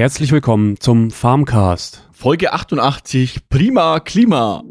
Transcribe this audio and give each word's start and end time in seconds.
Herzlich 0.00 0.32
willkommen 0.32 0.80
zum 0.80 1.10
Farmcast. 1.10 2.08
Folge 2.10 2.54
88 2.54 3.50
Prima 3.50 4.00
Klima. 4.00 4.64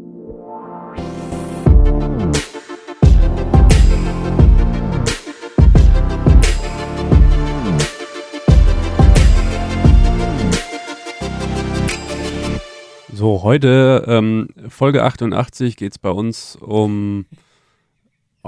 So, 13.12 13.44
heute 13.44 14.04
ähm, 14.08 14.48
Folge 14.68 15.04
88 15.04 15.76
geht 15.76 15.92
es 15.92 15.98
bei 16.00 16.10
uns 16.10 16.56
um 16.56 17.26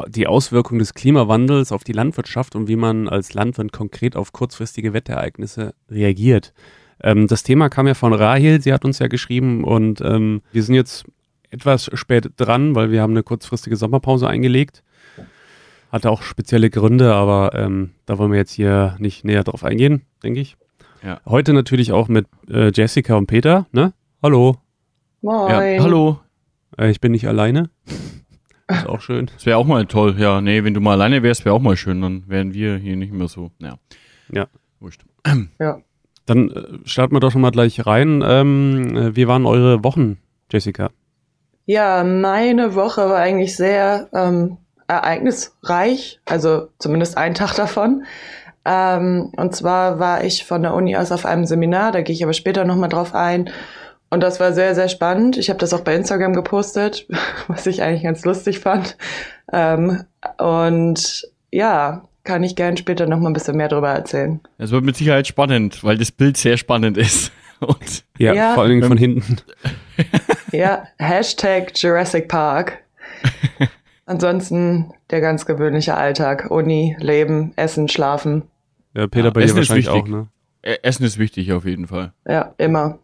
die 0.08 0.26
Auswirkung 0.26 0.78
des 0.78 0.94
Klimawandels 0.94 1.72
auf 1.72 1.84
die 1.84 1.92
Landwirtschaft 1.92 2.54
und 2.56 2.68
wie 2.68 2.76
man 2.76 3.08
als 3.08 3.34
Landwirt 3.34 3.72
konkret 3.72 4.16
auf 4.16 4.32
kurzfristige 4.32 4.92
Wetterereignisse 4.92 5.74
reagiert. 5.90 6.52
Ähm, 7.02 7.26
das 7.26 7.42
Thema 7.42 7.68
kam 7.68 7.86
ja 7.86 7.94
von 7.94 8.12
Rahel, 8.12 8.62
sie 8.62 8.72
hat 8.72 8.84
uns 8.84 8.98
ja 8.98 9.08
geschrieben 9.08 9.64
und 9.64 10.00
ähm, 10.00 10.42
wir 10.52 10.62
sind 10.62 10.74
jetzt 10.74 11.04
etwas 11.50 11.90
spät 11.94 12.30
dran, 12.36 12.74
weil 12.74 12.90
wir 12.90 13.02
haben 13.02 13.12
eine 13.12 13.22
kurzfristige 13.22 13.76
Sommerpause 13.76 14.28
eingelegt. 14.28 14.82
Hatte 15.90 16.10
auch 16.10 16.22
spezielle 16.22 16.70
Gründe, 16.70 17.12
aber 17.12 17.50
ähm, 17.54 17.90
da 18.06 18.16
wollen 18.16 18.32
wir 18.32 18.38
jetzt 18.38 18.52
hier 18.52 18.96
nicht 18.98 19.24
näher 19.26 19.44
drauf 19.44 19.62
eingehen, 19.62 20.02
denke 20.22 20.40
ich. 20.40 20.56
Ja. 21.04 21.20
Heute 21.26 21.52
natürlich 21.52 21.92
auch 21.92 22.08
mit 22.08 22.26
äh, 22.48 22.70
Jessica 22.72 23.16
und 23.16 23.26
Peter, 23.26 23.66
ne? 23.72 23.92
Hallo. 24.22 24.56
Moin. 25.20 25.50
Ja, 25.50 25.82
hallo. 25.82 26.20
Äh, 26.78 26.90
ich 26.90 27.00
bin 27.00 27.12
nicht 27.12 27.28
alleine. 27.28 27.68
Ist 28.72 28.88
auch 28.88 29.00
schön. 29.00 29.26
Das 29.26 29.46
wäre 29.46 29.58
auch 29.58 29.66
mal 29.66 29.86
toll. 29.86 30.16
Ja, 30.18 30.40
nee, 30.40 30.64
wenn 30.64 30.74
du 30.74 30.80
mal 30.80 30.92
alleine 30.92 31.22
wärst, 31.22 31.44
wäre 31.44 31.54
auch 31.54 31.60
mal 31.60 31.76
schön. 31.76 32.00
Dann 32.02 32.24
wären 32.26 32.54
wir 32.54 32.76
hier 32.76 32.96
nicht 32.96 33.12
mehr 33.12 33.28
so. 33.28 33.50
Ja. 33.58 33.76
Ja. 34.30 34.46
Wurscht. 34.80 35.02
Ja. 35.58 35.80
Dann 36.26 36.50
äh, 36.50 36.62
starten 36.84 37.14
wir 37.14 37.20
doch 37.20 37.32
schon 37.32 37.40
mal 37.40 37.50
gleich 37.50 37.86
rein. 37.86 38.22
Ähm, 38.26 38.96
äh, 38.96 39.16
wie 39.16 39.28
waren 39.28 39.46
eure 39.46 39.82
Wochen, 39.84 40.18
Jessica? 40.50 40.90
ja, 41.66 42.04
meine 42.04 42.74
Woche 42.74 43.08
war 43.08 43.18
eigentlich 43.18 43.56
sehr 43.56 44.08
ähm, 44.12 44.58
ereignisreich, 44.88 46.20
also 46.24 46.68
zumindest 46.78 47.16
ein 47.16 47.34
Tag 47.34 47.54
davon. 47.54 48.04
Ähm, 48.64 49.32
und 49.36 49.54
zwar 49.54 49.98
war 49.98 50.24
ich 50.24 50.44
von 50.44 50.62
der 50.62 50.74
Uni 50.74 50.96
aus 50.96 51.12
auf 51.12 51.26
einem 51.26 51.46
Seminar, 51.46 51.92
da 51.92 52.02
gehe 52.02 52.14
ich 52.14 52.22
aber 52.22 52.32
später 52.32 52.64
nochmal 52.64 52.88
drauf 52.88 53.14
ein. 53.14 53.50
Und 54.12 54.20
das 54.22 54.40
war 54.40 54.52
sehr, 54.52 54.74
sehr 54.74 54.88
spannend. 54.90 55.38
Ich 55.38 55.48
habe 55.48 55.58
das 55.58 55.72
auch 55.72 55.80
bei 55.80 55.94
Instagram 55.94 56.34
gepostet, 56.34 57.06
was 57.48 57.66
ich 57.66 57.82
eigentlich 57.82 58.02
ganz 58.02 58.24
lustig 58.26 58.58
fand. 58.60 58.96
Ähm, 59.52 60.04
und 60.38 61.26
ja, 61.50 62.04
kann 62.24 62.42
ich 62.42 62.54
gern 62.54 62.76
später 62.76 63.06
nochmal 63.06 63.30
ein 63.30 63.32
bisschen 63.32 63.56
mehr 63.56 63.68
darüber 63.68 63.88
erzählen. 63.90 64.40
Es 64.58 64.70
wird 64.70 64.84
mit 64.84 64.96
Sicherheit 64.96 65.26
spannend, 65.26 65.82
weil 65.82 65.96
das 65.96 66.12
Bild 66.12 66.36
sehr 66.36 66.56
spannend 66.58 66.98
ist. 66.98 67.32
Und 67.60 68.04
Ja, 68.18 68.34
Ja. 68.34 68.54
vor 68.54 68.64
allen 68.64 68.72
Dingen 68.72 68.88
von 68.88 68.98
hinten. 68.98 69.38
Ja, 70.52 70.84
Hashtag 70.98 71.72
Jurassic 71.74 72.28
Park. 72.28 72.82
Ansonsten 74.04 74.92
der 75.10 75.20
ganz 75.22 75.46
gewöhnliche 75.46 75.94
Alltag. 75.96 76.50
Uni, 76.50 76.96
Leben, 77.00 77.52
Essen, 77.56 77.88
Schlafen. 77.88 78.42
Ja, 78.94 79.06
Peter, 79.06 79.26
Ja, 79.26 79.30
bei 79.30 79.40
dir 79.40 79.44
Essen 79.46 79.58
ist 79.58 79.70
wahrscheinlich 79.70 79.88
auch, 79.88 79.94
wichtig. 79.96 80.12
ne? 80.12 80.28
äh, 80.62 80.76
Essen 80.82 81.04
ist 81.06 81.18
wichtig 81.18 81.52
auf 81.52 81.64
jeden 81.64 81.86
Fall. 81.86 82.12
Ja, 82.28 82.52
immer. 82.58 82.98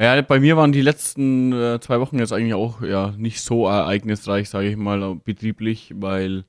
Ja, 0.00 0.22
bei 0.22 0.40
mir 0.40 0.56
waren 0.56 0.72
die 0.72 0.80
letzten 0.80 1.52
äh, 1.52 1.78
zwei 1.78 2.00
Wochen 2.00 2.18
jetzt 2.18 2.32
eigentlich 2.32 2.54
auch 2.54 2.80
ja 2.80 3.12
nicht 3.18 3.42
so 3.42 3.66
ereignisreich, 3.66 4.48
sage 4.48 4.68
ich 4.70 4.76
mal, 4.78 5.16
betrieblich, 5.16 5.92
weil 5.94 6.44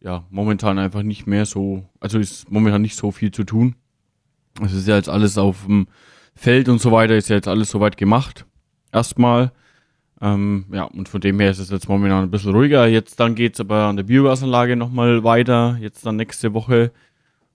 ja 0.00 0.24
momentan 0.30 0.78
einfach 0.78 1.02
nicht 1.02 1.26
mehr 1.26 1.44
so, 1.44 1.84
also 2.00 2.18
ist 2.18 2.50
momentan 2.50 2.80
nicht 2.80 2.96
so 2.96 3.10
viel 3.10 3.32
zu 3.32 3.44
tun. 3.44 3.74
Es 4.62 4.72
ist 4.72 4.88
ja 4.88 4.96
jetzt 4.96 5.10
alles 5.10 5.36
auf 5.36 5.66
dem 5.66 5.88
Feld 6.34 6.70
und 6.70 6.80
so 6.80 6.90
weiter, 6.90 7.14
ist 7.16 7.28
ja 7.28 7.36
jetzt 7.36 7.48
alles 7.48 7.70
soweit 7.70 7.98
gemacht. 7.98 8.46
Erstmal. 8.92 9.52
Ähm, 10.22 10.64
ja, 10.72 10.84
und 10.84 11.10
von 11.10 11.20
dem 11.20 11.38
her 11.38 11.50
ist 11.50 11.58
es 11.58 11.68
jetzt 11.68 11.90
momentan 11.90 12.22
ein 12.22 12.30
bisschen 12.30 12.54
ruhiger. 12.54 12.86
Jetzt 12.86 13.20
dann 13.20 13.34
geht's 13.34 13.60
aber 13.60 13.88
an 13.88 13.96
der 13.96 14.04
Biogasanlage 14.04 14.74
nochmal 14.74 15.22
weiter. 15.22 15.76
Jetzt 15.82 16.06
dann 16.06 16.16
nächste 16.16 16.54
Woche 16.54 16.92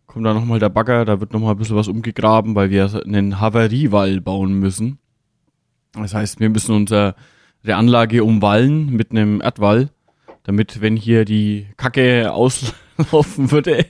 kommt 0.06 0.24
da 0.28 0.36
nochmal 0.36 0.60
der 0.60 0.70
Bagger, 0.70 1.04
da 1.04 1.20
wird 1.20 1.34
nochmal 1.34 1.56
ein 1.56 1.58
bisschen 1.58 1.78
was 1.78 1.88
umgegraben, 1.88 2.54
weil 2.54 2.70
wir 2.70 2.92
einen 3.06 3.40
Havariewall 3.40 4.22
bauen 4.22 4.54
müssen. 4.60 5.01
Das 5.94 6.14
heißt, 6.14 6.40
wir 6.40 6.50
müssen 6.50 6.74
unsere 6.76 7.16
Anlage 7.66 8.24
umwallen 8.24 8.88
mit 8.92 9.12
einem 9.12 9.42
Erdwall, 9.42 9.90
damit, 10.44 10.82
wenn 10.82 10.96
hier 10.96 11.26
die 11.26 11.68
Kacke 11.78 12.32
auslaufen 12.34 13.52
würde, 13.52 13.86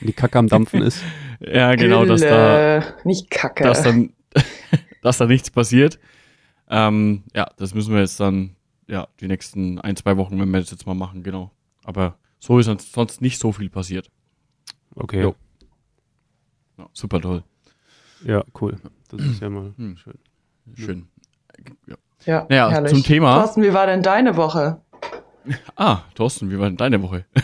Die 0.00 0.12
Kacke 0.12 0.38
am 0.38 0.48
Dampfen 0.48 0.82
ist. 0.82 1.02
ja 1.40 1.74
genau, 1.74 2.04
dass 2.04 2.20
da, 2.22 2.80
Gülle, 2.80 2.94
nicht 3.04 3.30
Kacke. 3.30 3.64
dass 3.64 3.82
dann, 3.82 4.12
dass 5.02 5.18
da 5.18 5.26
nichts 5.26 5.50
passiert. 5.50 5.98
Ähm, 6.70 7.24
ja, 7.34 7.48
das 7.56 7.74
müssen 7.74 7.94
wir 7.94 8.00
jetzt 8.00 8.18
dann, 8.20 8.56
ja, 8.88 9.08
die 9.20 9.28
nächsten 9.28 9.78
ein, 9.80 9.96
zwei 9.96 10.16
Wochen, 10.16 10.40
wenn 10.40 10.50
wir 10.50 10.60
das 10.60 10.70
jetzt 10.70 10.86
mal 10.86 10.94
machen, 10.94 11.22
genau. 11.22 11.52
Aber 11.84 12.18
so 12.40 12.58
ist 12.58 12.66
sonst- 12.66 12.92
sonst 12.92 13.20
nicht 13.20 13.38
so 13.38 13.52
viel 13.52 13.70
passiert. 13.70 14.10
Okay. 14.94 15.22
Jo. 15.22 15.34
Ja, 16.78 16.88
super 16.92 17.20
toll. 17.20 17.44
Ja, 18.24 18.44
cool. 18.60 18.76
Das 19.10 19.20
ist 19.20 19.40
ja 19.40 19.48
mal 19.48 19.72
Hm. 19.76 19.96
schön. 19.96 20.18
Schön. 20.74 21.08
Ja. 22.24 22.40
ja, 22.40 22.46
Naja, 22.48 22.70
herrlich. 22.70 22.92
zum 22.92 23.02
Thema- 23.02 23.38
Thorsten, 23.40 23.62
wie 23.62 23.72
war 23.72 23.86
denn 23.86 24.02
deine 24.02 24.36
Woche? 24.36 24.80
Ah, 25.76 26.02
Thorsten, 26.14 26.50
wie 26.50 26.58
war 26.58 26.66
denn 26.68 26.76
deine 26.76 27.00
Woche? 27.02 27.24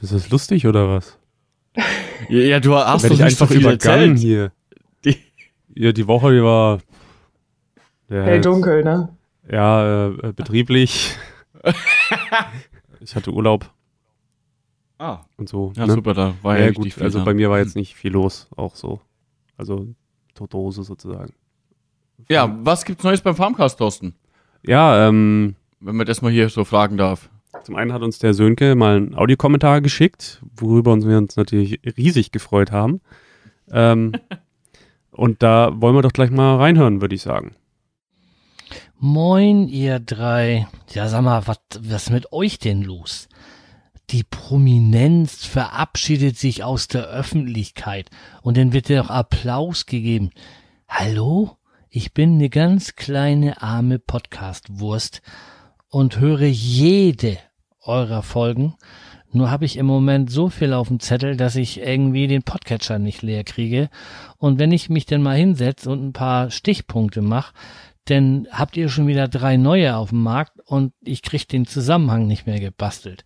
Ist 0.00 0.12
das 0.12 0.30
lustig 0.30 0.66
oder 0.66 0.88
was? 0.88 1.18
Ja, 2.28 2.38
ja 2.40 2.60
du 2.60 2.74
hast 2.74 3.04
doch 3.04 3.10
ich 3.12 3.20
nicht 3.20 3.36
so 3.38 3.44
einfach 3.44 3.54
übergangen 3.54 4.12
erzählt. 4.12 4.18
hier. 4.18 4.52
Die- 5.04 5.18
Ja, 5.74 5.92
die 5.92 6.06
Woche, 6.06 6.32
die 6.32 6.42
war 6.42 6.80
ja, 8.08 8.22
Hell 8.22 8.40
dunkel, 8.40 8.84
ne? 8.84 9.08
ja 9.50 10.08
äh, 10.08 10.32
betrieblich. 10.32 11.16
ich 13.00 13.14
hatte 13.16 13.32
Urlaub 13.32 13.70
Ah, 14.98 15.20
und 15.36 15.48
so. 15.48 15.72
ja, 15.76 15.86
ne? 15.86 15.92
super, 15.92 16.14
da 16.14 16.34
war 16.42 16.58
ja, 16.58 16.66
ja, 16.66 16.70
gut, 16.72 16.92
viel 16.94 17.02
also 17.02 17.22
bei 17.24 17.34
mir 17.34 17.50
war 17.50 17.58
jetzt 17.58 17.76
nicht 17.76 17.94
viel 17.94 18.12
los, 18.12 18.48
auch 18.56 18.74
so. 18.76 19.00
Also 19.58 19.86
tote 20.34 20.56
Hose 20.56 20.84
sozusagen. 20.84 21.34
Ja, 22.28 22.56
was 22.62 22.84
gibt's 22.84 23.04
Neues 23.04 23.20
beim 23.20 23.36
Farmcast, 23.36 23.78
Thorsten? 23.78 24.14
Ja, 24.64 25.08
ähm, 25.08 25.54
Wenn 25.80 25.96
man 25.96 26.06
das 26.06 26.22
mal 26.22 26.32
hier 26.32 26.48
so 26.48 26.64
fragen 26.64 26.96
darf. 26.96 27.30
Zum 27.62 27.76
einen 27.76 27.92
hat 27.92 28.02
uns 28.02 28.18
der 28.18 28.34
Sönke 28.34 28.74
mal 28.74 28.96
einen 28.96 29.14
Audiokommentar 29.14 29.80
geschickt, 29.80 30.42
worüber 30.56 30.92
uns 30.92 31.06
wir 31.06 31.18
uns 31.18 31.36
natürlich 31.36 31.80
riesig 31.96 32.32
gefreut 32.32 32.70
haben. 32.72 33.00
Ähm, 33.70 34.12
und 35.10 35.42
da 35.42 35.72
wollen 35.80 35.94
wir 35.94 36.02
doch 36.02 36.12
gleich 36.12 36.30
mal 36.30 36.56
reinhören, 36.56 37.00
würde 37.00 37.14
ich 37.14 37.22
sagen. 37.22 37.54
Moin, 38.98 39.68
ihr 39.68 40.00
drei. 40.00 40.68
Ja, 40.92 41.08
sag 41.08 41.22
mal, 41.22 41.46
was 41.46 41.58
was 41.80 42.10
mit 42.10 42.32
euch 42.32 42.58
denn 42.58 42.82
los? 42.82 43.28
Die 44.10 44.22
Prominenz 44.22 45.44
verabschiedet 45.44 46.38
sich 46.38 46.62
aus 46.62 46.88
der 46.88 47.06
Öffentlichkeit 47.08 48.08
und 48.40 48.56
dann 48.56 48.72
wird 48.72 48.88
dir 48.88 49.02
doch 49.02 49.10
Applaus 49.10 49.86
gegeben. 49.86 50.30
Hallo? 50.88 51.55
Ich 51.98 52.12
bin 52.12 52.34
eine 52.34 52.50
ganz 52.50 52.94
kleine 52.94 53.62
arme 53.62 53.98
Podcast-Wurst 53.98 55.22
und 55.88 56.20
höre 56.20 56.42
jede 56.42 57.38
eurer 57.80 58.22
Folgen. 58.22 58.74
Nur 59.32 59.50
habe 59.50 59.64
ich 59.64 59.78
im 59.78 59.86
Moment 59.86 60.30
so 60.30 60.50
viel 60.50 60.74
auf 60.74 60.88
dem 60.88 61.00
Zettel, 61.00 61.38
dass 61.38 61.56
ich 61.56 61.80
irgendwie 61.80 62.26
den 62.26 62.42
Podcatcher 62.42 62.98
nicht 62.98 63.22
leer 63.22 63.44
kriege. 63.44 63.88
Und 64.36 64.58
wenn 64.58 64.72
ich 64.72 64.90
mich 64.90 65.06
denn 65.06 65.22
mal 65.22 65.38
hinsetze 65.38 65.88
und 65.88 66.04
ein 66.04 66.12
paar 66.12 66.50
Stichpunkte 66.50 67.22
mache, 67.22 67.54
dann 68.04 68.46
habt 68.50 68.76
ihr 68.76 68.90
schon 68.90 69.06
wieder 69.06 69.26
drei 69.26 69.56
neue 69.56 69.96
auf 69.96 70.10
dem 70.10 70.22
Markt 70.22 70.60
und 70.66 70.92
ich 71.00 71.22
krieg 71.22 71.48
den 71.48 71.64
Zusammenhang 71.64 72.26
nicht 72.26 72.46
mehr 72.46 72.60
gebastelt. 72.60 73.24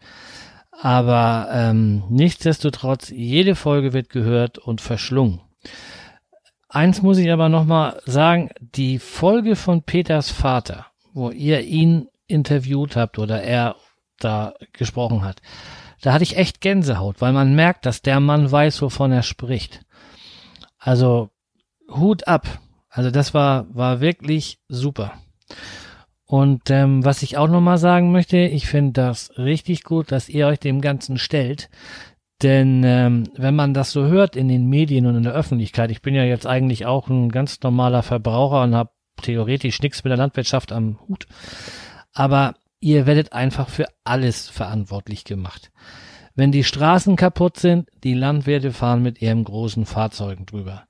Aber 0.71 1.49
ähm, 1.51 2.05
nichtsdestotrotz, 2.09 3.11
jede 3.11 3.57
Folge 3.57 3.93
wird 3.93 4.11
gehört 4.11 4.59
und 4.59 4.81
verschlungen. 4.81 5.41
Eins 6.73 7.03
muss 7.03 7.19
ich 7.19 7.33
aber 7.33 7.49
nochmal 7.49 8.01
sagen, 8.07 8.49
die 8.61 9.01
Folge 9.01 9.57
von 9.57 9.83
Peters 9.83 10.31
Vater, 10.31 10.87
wo 11.13 11.31
ihr 11.31 11.63
ihn 11.63 12.07
interviewt 12.29 12.95
habt 12.95 13.19
oder 13.19 13.43
er 13.43 13.75
da 14.21 14.55
gesprochen 14.73 15.25
hat, 15.25 15.43
da 16.01 16.13
hatte 16.13 16.23
ich 16.23 16.37
echt 16.37 16.61
Gänsehaut, 16.61 17.21
weil 17.21 17.33
man 17.33 17.57
merkt, 17.57 17.87
dass 17.87 18.03
der 18.03 18.21
Mann 18.21 18.51
weiß, 18.51 18.81
wovon 18.83 19.11
er 19.11 19.25
spricht. 19.25 19.85
Also 20.79 21.31
Hut 21.91 22.29
ab. 22.29 22.47
Also 22.89 23.11
das 23.11 23.35
war, 23.35 23.67
war 23.75 24.01
wirklich 24.01 24.61
super. 24.69 25.15
Und 26.25 26.71
ähm, 26.71 27.05
was 27.05 27.25
ich 27.25 27.37
auch 27.37 27.49
nochmal 27.49 27.79
sagen 27.79 28.13
möchte, 28.13 28.37
ich 28.37 28.69
finde 28.69 28.93
das 28.93 29.37
richtig 29.37 29.83
gut, 29.83 30.13
dass 30.13 30.29
ihr 30.29 30.47
euch 30.47 30.61
dem 30.61 30.81
Ganzen 30.81 31.19
stellt. 31.19 31.69
Denn 32.43 32.83
ähm, 32.85 33.25
wenn 33.37 33.55
man 33.55 33.75
das 33.75 33.93
so 33.93 34.07
hört 34.07 34.35
in 34.35 34.49
den 34.49 34.67
Medien 34.67 35.07
und 35.07 35.17
in 35.17 35.25
der 35.25 35.35
Öffentlichkeit, 35.35 35.91
ich 35.91 36.01
bin 36.01 36.15
ja 36.15 36.25
jetzt 36.25 36.47
eigentlich 36.47 36.87
auch 36.87 37.09
ein 37.09 37.31
ganz 37.31 37.61
normaler 37.63 38.03
Verbraucher 38.03 38.63
und 38.63 38.75
habe 38.75 38.91
theoretisch 39.21 39.83
nichts 39.83 40.03
mit 40.05 40.11
der 40.11 40.17
Landwirtschaft 40.17 40.73
am 40.73 40.99
Hut. 41.07 41.27
Aber 42.15 42.55
ihr 42.81 43.07
werdet 43.07 43.35
einfach 43.35 43.69
für 43.69 43.87
alles 44.05 44.49
verantwortlich 44.49 45.25
gemacht. 45.25 45.71
Wenn 46.35 46.53
die 46.53 46.65
Straßen 46.65 47.17
kaputt 47.17 47.59
sind, 47.59 47.91
die 48.05 48.15
Landwirte 48.15 48.73
fahren 48.73 49.03
mit 49.03 49.21
ihren 49.21 49.45
großen 49.45 49.85
Fahrzeugen 49.85 50.47
drüber. 50.47 50.85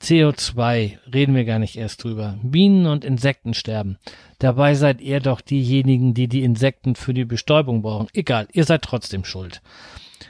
CO2, 0.00 0.98
reden 1.12 1.34
wir 1.34 1.44
gar 1.44 1.58
nicht 1.58 1.76
erst 1.76 2.04
drüber. 2.04 2.38
Bienen 2.42 2.86
und 2.86 3.04
Insekten 3.04 3.52
sterben. 3.52 3.98
Dabei 4.38 4.74
seid 4.74 5.00
ihr 5.00 5.20
doch 5.20 5.40
diejenigen, 5.40 6.14
die 6.14 6.28
die 6.28 6.42
Insekten 6.42 6.94
für 6.94 7.12
die 7.12 7.24
Bestäubung 7.24 7.82
brauchen. 7.82 8.08
Egal, 8.14 8.48
ihr 8.52 8.64
seid 8.64 8.82
trotzdem 8.82 9.24
schuld. 9.24 9.60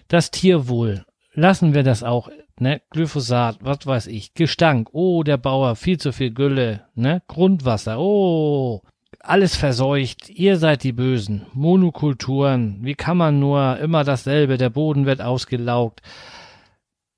Das 0.08 0.30
Tierwohl, 0.30 1.04
lassen 1.32 1.74
wir 1.74 1.82
das 1.82 2.02
auch, 2.02 2.28
ne? 2.58 2.82
Glyphosat, 2.90 3.58
was 3.60 3.86
weiß 3.86 4.06
ich, 4.08 4.34
Gestank, 4.34 4.90
oh, 4.92 5.22
der 5.22 5.38
Bauer, 5.38 5.76
viel 5.76 5.98
zu 5.98 6.12
viel 6.12 6.32
Gülle, 6.32 6.86
ne? 6.94 7.22
Grundwasser, 7.26 7.98
oh, 7.98 8.82
alles 9.20 9.56
verseucht, 9.56 10.28
ihr 10.28 10.58
seid 10.58 10.82
die 10.82 10.92
Bösen. 10.92 11.46
Monokulturen, 11.52 12.78
wie 12.82 12.94
kann 12.94 13.16
man 13.16 13.40
nur 13.40 13.78
immer 13.78 14.04
dasselbe, 14.04 14.58
der 14.58 14.70
Boden 14.70 15.06
wird 15.06 15.22
ausgelaugt. 15.22 16.02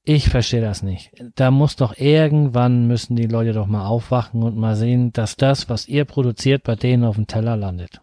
Ich 0.04 0.28
verstehe 0.28 0.60
das 0.60 0.84
nicht. 0.84 1.10
Da 1.34 1.50
muss 1.50 1.74
doch 1.74 1.98
irgendwann 1.98 2.86
müssen 2.86 3.16
die 3.16 3.26
Leute 3.26 3.52
doch 3.52 3.66
mal 3.66 3.86
aufwachen 3.86 4.44
und 4.44 4.56
mal 4.56 4.76
sehen, 4.76 5.12
dass 5.12 5.36
das, 5.36 5.68
was 5.68 5.88
ihr 5.88 6.04
produziert, 6.04 6.62
bei 6.62 6.76
denen 6.76 7.02
auf 7.02 7.16
dem 7.16 7.26
Teller 7.26 7.56
landet. 7.56 8.00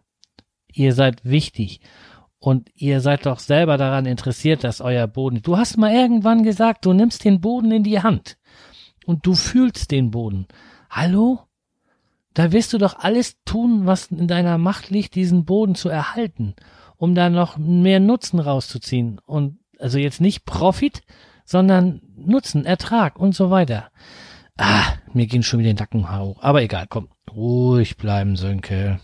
Ihr 0.73 0.93
seid 0.93 1.23
wichtig. 1.23 1.79
Und 2.43 2.69
ihr 2.75 2.99
seid 2.99 3.25
doch 3.25 3.39
selber 3.39 3.77
daran 3.77 4.05
interessiert, 4.05 4.65
dass 4.65 4.81
euer 4.81 5.07
Boden. 5.07 5.41
Du 5.41 5.55
hast 5.55 5.77
mal 5.77 5.93
irgendwann 5.93 6.43
gesagt, 6.43 6.85
du 6.85 6.91
nimmst 6.91 7.23
den 7.23 7.39
Boden 7.39 7.71
in 7.71 7.83
die 7.83 8.01
Hand. 8.01 8.37
Und 9.05 9.25
du 9.25 9.33
fühlst 9.33 9.91
den 9.91 10.11
Boden. 10.11 10.47
Hallo? 10.89 11.39
Da 12.33 12.51
wirst 12.51 12.73
du 12.73 12.77
doch 12.77 12.99
alles 12.99 13.41
tun, 13.45 13.85
was 13.85 14.07
in 14.07 14.27
deiner 14.27 14.57
Macht 14.57 14.89
liegt, 14.89 15.15
diesen 15.15 15.45
Boden 15.45 15.75
zu 15.75 15.87
erhalten, 15.87 16.53
um 16.97 17.15
da 17.15 17.29
noch 17.29 17.57
mehr 17.57 18.01
Nutzen 18.01 18.39
rauszuziehen. 18.41 19.21
Und 19.25 19.59
also 19.79 19.97
jetzt 19.97 20.19
nicht 20.19 20.43
Profit, 20.43 21.01
sondern 21.45 22.01
Nutzen, 22.13 22.65
Ertrag 22.65 23.17
und 23.17 23.33
so 23.33 23.51
weiter. 23.51 23.89
Ah, 24.57 24.83
mir 25.13 25.27
gehen 25.27 25.43
schon 25.43 25.61
wieder 25.61 25.71
den 25.71 25.77
Nacken 25.77 26.13
hoch. 26.13 26.43
Aber 26.43 26.61
egal, 26.61 26.87
komm, 26.89 27.07
ruhig 27.33 27.95
bleiben, 27.95 28.35
Sönke. 28.35 28.99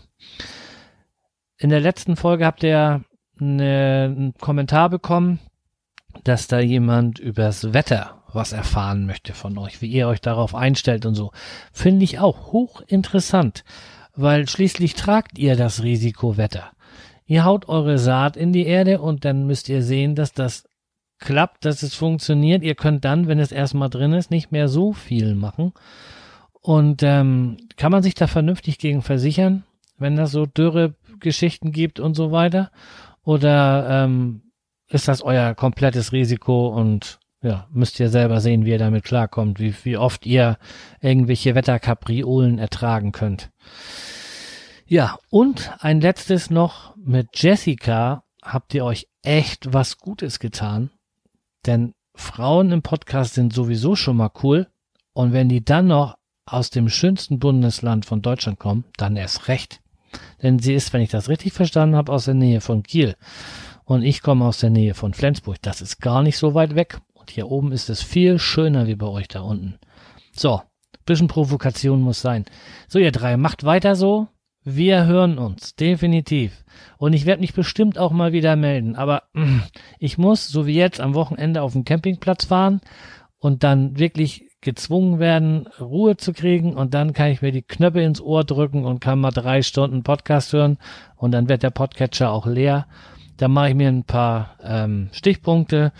In 1.56 1.70
der 1.70 1.80
letzten 1.80 2.16
Folge 2.16 2.44
habt 2.44 2.62
ihr 2.62 3.02
eine, 3.40 4.14
einen 4.16 4.34
Kommentar 4.34 4.90
bekommen, 4.90 5.38
dass 6.24 6.48
da 6.48 6.60
jemand 6.60 7.18
übers 7.18 7.72
Wetter 7.72 8.22
was 8.32 8.52
erfahren 8.52 9.06
möchte 9.06 9.32
von 9.32 9.58
euch, 9.58 9.82
wie 9.82 9.88
ihr 9.88 10.08
euch 10.08 10.20
darauf 10.20 10.54
einstellt 10.54 11.06
und 11.06 11.14
so. 11.14 11.32
Finde 11.72 12.04
ich 12.04 12.18
auch 12.18 12.52
hochinteressant, 12.52 13.64
weil 14.14 14.48
schließlich 14.48 14.94
tragt 14.94 15.38
ihr 15.38 15.56
das 15.56 15.82
Risiko 15.82 16.36
Wetter. 16.36 16.70
Ihr 17.26 17.44
haut 17.44 17.68
eure 17.68 17.98
Saat 17.98 18.36
in 18.36 18.52
die 18.52 18.66
Erde 18.66 19.00
und 19.00 19.24
dann 19.24 19.46
müsst 19.46 19.68
ihr 19.68 19.82
sehen, 19.82 20.14
dass 20.14 20.32
das 20.32 20.68
klappt, 21.18 21.64
dass 21.64 21.82
es 21.82 21.94
funktioniert. 21.94 22.62
Ihr 22.62 22.74
könnt 22.74 23.04
dann, 23.04 23.28
wenn 23.28 23.38
es 23.38 23.52
erstmal 23.52 23.90
drin 23.90 24.12
ist, 24.12 24.30
nicht 24.30 24.50
mehr 24.50 24.68
so 24.68 24.92
viel 24.92 25.34
machen. 25.34 25.72
Und 26.60 27.02
ähm, 27.02 27.56
kann 27.76 27.92
man 27.92 28.02
sich 28.02 28.14
da 28.14 28.26
vernünftig 28.26 28.78
gegen 28.78 29.02
versichern, 29.02 29.64
wenn 29.96 30.16
das 30.16 30.32
so 30.32 30.46
dürre 30.46 30.94
Geschichten 31.20 31.72
gibt 31.72 32.00
und 32.00 32.14
so 32.14 32.32
weiter? 32.32 32.70
Oder 33.24 34.04
ähm, 34.04 34.52
ist 34.88 35.08
das 35.08 35.22
euer 35.22 35.54
komplettes 35.54 36.12
Risiko 36.12 36.68
und 36.68 37.18
ja, 37.42 37.66
müsst 37.72 37.98
ihr 38.00 38.10
selber 38.10 38.40
sehen, 38.40 38.64
wie 38.64 38.70
ihr 38.70 38.78
damit 38.78 39.04
klarkommt, 39.04 39.60
wie, 39.60 39.74
wie 39.84 39.96
oft 39.96 40.26
ihr 40.26 40.58
irgendwelche 41.00 41.54
Wetterkapriolen 41.54 42.58
ertragen 42.58 43.12
könnt. 43.12 43.50
Ja, 44.86 45.18
und 45.30 45.72
ein 45.78 46.00
letztes 46.00 46.50
noch 46.50 46.96
mit 46.96 47.28
Jessica 47.34 48.24
habt 48.42 48.74
ihr 48.74 48.84
euch 48.84 49.06
echt 49.22 49.72
was 49.72 49.98
Gutes 49.98 50.38
getan. 50.38 50.90
Denn 51.66 51.94
Frauen 52.14 52.72
im 52.72 52.82
Podcast 52.82 53.34
sind 53.34 53.52
sowieso 53.52 53.96
schon 53.96 54.16
mal 54.16 54.30
cool. 54.42 54.66
Und 55.12 55.32
wenn 55.32 55.48
die 55.48 55.64
dann 55.64 55.86
noch 55.86 56.16
aus 56.46 56.70
dem 56.70 56.88
schönsten 56.88 57.38
Bundesland 57.38 58.04
von 58.04 58.22
Deutschland 58.22 58.58
kommen, 58.58 58.84
dann 58.96 59.16
erst 59.16 59.48
recht. 59.48 59.80
Denn 60.42 60.58
sie 60.58 60.74
ist, 60.74 60.92
wenn 60.92 61.02
ich 61.02 61.10
das 61.10 61.28
richtig 61.28 61.52
verstanden 61.52 61.96
habe, 61.96 62.12
aus 62.12 62.24
der 62.24 62.34
Nähe 62.34 62.60
von 62.60 62.82
Kiel. 62.82 63.16
Und 63.84 64.02
ich 64.02 64.22
komme 64.22 64.44
aus 64.44 64.58
der 64.58 64.70
Nähe 64.70 64.94
von 64.94 65.14
Flensburg. 65.14 65.56
Das 65.62 65.80
ist 65.80 66.00
gar 66.00 66.22
nicht 66.22 66.38
so 66.38 66.54
weit 66.54 66.74
weg. 66.74 67.00
Und 67.12 67.30
hier 67.30 67.50
oben 67.50 67.72
ist 67.72 67.90
es 67.90 68.02
viel 68.02 68.38
schöner 68.38 68.86
wie 68.86 68.94
bei 68.94 69.06
euch 69.06 69.28
da 69.28 69.40
unten. 69.40 69.78
So, 70.32 70.62
bisschen 71.06 71.28
Provokation 71.28 72.00
muss 72.00 72.20
sein. 72.20 72.44
So, 72.88 72.98
ihr 72.98 73.12
drei, 73.12 73.36
macht 73.36 73.64
weiter 73.64 73.96
so. 73.96 74.28
Wir 74.62 75.06
hören 75.06 75.38
uns, 75.38 75.74
definitiv. 75.74 76.64
Und 76.98 77.14
ich 77.14 77.26
werde 77.26 77.40
mich 77.40 77.54
bestimmt 77.54 77.98
auch 77.98 78.12
mal 78.12 78.32
wieder 78.32 78.56
melden. 78.56 78.94
Aber 78.94 79.24
mm, 79.32 79.60
ich 79.98 80.18
muss, 80.18 80.48
so 80.48 80.66
wie 80.66 80.74
jetzt, 80.74 81.00
am 81.00 81.14
Wochenende 81.14 81.62
auf 81.62 81.72
den 81.72 81.84
Campingplatz 81.84 82.44
fahren 82.44 82.80
und 83.38 83.64
dann 83.64 83.98
wirklich 83.98 84.49
gezwungen 84.60 85.18
werden, 85.18 85.68
Ruhe 85.80 86.16
zu 86.16 86.32
kriegen. 86.32 86.74
Und 86.74 86.94
dann 86.94 87.12
kann 87.12 87.30
ich 87.30 87.42
mir 87.42 87.52
die 87.52 87.62
Knöpfe 87.62 88.00
ins 88.00 88.20
Ohr 88.20 88.44
drücken 88.44 88.84
und 88.84 89.00
kann 89.00 89.20
mal 89.20 89.30
drei 89.30 89.62
Stunden 89.62 90.02
Podcast 90.02 90.52
hören. 90.52 90.78
Und 91.16 91.32
dann 91.32 91.48
wird 91.48 91.62
der 91.62 91.70
Podcatcher 91.70 92.30
auch 92.30 92.46
leer. 92.46 92.86
Dann 93.36 93.52
mache 93.52 93.70
ich 93.70 93.74
mir 93.74 93.88
ein 93.88 94.04
paar 94.04 94.56
ähm, 94.62 95.08
Stichpunkte 95.12 95.92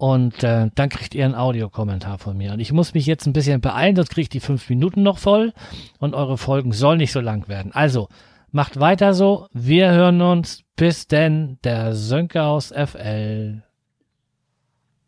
und 0.00 0.42
äh, 0.42 0.70
dann 0.74 0.88
kriegt 0.88 1.14
ihr 1.14 1.26
einen 1.26 1.34
Audiokommentar 1.34 2.16
von 2.16 2.34
mir. 2.34 2.54
Und 2.54 2.60
ich 2.60 2.72
muss 2.72 2.94
mich 2.94 3.04
jetzt 3.04 3.26
ein 3.26 3.34
bisschen 3.34 3.60
beeilen, 3.60 3.96
sonst 3.96 4.08
kriege 4.08 4.22
ich 4.22 4.28
die 4.30 4.40
fünf 4.40 4.66
Minuten 4.70 5.02
noch 5.02 5.18
voll. 5.18 5.52
Und 5.98 6.14
eure 6.14 6.38
Folgen 6.38 6.72
sollen 6.72 6.96
nicht 6.96 7.12
so 7.12 7.20
lang 7.20 7.48
werden. 7.48 7.72
Also, 7.74 8.08
macht 8.50 8.80
weiter 8.80 9.12
so. 9.12 9.46
Wir 9.52 9.90
hören 9.90 10.22
uns. 10.22 10.62
Bis 10.74 11.06
denn, 11.06 11.58
der 11.64 11.94
Sönke 11.94 12.44
aus 12.44 12.72
FL. 12.74 13.62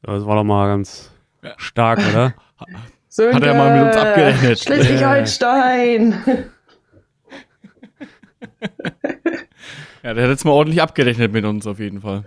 Das 0.03 0.27
war 0.27 0.37
doch 0.37 0.45
mal 0.45 0.67
ganz 0.69 1.11
stark, 1.57 1.99
oder? 2.13 2.35
Sönke, 3.09 3.37
Hat 3.37 3.43
er 3.45 3.55
mal 3.55 3.77
mit 3.77 3.89
uns 3.89 3.97
abgerechnet. 3.97 4.59
Schleswig-Holstein. 4.61 6.15
Ja, 10.03 10.15
der 10.15 10.25
hat 10.25 10.31
jetzt 10.31 10.45
mal 10.45 10.53
ordentlich 10.53 10.83
abgerechnet 10.83 11.33
mit 11.33 11.45
uns 11.45 11.67
auf 11.67 11.79
jeden 11.79 12.01
Fall. 12.01 12.25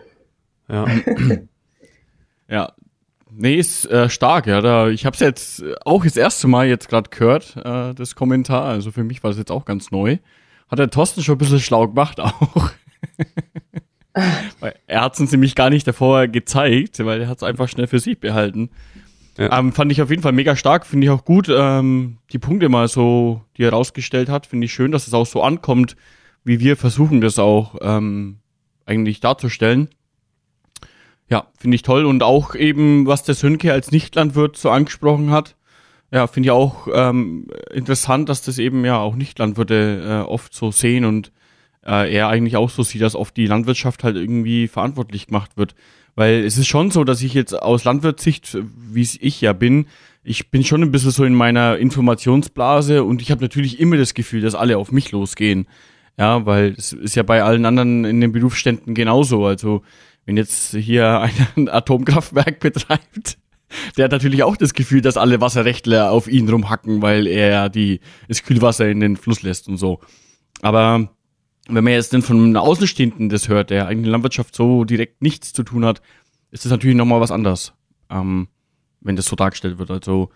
Ja. 0.69 0.85
Ja. 2.47 2.73
Nee, 3.31 3.55
ist 3.55 3.89
äh, 3.89 4.07
stark, 4.07 4.45
ja. 4.45 4.61
Da, 4.61 4.87
ich 4.89 5.07
habe 5.07 5.15
es 5.15 5.19
jetzt 5.19 5.63
auch 5.83 6.03
das 6.03 6.15
erste 6.15 6.47
Mal 6.47 6.67
jetzt 6.67 6.89
gerade 6.89 7.09
gehört, 7.09 7.57
äh, 7.57 7.95
das 7.95 8.13
Kommentar. 8.13 8.65
Also 8.65 8.91
für 8.91 9.03
mich 9.03 9.23
war 9.23 9.31
das 9.31 9.39
jetzt 9.39 9.51
auch 9.51 9.65
ganz 9.65 9.89
neu. 9.89 10.19
Hat 10.69 10.77
der 10.77 10.91
Thorsten 10.91 11.23
schon 11.23 11.35
ein 11.35 11.39
bisschen 11.39 11.59
schlau 11.59 11.88
gemacht 11.88 12.19
auch. 12.19 12.69
er 14.85 15.01
hat 15.01 15.15
es 15.15 15.19
uns 15.19 15.31
nämlich 15.31 15.55
gar 15.55 15.71
nicht 15.71 15.88
davor 15.88 16.27
gezeigt, 16.27 17.03
weil 17.03 17.21
er 17.21 17.27
hat 17.27 17.38
es 17.38 17.43
einfach 17.43 17.67
schnell 17.67 17.88
für 17.88 17.99
sich 17.99 18.19
behalten. 18.19 18.69
Ja. 19.37 19.59
Ähm, 19.59 19.73
fand 19.73 19.91
ich 19.91 20.01
auf 20.01 20.09
jeden 20.09 20.21
Fall 20.21 20.31
mega 20.31 20.55
stark, 20.55 20.85
finde 20.85 21.05
ich 21.05 21.11
auch 21.11 21.25
gut. 21.25 21.47
Ähm, 21.49 22.17
die 22.31 22.39
Punkte 22.39 22.69
mal 22.69 22.88
so, 22.88 23.41
die 23.57 23.63
er 23.63 23.71
rausgestellt 23.71 24.29
hat, 24.29 24.45
finde 24.45 24.65
ich 24.65 24.74
schön, 24.74 24.91
dass 24.91 25.07
es 25.07 25.13
auch 25.13 25.25
so 25.25 25.43
ankommt, 25.43 25.95
wie 26.43 26.60
wir 26.60 26.77
versuchen, 26.77 27.21
das 27.21 27.38
auch 27.38 27.75
ähm, 27.81 28.38
eigentlich 28.86 29.19
darzustellen. 29.19 29.89
Ja, 31.29 31.48
finde 31.57 31.75
ich 31.75 31.81
toll. 31.81 32.05
Und 32.05 32.24
auch 32.24 32.55
eben, 32.55 33.07
was 33.07 33.24
der 33.24 33.36
Sönke 33.36 33.74
als 33.74 33.91
Nichtlandwirt 33.91 34.57
so 34.57 34.69
angesprochen 34.69 35.31
hat. 35.31 35.55
Ja, 36.12 36.27
finde 36.27 36.48
ich 36.48 36.51
auch 36.51 36.88
ähm, 36.93 37.48
interessant, 37.74 38.29
dass 38.29 38.41
das 38.43 38.57
eben 38.60 38.86
ja 38.86 39.00
auch 39.00 39.15
Nichtlandwirte 39.15 40.24
äh, 40.25 40.29
oft 40.29 40.53
so 40.53 40.71
sehen 40.71 41.03
und 41.03 41.31
äh, 41.86 42.13
er 42.13 42.29
eigentlich 42.29 42.57
auch 42.57 42.69
so 42.69 42.83
sieht, 42.83 43.01
dass 43.01 43.15
oft 43.15 43.36
die 43.36 43.48
Landwirtschaft 43.48 44.03
halt 44.03 44.15
irgendwie 44.15 44.67
verantwortlich 44.67 45.27
gemacht 45.27 45.57
wird. 45.57 45.75
Weil 46.15 46.45
es 46.45 46.57
ist 46.57 46.67
schon 46.67 46.91
so, 46.91 47.03
dass 47.03 47.22
ich 47.22 47.34
jetzt 47.34 47.53
aus 47.53 47.84
Landwirtssicht, 47.84 48.57
wie 48.91 49.01
es 49.01 49.17
ich 49.19 49.41
ja 49.41 49.53
bin, 49.53 49.88
ich 50.24 50.50
bin 50.50 50.63
schon 50.63 50.81
ein 50.81 50.91
bisschen 50.91 51.12
so 51.12 51.24
in 51.24 51.36
meiner 51.36 51.77
Informationsblase 51.77 53.03
und 53.03 53.22
ich 53.22 53.29
habe 53.31 53.41
natürlich 53.41 53.79
immer 53.79 53.98
das 53.98 54.13
Gefühl, 54.15 54.41
dass 54.41 54.55
alle 54.55 54.77
auf 54.77 54.91
mich 54.91 55.12
losgehen. 55.12 55.67
Ja, 56.17 56.45
weil 56.45 56.74
es 56.77 56.93
ist 56.93 57.15
ja 57.15 57.24
bei 57.24 57.43
allen 57.43 57.65
anderen 57.65 58.05
in 58.05 58.22
den 58.22 58.31
Berufsständen 58.31 58.95
genauso. 58.95 59.45
Also 59.45 59.84
wenn 60.25 60.38
jetzt 60.38 60.74
hier 60.75 61.19
einer 61.19 61.48
ein 61.55 61.69
Atomkraftwerk 61.69 62.60
betreibt, 62.60 63.38
der 63.98 64.05
hat 64.05 64.12
natürlich 64.12 64.43
auch 64.43 64.57
das 64.57 64.74
Gefühl, 64.74 65.01
dass 65.01 65.17
alle 65.17 65.41
Wasserrechtler 65.41 66.12
auf 66.12 66.27
ihn 66.27 66.50
rumhacken, 66.50 67.01
weil 67.01 67.27
er 67.27 67.69
die, 67.69 68.00
das 68.27 68.43
Kühlwasser 68.43 68.88
in 68.88 69.01
den 69.01 69.17
Fluss 69.17 69.43
lässt 69.43 69.67
und 69.67 69.77
so. 69.77 70.00
Aber 70.62 71.10
wenn 71.67 71.84
man 71.84 71.93
jetzt 71.93 72.13
denn 72.13 72.22
von 72.22 72.38
einem 72.38 72.57
Außenstehenden 72.57 73.29
das 73.29 73.50
hört, 73.50 73.69
der 73.69 73.88
eigentlich 73.88 74.12
Landwirtschaft 74.12 74.55
so 74.55 74.84
direkt 74.84 75.22
nichts 75.22 75.53
zu 75.53 75.63
tun 75.63 75.86
hat, 75.86 76.01
ist 76.51 76.65
das 76.65 76.72
natürlich 76.72 76.95
nochmal 76.95 77.22
was 77.22 77.31
anderes, 77.31 77.74
ähm, 78.10 78.48
wenn 79.01 79.15
das 79.15 79.25
so 79.25 79.36
dargestellt 79.36 79.77
wird. 79.77 79.91
Also, 79.91 80.29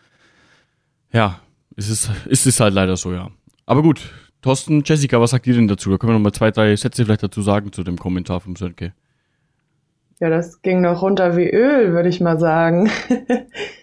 ja, 1.12 1.40
es 1.76 1.90
ist, 1.90 2.10
es 2.30 2.46
ist 2.46 2.60
halt 2.60 2.74
leider 2.74 2.98
so, 2.98 3.14
ja. 3.14 3.30
Aber 3.66 3.84
gut, 3.84 4.12
Thorsten, 4.42 4.84
Jessica, 4.86 5.20
was 5.20 5.32
sagt 5.32 5.48
ihr 5.48 5.54
denn 5.54 5.68
dazu? 5.68 5.92
Da 5.92 5.98
können 5.98 6.12
wir 6.12 6.18
nochmal 6.18 6.32
zwei, 6.32 6.52
drei 6.52 6.76
Sätze 6.76 7.06
vielleicht 7.06 7.24
dazu 7.24 7.42
sagen 7.42 7.72
zu 7.72 7.84
dem 7.84 7.98
Kommentar 7.98 8.40
vom 8.40 8.56
Sönke. 8.56 8.94
Ja, 10.20 10.30
das 10.30 10.62
ging 10.62 10.82
noch 10.82 11.02
runter 11.02 11.38
wie 11.38 11.50
Öl, 11.50 11.94
würde 11.94 12.10
ich 12.10 12.20
mal 12.20 12.40
sagen. 12.40 12.90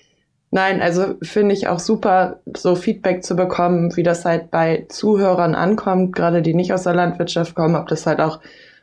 Nein, 0.51 0.81
also 0.81 1.17
finde 1.23 1.55
ich 1.55 1.69
auch 1.69 1.81
super, 1.81 2.41
so 2.57 2.77
Feedback 2.77 3.25
zu 3.25 3.35
bekommen, 3.35 3.97
wie 3.97 4.03
das 4.03 4.25
halt 4.25 4.51
bei 4.51 4.87
Zuhörern 4.89 5.55
ankommt, 5.55 6.15
gerade 6.15 6.41
die 6.41 6.55
nicht 6.55 6.73
aus 6.73 6.85
der 6.85 6.95
Landwirtschaft 6.95 7.55
kommen, 7.55 7.75
ob 7.75 7.89
das 7.89 8.07
halt 8.07 8.21
auch 8.21 8.41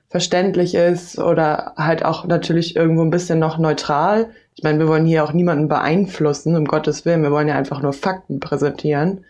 verständlich 0.10 0.76
ist 0.76 1.18
oder 1.18 1.74
halt 1.76 2.06
auch 2.06 2.26
natürlich 2.26 2.76
irgendwo 2.76 3.02
ein 3.02 3.10
bisschen 3.10 3.40
noch 3.40 3.58
neutral. 3.58 4.30
Ich 4.56 4.64
meine, 4.64 4.78
wir 4.78 4.88
wollen 4.88 5.06
hier 5.06 5.24
auch 5.24 5.34
niemanden 5.34 5.68
beeinflussen, 5.68 6.56
um 6.56 6.66
Gottes 6.66 7.06
Willen. 7.06 7.24
Wir 7.24 7.32
wollen 7.32 7.48
ja 7.48 7.56
einfach 7.56 7.82
nur 7.82 7.94
Fakten 7.94 8.40
präsentieren. 8.40 9.26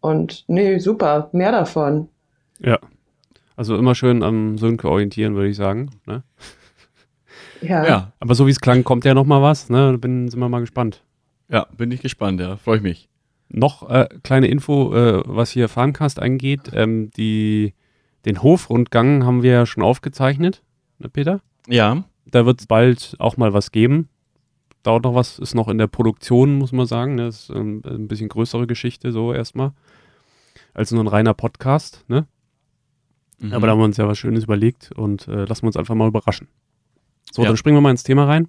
Und 0.00 0.44
nee, 0.46 0.78
super, 0.78 1.30
mehr 1.32 1.50
davon. 1.50 2.08
Ja. 2.60 2.78
Also 3.56 3.76
immer 3.76 3.94
schön 3.94 4.22
am 4.22 4.56
Sönke 4.56 4.88
orientieren, 4.88 5.34
würde 5.34 5.48
ich 5.48 5.56
sagen. 5.56 5.90
Ne? 6.06 6.22
Ja. 7.60 7.86
Ja, 7.86 8.12
Aber 8.20 8.34
so 8.34 8.46
wie 8.46 8.52
es 8.52 8.60
klang, 8.60 8.84
kommt 8.84 9.04
ja 9.04 9.14
noch 9.14 9.26
mal 9.26 9.42
was. 9.42 9.68
Ne? 9.68 9.98
Bin, 9.98 10.28
sind 10.28 10.40
wir 10.40 10.48
mal 10.48 10.60
gespannt. 10.60 11.02
Ja, 11.50 11.66
bin 11.76 11.90
ich 11.90 12.00
gespannt, 12.02 12.40
ja, 12.40 12.56
freue 12.56 12.78
ich 12.78 12.82
mich. 12.82 13.08
Noch 13.48 13.88
äh, 13.90 14.08
kleine 14.22 14.46
Info, 14.46 14.94
äh, 14.94 15.22
was 15.26 15.50
hier 15.50 15.68
Farmcast 15.68 16.20
angeht. 16.20 16.70
Ähm, 16.72 17.10
die, 17.16 17.74
den 18.24 18.42
Hofrundgang 18.42 19.24
haben 19.24 19.42
wir 19.42 19.50
ja 19.52 19.66
schon 19.66 19.82
aufgezeichnet, 19.82 20.62
ne, 20.98 21.08
Peter? 21.08 21.40
Ja, 21.66 22.04
Da 22.26 22.46
wird 22.46 22.60
es 22.60 22.66
bald 22.66 23.16
auch 23.18 23.36
mal 23.36 23.52
was 23.52 23.72
geben. 23.72 24.08
Dauert 24.84 25.02
noch 25.04 25.14
was, 25.14 25.38
ist 25.40 25.54
noch 25.54 25.68
in 25.68 25.78
der 25.78 25.88
Produktion, 25.88 26.54
muss 26.56 26.72
man 26.72 26.86
sagen. 26.86 27.16
Ne? 27.16 27.24
Das 27.26 27.40
ist 27.40 27.50
ähm, 27.50 27.82
ein 27.84 28.06
bisschen 28.08 28.28
größere 28.28 28.66
Geschichte, 28.66 29.10
so 29.12 29.32
erstmal. 29.34 29.72
Als 30.72 30.90
nur 30.92 31.02
ein 31.02 31.08
reiner 31.08 31.34
Podcast. 31.34 32.04
Ne? 32.08 32.26
Mhm. 33.40 33.52
Aber 33.52 33.66
da 33.66 33.72
haben 33.72 33.80
wir 33.80 33.84
uns 33.84 33.96
ja 33.96 34.06
was 34.06 34.16
Schönes 34.18 34.44
überlegt 34.44 34.92
und 34.92 35.26
äh, 35.28 35.44
lassen 35.44 35.62
wir 35.64 35.66
uns 35.66 35.76
einfach 35.76 35.94
mal 35.96 36.08
überraschen. 36.08 36.46
So, 37.32 37.42
Ja. 37.42 37.48
dann 37.48 37.56
springen 37.56 37.76
wir 37.76 37.80
mal 37.82 37.90
ins 37.90 38.04
Thema 38.04 38.24
rein. 38.26 38.48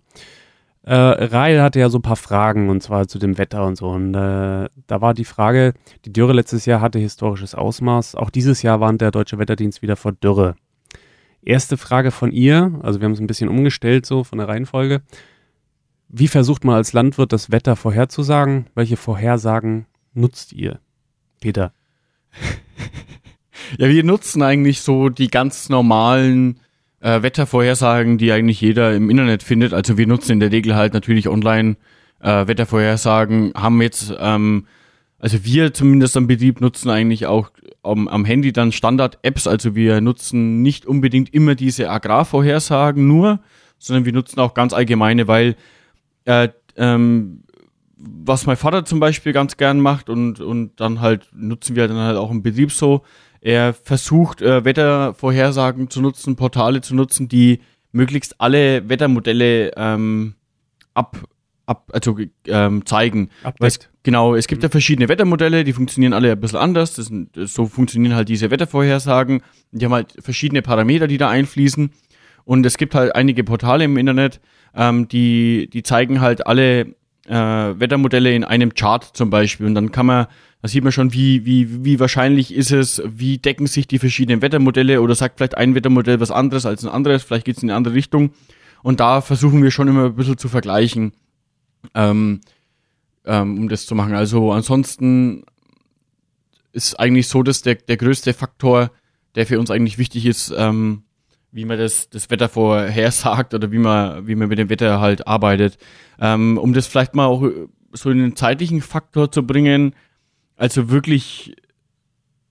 Äh, 0.84 0.96
Rahel 0.96 1.62
hatte 1.62 1.80
ja 1.80 1.90
so 1.90 2.00
ein 2.00 2.04
paar 2.04 2.16
Fragen 2.16 2.70
und 2.70 2.82
zwar 2.82 3.08
zu 3.08 3.20
dem 3.20 3.38
Wetter 3.38 3.66
und 3.66 3.76
so. 3.76 3.90
Und 3.90 4.16
äh, 4.16 4.70
da 4.88 5.02
war 5.02 5.14
die 5.14 5.26
Frage, 5.26 5.74
die 6.06 6.14
Dürre 6.14 6.34
letztes 6.34 6.66
Jahr 6.66 6.82
hatte 6.82 7.00
historisches 7.00 7.54
Ausmaß. 7.54 8.16
Auch 8.16 8.30
dieses 8.30 8.62
Jahr 8.64 8.80
warnt 8.80 9.02
der 9.02 9.12
Deutsche 9.12 9.38
Wetterdienst 9.38 9.82
wieder 9.82 9.96
vor 9.96 10.12
Dürre. 10.12 10.56
Erste 11.44 11.78
Frage 11.78 12.12
von 12.12 12.32
ihr, 12.32 12.80
also 12.84 13.00
wir 13.00 13.06
haben 13.06 13.14
es 13.14 13.20
ein 13.20 13.28
bisschen 13.28 13.50
umgestellt 13.50 14.06
so 14.06 14.24
von 14.24 14.38
der 14.38 14.48
Reihenfolge. 14.48 15.02
Wie 16.08 16.28
versucht 16.28 16.66
man 16.66 16.76
als 16.76 16.94
Landwirt 16.94 17.32
das 17.32 17.52
Wetter 17.52 17.76
vorherzusagen? 17.76 18.68
Welche 18.76 18.98
Vorhersagen 18.98 19.86
nutzt 20.14 20.54
ihr? 20.54 20.80
Peter. 21.40 21.74
Ja, 23.78 23.88
wir 23.88 24.04
nutzen 24.04 24.42
eigentlich 24.42 24.82
so 24.82 25.08
die 25.10 25.30
ganz 25.30 25.70
normalen 25.70 26.60
äh, 27.02 27.22
Wettervorhersagen, 27.22 28.18
die 28.18 28.32
eigentlich 28.32 28.62
jeder 28.62 28.96
im 28.96 29.10
Internet 29.10 29.44
findet. 29.44 29.74
Also 29.74 29.98
wir 29.98 30.08
nutzen 30.08 30.34
in 30.34 30.40
der 30.40 30.52
Regel 30.52 30.76
halt 30.76 30.94
natürlich 30.94 31.28
online 31.28 31.76
äh, 32.20 32.48
Wettervorhersagen, 32.48 33.54
haben 33.56 33.82
jetzt, 33.82 34.14
ähm, 34.20 34.68
also 35.20 35.44
wir 35.44 35.74
zumindest 35.74 36.16
am 36.18 36.28
Betrieb 36.28 36.62
nutzen 36.62 36.90
eigentlich 36.90 37.26
auch 37.26 37.52
am, 37.84 38.08
am 38.08 38.26
Handy 38.26 38.54
dann 38.54 38.72
Standard-Apps. 38.72 39.48
Also 39.48 39.76
wir 39.76 40.02
nutzen 40.02 40.62
nicht 40.62 40.86
unbedingt 40.86 41.34
immer 41.34 41.56
diese 41.56 41.90
Agrarvorhersagen 41.90 43.08
nur, 43.08 43.40
sondern 43.80 44.06
wir 44.06 44.14
nutzen 44.14 44.40
auch 44.40 44.54
ganz 44.54 44.74
allgemeine, 44.74 45.28
weil 45.28 45.56
äh, 46.26 46.50
ähm, 46.78 47.44
was 47.98 48.46
mein 48.46 48.58
Vater 48.58 48.86
zum 48.86 49.00
Beispiel 49.00 49.34
ganz 49.34 49.58
gern 49.58 49.80
macht 49.80 50.10
und, 50.10 50.40
und 50.40 50.80
dann 50.80 51.02
halt 51.02 51.28
nutzen 51.34 51.76
wir 51.76 51.88
dann 51.88 51.98
halt 51.98 52.18
auch 52.18 52.32
im 52.32 52.42
Betrieb 52.42 52.72
so. 52.72 53.04
Er 53.42 53.74
versucht, 53.74 54.42
äh, 54.42 54.64
Wettervorhersagen 54.64 55.90
zu 55.90 56.02
nutzen, 56.02 56.36
Portale 56.36 56.82
zu 56.82 56.96
nutzen, 56.96 57.28
die 57.28 57.60
möglichst 57.92 58.40
alle 58.40 58.88
Wettermodelle 58.88 59.72
ähm, 59.76 60.36
ab, 60.94 61.18
ab, 61.66 61.90
also 61.92 62.18
ähm, 62.48 62.86
zeigen. 62.86 63.30
Es, 63.60 63.80
genau, 64.04 64.36
es 64.36 64.48
gibt 64.48 64.62
ja 64.62 64.70
verschiedene 64.70 65.10
Wettermodelle, 65.10 65.64
die 65.64 65.74
funktionieren 65.74 66.14
alle 66.14 66.32
ein 66.32 66.40
bisschen 66.40 66.60
anders. 66.60 66.94
Das 66.94 67.08
sind, 67.08 67.32
so 67.36 67.66
funktionieren 67.66 68.16
halt 68.16 68.30
diese 68.30 68.52
Wettervorhersagen. 68.52 69.42
Die 69.72 69.86
haben 69.86 69.94
halt 69.94 70.14
verschiedene 70.20 70.62
Parameter, 70.62 71.08
die 71.08 71.18
da 71.18 71.30
einfließen. 71.30 71.92
Und 72.44 72.66
es 72.66 72.78
gibt 72.78 72.96
halt 72.96 73.16
einige 73.16 73.44
Portale 73.44 73.86
im 73.86 73.98
Internet, 73.98 74.40
ähm, 74.76 75.08
die, 75.08 75.70
die 75.72 75.84
zeigen 75.84 76.22
halt 76.22 76.46
alle 76.46 76.96
äh, 77.28 77.34
Wettermodelle 77.34 78.34
in 78.34 78.44
einem 78.44 78.74
Chart 78.74 79.04
zum 79.04 79.30
Beispiel. 79.30 79.66
Und 79.66 79.76
dann 79.76 79.92
kann 79.92 80.06
man, 80.06 80.28
da 80.62 80.68
sieht 80.68 80.84
man 80.84 80.92
schon, 80.92 81.12
wie, 81.12 81.46
wie, 81.46 81.84
wie 81.84 82.00
wahrscheinlich 82.00 82.54
ist 82.54 82.72
es, 82.72 83.02
wie 83.06 83.40
decken 83.40 83.66
sich 83.66 83.88
die 83.88 83.98
verschiedenen 83.98 84.42
Wettermodelle 84.42 85.02
oder 85.02 85.16
sagt 85.16 85.38
vielleicht 85.38 85.58
ein 85.58 85.74
Wettermodell 85.74 86.20
was 86.20 86.30
anderes 86.30 86.66
als 86.66 86.84
ein 86.84 86.90
anderes, 86.90 87.24
vielleicht 87.24 87.46
geht 87.46 87.58
es 87.58 87.64
in 87.64 87.70
eine 87.70 87.78
andere 87.78 87.96
Richtung. 87.96 88.32
Und 88.84 89.00
da 89.00 89.22
versuchen 89.22 89.64
wir 89.64 89.72
schon 89.72 89.88
immer 89.88 90.06
ein 90.06 90.16
bisschen 90.16 90.38
zu 90.38 90.50
vergleichen, 90.50 91.14
ähm, 91.96 92.42
ähm, 93.26 93.58
um 93.58 93.70
das 93.70 93.88
zu 93.88 93.96
machen. 93.96 94.14
Also 94.14 94.52
ansonsten 94.52 95.44
ist 96.74 97.00
eigentlich 97.00 97.28
so, 97.28 97.42
dass 97.42 97.64
der, 97.64 97.76
der 97.76 97.98
größte 97.98 98.34
Faktor, 98.34 98.92
der 99.36 99.48
für 99.48 99.60
uns 99.60 99.72
eigentlich 99.72 99.98
wichtig 99.98 100.26
ist, 100.26 100.54
ähm, 100.56 101.04
wie 101.52 101.66
man 101.66 101.80
das, 101.80 102.10
das 102.10 102.30
Wetter 102.30 102.50
vorhersagt 102.50 103.54
oder 103.54 103.72
wie 103.72 103.78
man, 103.80 104.28
wie 104.28 104.36
man 104.36 104.48
mit 104.48 104.60
dem 104.60 104.70
Wetter 104.70 105.02
halt 105.02 105.28
arbeitet. 105.28 105.78
Ähm, 106.20 106.58
um 106.58 106.74
das 106.74 106.88
vielleicht 106.88 107.16
mal 107.16 107.26
auch 107.26 107.44
so 107.94 108.10
in 108.10 108.20
den 108.20 108.36
zeitlichen 108.36 108.82
Faktor 108.82 109.32
zu 109.32 109.46
bringen, 109.46 109.94
also 110.62 110.92
wirklich 110.92 111.56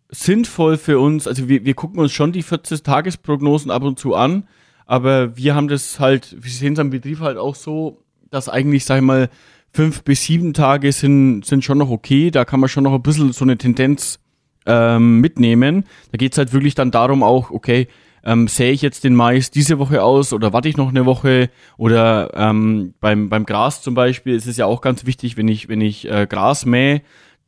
sinnvoll 0.08 0.76
für 0.78 0.98
uns, 0.98 1.28
also 1.28 1.48
wir, 1.48 1.64
wir 1.64 1.74
gucken 1.74 2.00
uns 2.00 2.10
schon 2.10 2.32
die 2.32 2.42
40-Tages-Prognosen 2.42 3.70
ab 3.70 3.84
und 3.84 4.00
zu 4.00 4.16
an, 4.16 4.48
aber 4.84 5.36
wir 5.36 5.54
haben 5.54 5.68
das 5.68 6.00
halt, 6.00 6.34
wir 6.42 6.50
sehen 6.50 6.72
es 6.72 6.80
am 6.80 6.90
Betrieb 6.90 7.20
halt 7.20 7.38
auch 7.38 7.54
so, 7.54 8.02
dass 8.28 8.48
eigentlich, 8.48 8.84
sag 8.84 8.96
ich 8.96 9.04
mal, 9.04 9.30
fünf 9.72 10.02
bis 10.02 10.24
sieben 10.24 10.54
Tage 10.54 10.90
sind, 10.90 11.44
sind 11.44 11.64
schon 11.64 11.78
noch 11.78 11.90
okay, 11.90 12.32
da 12.32 12.44
kann 12.44 12.58
man 12.58 12.68
schon 12.68 12.82
noch 12.82 12.94
ein 12.94 13.02
bisschen 13.02 13.32
so 13.32 13.44
eine 13.44 13.56
Tendenz 13.56 14.18
ähm, 14.66 15.20
mitnehmen. 15.20 15.84
Da 16.10 16.18
geht's 16.18 16.36
halt 16.36 16.52
wirklich 16.52 16.74
dann 16.74 16.90
darum 16.90 17.22
auch, 17.22 17.52
okay, 17.52 17.86
ähm, 18.24 18.48
sähe 18.48 18.72
ich 18.72 18.82
jetzt 18.82 19.04
den 19.04 19.14
Mais 19.14 19.52
diese 19.52 19.78
Woche 19.78 20.02
aus 20.02 20.32
oder 20.32 20.52
warte 20.52 20.68
ich 20.68 20.76
noch 20.76 20.88
eine 20.88 21.06
Woche? 21.06 21.48
Oder 21.76 22.32
ähm, 22.34 22.92
beim, 22.98 23.28
beim 23.28 23.46
Gras 23.46 23.82
zum 23.82 23.94
Beispiel 23.94 24.34
ist 24.34 24.48
es 24.48 24.56
ja 24.56 24.66
auch 24.66 24.80
ganz 24.80 25.06
wichtig, 25.06 25.36
wenn 25.36 25.46
ich, 25.46 25.68
wenn 25.68 25.80
ich 25.80 26.10
äh, 26.10 26.26
Gras 26.28 26.66
mähe, 26.66 27.02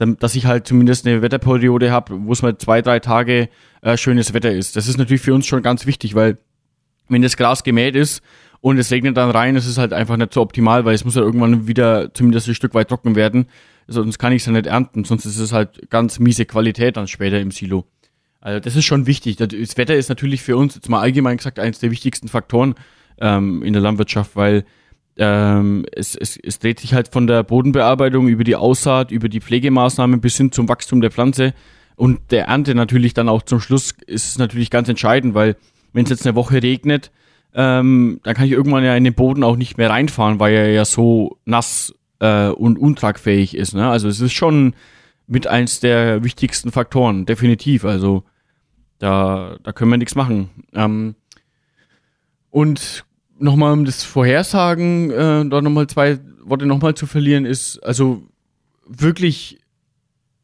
dass 0.06 0.34
ich 0.34 0.46
halt 0.46 0.66
zumindest 0.66 1.06
eine 1.06 1.22
Wetterperiode 1.22 1.90
habe, 1.90 2.24
wo 2.24 2.32
es 2.32 2.42
mal 2.42 2.56
zwei, 2.58 2.82
drei 2.82 2.98
Tage 3.00 3.48
äh, 3.82 3.96
schönes 3.96 4.34
Wetter 4.34 4.52
ist. 4.52 4.76
Das 4.76 4.88
ist 4.88 4.98
natürlich 4.98 5.22
für 5.22 5.34
uns 5.34 5.46
schon 5.46 5.62
ganz 5.62 5.86
wichtig, 5.86 6.14
weil 6.14 6.38
wenn 7.08 7.22
das 7.22 7.36
Gras 7.36 7.64
gemäht 7.64 7.94
ist 7.94 8.22
und 8.60 8.78
es 8.78 8.90
regnet 8.90 9.16
dann 9.16 9.30
rein, 9.30 9.54
das 9.54 9.66
ist 9.66 9.78
halt 9.78 9.92
einfach 9.92 10.16
nicht 10.16 10.32
so 10.32 10.40
optimal, 10.40 10.84
weil 10.84 10.94
es 10.94 11.04
muss 11.04 11.16
ja 11.16 11.22
irgendwann 11.22 11.66
wieder 11.66 12.12
zumindest 12.14 12.48
ein 12.48 12.54
Stück 12.54 12.74
weit 12.74 12.88
trocken 12.88 13.16
werden. 13.16 13.46
Sonst 13.88 14.18
kann 14.18 14.32
ich 14.32 14.42
es 14.42 14.46
ja 14.46 14.52
nicht 14.52 14.66
ernten, 14.66 15.04
sonst 15.04 15.24
ist 15.24 15.38
es 15.38 15.52
halt 15.52 15.90
ganz 15.90 16.18
miese 16.18 16.46
Qualität 16.46 16.96
dann 16.96 17.08
später 17.08 17.40
im 17.40 17.50
Silo. 17.50 17.84
Also 18.40 18.60
das 18.60 18.76
ist 18.76 18.84
schon 18.84 19.06
wichtig. 19.06 19.36
Das 19.36 19.48
das 19.48 19.76
Wetter 19.76 19.94
ist 19.94 20.08
natürlich 20.08 20.42
für 20.42 20.56
uns, 20.56 20.74
jetzt 20.74 20.88
mal 20.88 21.00
allgemein 21.00 21.36
gesagt, 21.36 21.58
eines 21.58 21.78
der 21.78 21.90
wichtigsten 21.90 22.28
Faktoren 22.28 22.74
ähm, 23.20 23.62
in 23.62 23.72
der 23.72 23.82
Landwirtschaft, 23.82 24.36
weil 24.36 24.64
ähm, 25.16 25.84
es, 25.92 26.14
es, 26.14 26.36
es 26.36 26.58
dreht 26.58 26.80
sich 26.80 26.94
halt 26.94 27.08
von 27.08 27.26
der 27.26 27.42
Bodenbearbeitung 27.42 28.28
über 28.28 28.44
die 28.44 28.56
Aussaat, 28.56 29.10
über 29.10 29.28
die 29.28 29.40
Pflegemaßnahmen 29.40 30.20
bis 30.20 30.36
hin 30.36 30.52
zum 30.52 30.68
Wachstum 30.68 31.00
der 31.00 31.10
Pflanze 31.10 31.54
und 31.96 32.30
der 32.30 32.46
Ernte 32.46 32.74
natürlich 32.74 33.14
dann 33.14 33.28
auch 33.28 33.42
zum 33.42 33.60
Schluss 33.60 33.94
ist 34.06 34.26
es 34.26 34.38
natürlich 34.38 34.70
ganz 34.70 34.88
entscheidend, 34.88 35.34
weil 35.34 35.56
wenn 35.92 36.04
es 36.04 36.10
jetzt 36.10 36.26
eine 36.26 36.34
Woche 36.34 36.62
regnet, 36.62 37.10
ähm, 37.54 38.20
dann 38.22 38.34
kann 38.34 38.46
ich 38.46 38.52
irgendwann 38.52 38.84
ja 38.84 38.96
in 38.96 39.04
den 39.04 39.14
Boden 39.14 39.44
auch 39.44 39.56
nicht 39.56 39.76
mehr 39.76 39.90
reinfahren, 39.90 40.40
weil 40.40 40.54
er 40.54 40.72
ja 40.72 40.84
so 40.84 41.38
nass 41.44 41.94
äh, 42.20 42.48
und 42.48 42.78
untragfähig 42.78 43.56
ist. 43.56 43.74
Ne? 43.74 43.88
Also 43.88 44.08
es 44.08 44.20
ist 44.20 44.32
schon 44.32 44.74
mit 45.26 45.46
eins 45.46 45.80
der 45.80 46.24
wichtigsten 46.24 46.72
Faktoren, 46.72 47.26
definitiv. 47.26 47.84
Also 47.84 48.24
da, 48.98 49.56
da 49.62 49.72
können 49.72 49.90
wir 49.90 49.98
nichts 49.98 50.14
machen. 50.14 50.48
Ähm, 50.74 51.14
und 52.50 53.04
nochmal 53.42 53.72
um 53.72 53.84
das 53.84 54.04
Vorhersagen, 54.04 55.10
äh, 55.10 55.44
da 55.48 55.60
nochmal 55.60 55.86
zwei 55.86 56.18
Worte 56.44 56.66
nochmal 56.66 56.94
zu 56.94 57.06
verlieren, 57.06 57.44
ist, 57.44 57.78
also 57.80 58.22
wirklich 58.86 59.58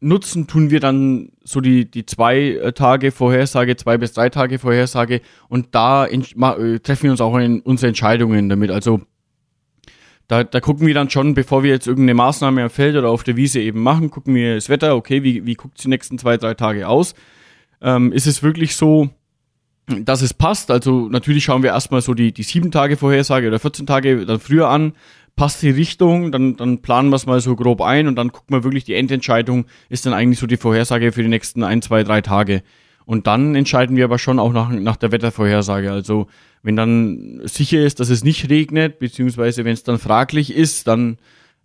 nutzen 0.00 0.46
tun 0.46 0.70
wir 0.70 0.80
dann 0.80 1.30
so 1.42 1.60
die, 1.60 1.90
die 1.90 2.06
zwei 2.06 2.38
äh, 2.38 2.72
Tage 2.72 3.10
Vorhersage, 3.10 3.76
zwei 3.76 3.98
bis 3.98 4.12
drei 4.12 4.28
Tage 4.30 4.58
Vorhersage 4.58 5.20
und 5.48 5.68
da 5.74 6.06
äh, 6.06 6.78
treffen 6.80 7.04
wir 7.04 7.10
uns 7.10 7.20
auch 7.20 7.36
in 7.36 7.60
unsere 7.60 7.88
Entscheidungen 7.88 8.48
damit. 8.48 8.70
Also 8.70 9.00
da, 10.28 10.44
da 10.44 10.60
gucken 10.60 10.86
wir 10.86 10.94
dann 10.94 11.10
schon, 11.10 11.34
bevor 11.34 11.62
wir 11.62 11.70
jetzt 11.70 11.86
irgendeine 11.86 12.14
Maßnahme 12.14 12.62
am 12.62 12.70
Feld 12.70 12.96
oder 12.96 13.08
auf 13.08 13.24
der 13.24 13.36
Wiese 13.36 13.60
eben 13.60 13.80
machen, 13.80 14.10
gucken 14.10 14.34
wir 14.34 14.54
das 14.54 14.68
Wetter, 14.68 14.94
okay, 14.94 15.22
wie, 15.22 15.46
wie 15.46 15.54
guckt 15.54 15.78
es 15.78 15.82
die 15.82 15.88
nächsten 15.88 16.18
zwei, 16.18 16.36
drei 16.36 16.54
Tage 16.54 16.86
aus? 16.86 17.14
Ähm, 17.80 18.12
ist 18.12 18.26
es 18.26 18.42
wirklich 18.42 18.76
so, 18.76 19.08
dass 20.00 20.22
es 20.22 20.34
passt? 20.34 20.70
Also 20.70 21.08
natürlich 21.08 21.44
schauen 21.44 21.62
wir 21.62 21.70
erstmal 21.70 22.00
so 22.00 22.14
die, 22.14 22.32
die 22.32 22.42
sieben 22.42 22.70
Tage 22.70 22.96
Vorhersage 22.96 23.48
oder 23.48 23.58
14 23.58 23.86
Tage 23.86 24.26
dann 24.26 24.40
früher 24.40 24.68
an, 24.68 24.92
passt 25.36 25.62
die 25.62 25.70
Richtung, 25.70 26.32
dann, 26.32 26.56
dann 26.56 26.82
planen 26.82 27.10
wir 27.10 27.16
es 27.16 27.26
mal 27.26 27.40
so 27.40 27.56
grob 27.56 27.80
ein 27.80 28.08
und 28.08 28.16
dann 28.16 28.32
gucken 28.32 28.56
wir 28.56 28.64
wirklich 28.64 28.84
die 28.84 28.94
Endentscheidung, 28.94 29.66
ist 29.88 30.04
dann 30.04 30.12
eigentlich 30.12 30.38
so 30.38 30.46
die 30.46 30.56
Vorhersage 30.56 31.12
für 31.12 31.22
die 31.22 31.28
nächsten 31.28 31.62
ein, 31.62 31.80
zwei, 31.80 32.02
drei 32.02 32.20
Tage. 32.20 32.62
Und 33.06 33.26
dann 33.26 33.54
entscheiden 33.54 33.96
wir 33.96 34.04
aber 34.04 34.18
schon 34.18 34.38
auch 34.38 34.52
nach, 34.52 34.68
nach 34.68 34.96
der 34.96 35.12
Wettervorhersage. 35.12 35.90
Also 35.90 36.26
wenn 36.62 36.76
dann 36.76 37.40
sicher 37.44 37.80
ist, 37.80 38.00
dass 38.00 38.10
es 38.10 38.22
nicht 38.22 38.50
regnet, 38.50 38.98
beziehungsweise 38.98 39.64
wenn 39.64 39.72
es 39.72 39.84
dann 39.84 39.98
fraglich 39.98 40.54
ist, 40.54 40.86
dann 40.86 41.16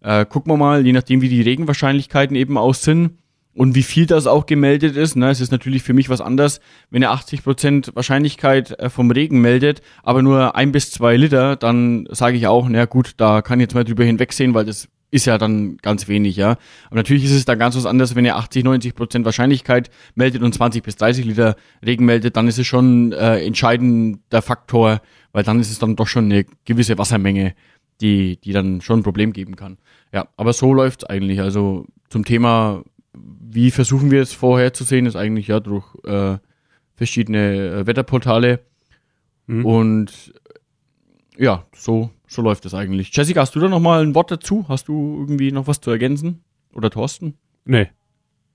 äh, 0.02 0.26
gucken 0.26 0.54
wir 0.54 0.58
mal, 0.58 0.86
je 0.86 0.94
nachdem 0.94 1.22
wie 1.22 1.30
die 1.30 1.42
Regenwahrscheinlichkeiten 1.42 2.36
eben 2.38 2.58
aus 2.58 2.84
sind, 2.84 3.18
und 3.54 3.76
wie 3.76 3.84
viel 3.84 4.06
das 4.06 4.28
auch 4.28 4.46
gemeldet 4.46 4.96
ist. 4.96 5.16
Ne? 5.16 5.30
Es 5.30 5.42
ist 5.42 5.52
natürlich 5.52 5.84
für 5.84 5.94
mich 5.94 6.10
was 6.10 6.22
anderes, 6.22 6.60
wenn 6.90 7.04
er 7.04 7.14
80% 7.14 7.96
Wahrscheinlichkeit 7.96 8.80
äh, 8.80 8.90
vom 8.90 9.12
Regen 9.12 9.42
meldet, 9.42 9.82
aber 10.02 10.22
nur 10.22 10.56
ein 10.56 10.72
bis 10.72 10.92
zwei 10.92 11.16
Liter, 11.16 11.56
dann 11.56 12.08
sage 12.10 12.38
ich 12.38 12.48
auch, 12.48 12.68
na 12.68 12.86
gut, 12.86 13.14
da 13.18 13.42
kann 13.42 13.60
ich 13.60 13.66
jetzt 13.66 13.76
mal 13.76 13.84
drüber 13.84 14.04
hinwegsehen, 14.04 14.54
weil 14.54 14.66
das 14.66 14.88
ist 15.14 15.26
ja 15.26 15.38
dann 15.38 15.78
ganz 15.78 16.08
wenig, 16.08 16.38
ja. 16.38 16.58
Aber 16.88 16.96
natürlich 16.96 17.26
ist 17.26 17.34
es 17.34 17.46
dann 17.46 17.60
ganz 17.60 17.76
was 17.76 17.86
anderes, 17.86 18.16
wenn 18.16 18.26
er 18.26 18.38
80, 18.38 18.64
90 18.64 18.96
Prozent 18.96 19.26
Wahrscheinlichkeit 19.26 19.92
meldet 20.16 20.42
und 20.42 20.54
20 20.54 20.84
bis 20.84 20.96
30 20.96 21.26
Liter 21.26 21.56
Regen 21.86 22.06
meldet, 22.06 22.36
dann 22.36 22.48
ist 22.48 22.58
es 22.58 22.66
schon 22.66 23.12
äh, 23.12 23.46
entscheidender 23.46 24.42
Faktor, 24.42 25.02
weil 25.32 25.44
dann 25.44 25.60
ist 25.60 25.70
es 25.70 25.78
dann 25.78 25.96
doch 25.96 26.08
schon 26.08 26.26
eine 26.26 26.46
gewisse 26.66 26.98
Wassermenge, 26.98 27.54
die, 28.02 28.38
die 28.38 28.54
dann 28.54 28.82
schon 28.82 29.02
ein 29.02 29.04
Problem 29.04 29.34
geben 29.34 29.56
kann. 29.56 29.78
Ja, 30.12 30.28
aber 30.36 30.52
so 30.52 30.74
läuft 30.74 31.08
eigentlich. 31.12 31.42
Also 31.42 31.86
zum 32.10 32.26
Thema, 32.26 32.84
wie 33.14 33.72
versuchen 33.72 34.12
wir 34.12 34.22
es 34.22 34.34
vorherzusehen, 34.34 35.06
ist 35.06 35.16
eigentlich 35.16 35.48
ja 35.48 35.60
durch 35.60 35.86
äh, 36.06 36.38
verschiedene 36.96 37.80
äh, 37.80 37.88
Wetterportale. 37.88 38.60
Mhm. 39.48 39.66
Und 39.66 40.34
ja, 41.38 41.66
so 41.76 42.10
so 42.34 42.42
läuft 42.42 42.66
es 42.66 42.74
eigentlich. 42.74 43.16
Jessica, 43.16 43.42
hast 43.42 43.56
du 43.56 43.60
da 43.60 43.70
noch 43.70 43.80
mal 43.80 44.02
ein 44.02 44.16
Wort 44.16 44.32
dazu? 44.32 44.66
Hast 44.68 44.88
du 44.88 45.20
irgendwie 45.22 45.52
noch 45.52 45.68
was 45.68 45.80
zu 45.80 45.92
ergänzen? 45.92 46.44
Oder 46.74 46.90
Thorsten? 46.90 47.38
Nee. 47.66 47.90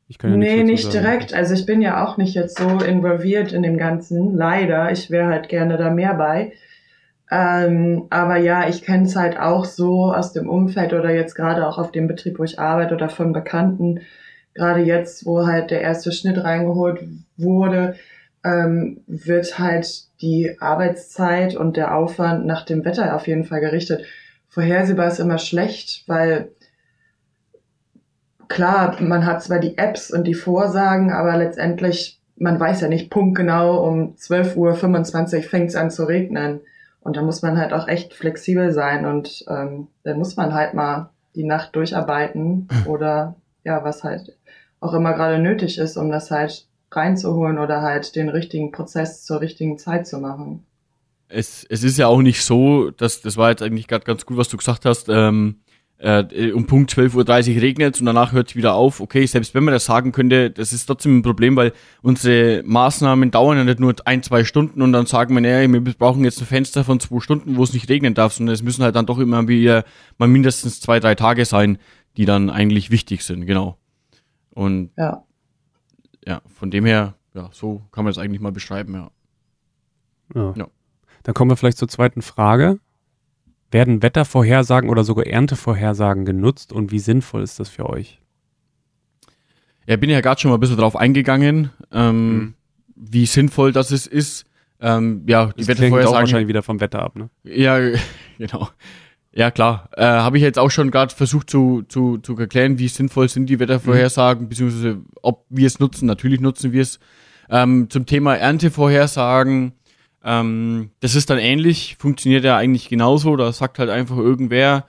Ich 0.08 0.18
kann 0.18 0.30
ja 0.30 0.36
nee, 0.36 0.64
nicht 0.64 0.92
direkt. 0.92 1.34
Also 1.34 1.54
ich 1.54 1.66
bin 1.66 1.80
ja 1.80 2.04
auch 2.04 2.16
nicht 2.16 2.34
jetzt 2.34 2.58
so 2.58 2.78
involviert 2.78 3.52
in 3.52 3.62
dem 3.62 3.78
Ganzen. 3.78 4.36
Leider. 4.36 4.90
Ich 4.90 5.10
wäre 5.10 5.28
halt 5.28 5.48
gerne 5.48 5.76
da 5.76 5.90
mehr 5.90 6.14
bei. 6.14 6.52
Ähm, 7.30 8.06
aber 8.10 8.38
ja, 8.38 8.68
ich 8.68 8.82
kenne 8.82 9.04
es 9.04 9.14
halt 9.14 9.38
auch 9.38 9.66
so 9.66 10.12
aus 10.12 10.32
dem 10.32 10.48
Umfeld 10.48 10.94
oder 10.94 11.14
jetzt 11.14 11.34
gerade 11.34 11.66
auch 11.68 11.78
auf 11.78 11.92
dem 11.92 12.08
Betrieb, 12.08 12.38
wo 12.38 12.44
ich 12.44 12.58
arbeite 12.58 12.94
oder 12.94 13.10
von 13.10 13.32
Bekannten. 13.32 14.00
Gerade 14.58 14.80
jetzt, 14.80 15.24
wo 15.24 15.46
halt 15.46 15.70
der 15.70 15.82
erste 15.82 16.10
Schnitt 16.10 16.42
reingeholt 16.42 17.04
wurde, 17.36 17.94
ähm, 18.44 19.02
wird 19.06 19.56
halt 19.60 20.06
die 20.20 20.56
Arbeitszeit 20.58 21.54
und 21.54 21.76
der 21.76 21.94
Aufwand 21.94 22.44
nach 22.44 22.64
dem 22.64 22.84
Wetter 22.84 23.14
auf 23.14 23.28
jeden 23.28 23.44
Fall 23.44 23.60
gerichtet. 23.60 24.04
Vorhersehbar 24.48 25.06
ist 25.06 25.20
immer 25.20 25.38
schlecht, 25.38 26.02
weil 26.08 26.50
klar, 28.48 29.00
man 29.00 29.26
hat 29.26 29.44
zwar 29.44 29.60
die 29.60 29.78
Apps 29.78 30.10
und 30.10 30.24
die 30.24 30.34
Vorsagen, 30.34 31.12
aber 31.12 31.36
letztendlich, 31.36 32.20
man 32.36 32.58
weiß 32.58 32.80
ja 32.80 32.88
nicht 32.88 33.10
punktgenau, 33.10 33.86
um 33.86 34.16
12.25 34.16 34.56
Uhr 35.36 35.42
fängt 35.42 35.68
es 35.68 35.76
an 35.76 35.92
zu 35.92 36.02
regnen. 36.02 36.62
Und 37.00 37.16
da 37.16 37.22
muss 37.22 37.42
man 37.42 37.58
halt 37.58 37.72
auch 37.72 37.86
echt 37.86 38.12
flexibel 38.12 38.72
sein 38.72 39.06
und 39.06 39.44
ähm, 39.48 39.86
dann 40.02 40.18
muss 40.18 40.36
man 40.36 40.52
halt 40.52 40.74
mal 40.74 41.10
die 41.36 41.44
Nacht 41.44 41.76
durcharbeiten 41.76 42.66
oder 42.86 43.36
ja, 43.62 43.84
was 43.84 44.02
halt 44.02 44.37
auch 44.80 44.94
immer 44.94 45.12
gerade 45.14 45.38
nötig 45.38 45.78
ist, 45.78 45.96
um 45.96 46.10
das 46.10 46.30
halt 46.30 46.66
reinzuholen 46.90 47.58
oder 47.58 47.82
halt 47.82 48.16
den 48.16 48.28
richtigen 48.28 48.72
Prozess 48.72 49.24
zur 49.24 49.40
richtigen 49.40 49.78
Zeit 49.78 50.06
zu 50.06 50.18
machen. 50.18 50.64
Es, 51.28 51.66
es 51.68 51.84
ist 51.84 51.98
ja 51.98 52.06
auch 52.06 52.22
nicht 52.22 52.42
so, 52.42 52.90
dass 52.90 53.20
das 53.20 53.36
war 53.36 53.50
jetzt 53.50 53.62
eigentlich 53.62 53.86
gerade 53.86 54.04
ganz 54.04 54.24
gut, 54.24 54.38
was 54.38 54.48
du 54.48 54.56
gesagt 54.56 54.86
hast. 54.86 55.08
Ähm, 55.10 55.56
äh, 55.98 56.52
um 56.52 56.66
Punkt 56.66 56.92
12.30 56.92 57.56
Uhr 57.56 57.62
regnet 57.62 57.98
und 58.00 58.06
danach 58.06 58.32
hört 58.32 58.50
es 58.50 58.56
wieder 58.56 58.74
auf. 58.74 59.00
Okay, 59.00 59.26
selbst 59.26 59.54
wenn 59.54 59.64
man 59.64 59.74
das 59.74 59.84
sagen 59.84 60.12
könnte, 60.12 60.50
das 60.50 60.72
ist 60.72 60.86
trotzdem 60.86 61.18
ein 61.18 61.22
Problem, 61.22 61.56
weil 61.56 61.72
unsere 62.02 62.62
Maßnahmen 62.64 63.30
dauern 63.30 63.58
ja 63.58 63.64
nicht 63.64 63.80
nur 63.80 63.94
ein, 64.04 64.22
zwei 64.22 64.44
Stunden 64.44 64.80
und 64.80 64.92
dann 64.92 65.06
sagen 65.06 65.34
wir, 65.34 65.40
naja, 65.40 65.70
wir 65.70 65.80
brauchen 65.80 66.24
jetzt 66.24 66.40
ein 66.40 66.46
Fenster 66.46 66.84
von 66.84 67.00
zwei 67.00 67.20
Stunden, 67.20 67.56
wo 67.56 67.64
es 67.64 67.72
nicht 67.72 67.88
regnen 67.88 68.14
darf, 68.14 68.32
sondern 68.32 68.54
es 68.54 68.62
müssen 68.62 68.84
halt 68.84 68.94
dann 68.94 69.06
doch 69.06 69.18
immer 69.18 69.48
wieder 69.48 69.84
mal 70.18 70.28
mindestens 70.28 70.80
zwei, 70.80 71.00
drei 71.00 71.14
Tage 71.16 71.44
sein, 71.44 71.78
die 72.16 72.24
dann 72.24 72.48
eigentlich 72.48 72.90
wichtig 72.90 73.24
sind, 73.24 73.46
genau. 73.46 73.76
Und 74.58 74.90
ja 74.96 75.22
ja, 76.28 76.42
von 76.46 76.70
dem 76.70 76.84
her, 76.84 77.14
ja, 77.34 77.48
so 77.52 77.82
kann 77.90 78.04
man 78.04 78.10
es 78.10 78.18
eigentlich 78.18 78.40
mal 78.40 78.52
beschreiben, 78.52 78.94
ja. 78.94 79.10
ja. 80.34 80.54
ja. 80.56 80.68
Dann 81.22 81.34
kommen 81.34 81.50
wir 81.50 81.56
vielleicht 81.56 81.78
zur 81.78 81.88
zweiten 81.88 82.20
Frage. 82.22 82.78
Werden 83.70 84.02
Wettervorhersagen 84.02 84.88
oder 84.90 85.04
sogar 85.04 85.26
Erntevorhersagen 85.26 86.24
genutzt 86.24 86.72
und 86.72 86.90
wie 86.90 86.98
sinnvoll 86.98 87.42
ist 87.42 87.58
das 87.60 87.68
für 87.70 87.88
euch? 87.88 88.20
Ja, 89.86 89.96
bin 89.96 90.10
ja 90.10 90.20
gerade 90.20 90.40
schon 90.40 90.50
mal 90.50 90.58
ein 90.58 90.60
bisschen 90.60 90.76
drauf 90.76 90.96
eingegangen, 90.96 91.70
ähm, 91.92 92.28
mhm. 92.28 92.54
wie 92.94 93.26
sinnvoll 93.26 93.72
das 93.72 93.90
ist. 93.90 94.44
Ähm, 94.80 95.24
ja, 95.26 95.46
die 95.46 95.60
das 95.60 95.68
Wettervorhersagen. 95.68 96.14
auch 96.14 96.20
wahrscheinlich 96.20 96.48
wieder 96.48 96.62
vom 96.62 96.80
Wetter 96.80 97.02
ab, 97.02 97.16
ne? 97.16 97.30
Ja, 97.42 97.78
genau. 98.38 98.68
Ja, 99.32 99.50
klar. 99.50 99.88
Äh, 99.96 100.04
Habe 100.04 100.38
ich 100.38 100.42
jetzt 100.42 100.58
auch 100.58 100.70
schon 100.70 100.90
gerade 100.90 101.14
versucht 101.14 101.50
zu, 101.50 101.82
zu, 101.88 102.18
zu 102.18 102.36
erklären, 102.36 102.78
wie 102.78 102.88
sinnvoll 102.88 103.28
sind 103.28 103.46
die 103.46 103.60
Wettervorhersagen, 103.60 104.44
mhm. 104.44 104.48
beziehungsweise 104.48 105.00
ob 105.22 105.44
wir 105.48 105.66
es 105.66 105.78
nutzen. 105.78 106.06
Natürlich 106.06 106.40
nutzen 106.40 106.72
wir 106.72 106.82
es. 106.82 106.98
Ähm, 107.50 107.88
zum 107.88 108.04
Thema 108.04 108.36
Erntevorhersagen, 108.36 109.72
ähm, 110.24 110.90
das 111.00 111.14
ist 111.14 111.30
dann 111.30 111.38
ähnlich, 111.38 111.96
funktioniert 111.98 112.44
ja 112.44 112.56
eigentlich 112.56 112.88
genauso. 112.88 113.36
Da 113.36 113.52
sagt 113.52 113.78
halt 113.78 113.90
einfach 113.90 114.16
irgendwer, 114.16 114.86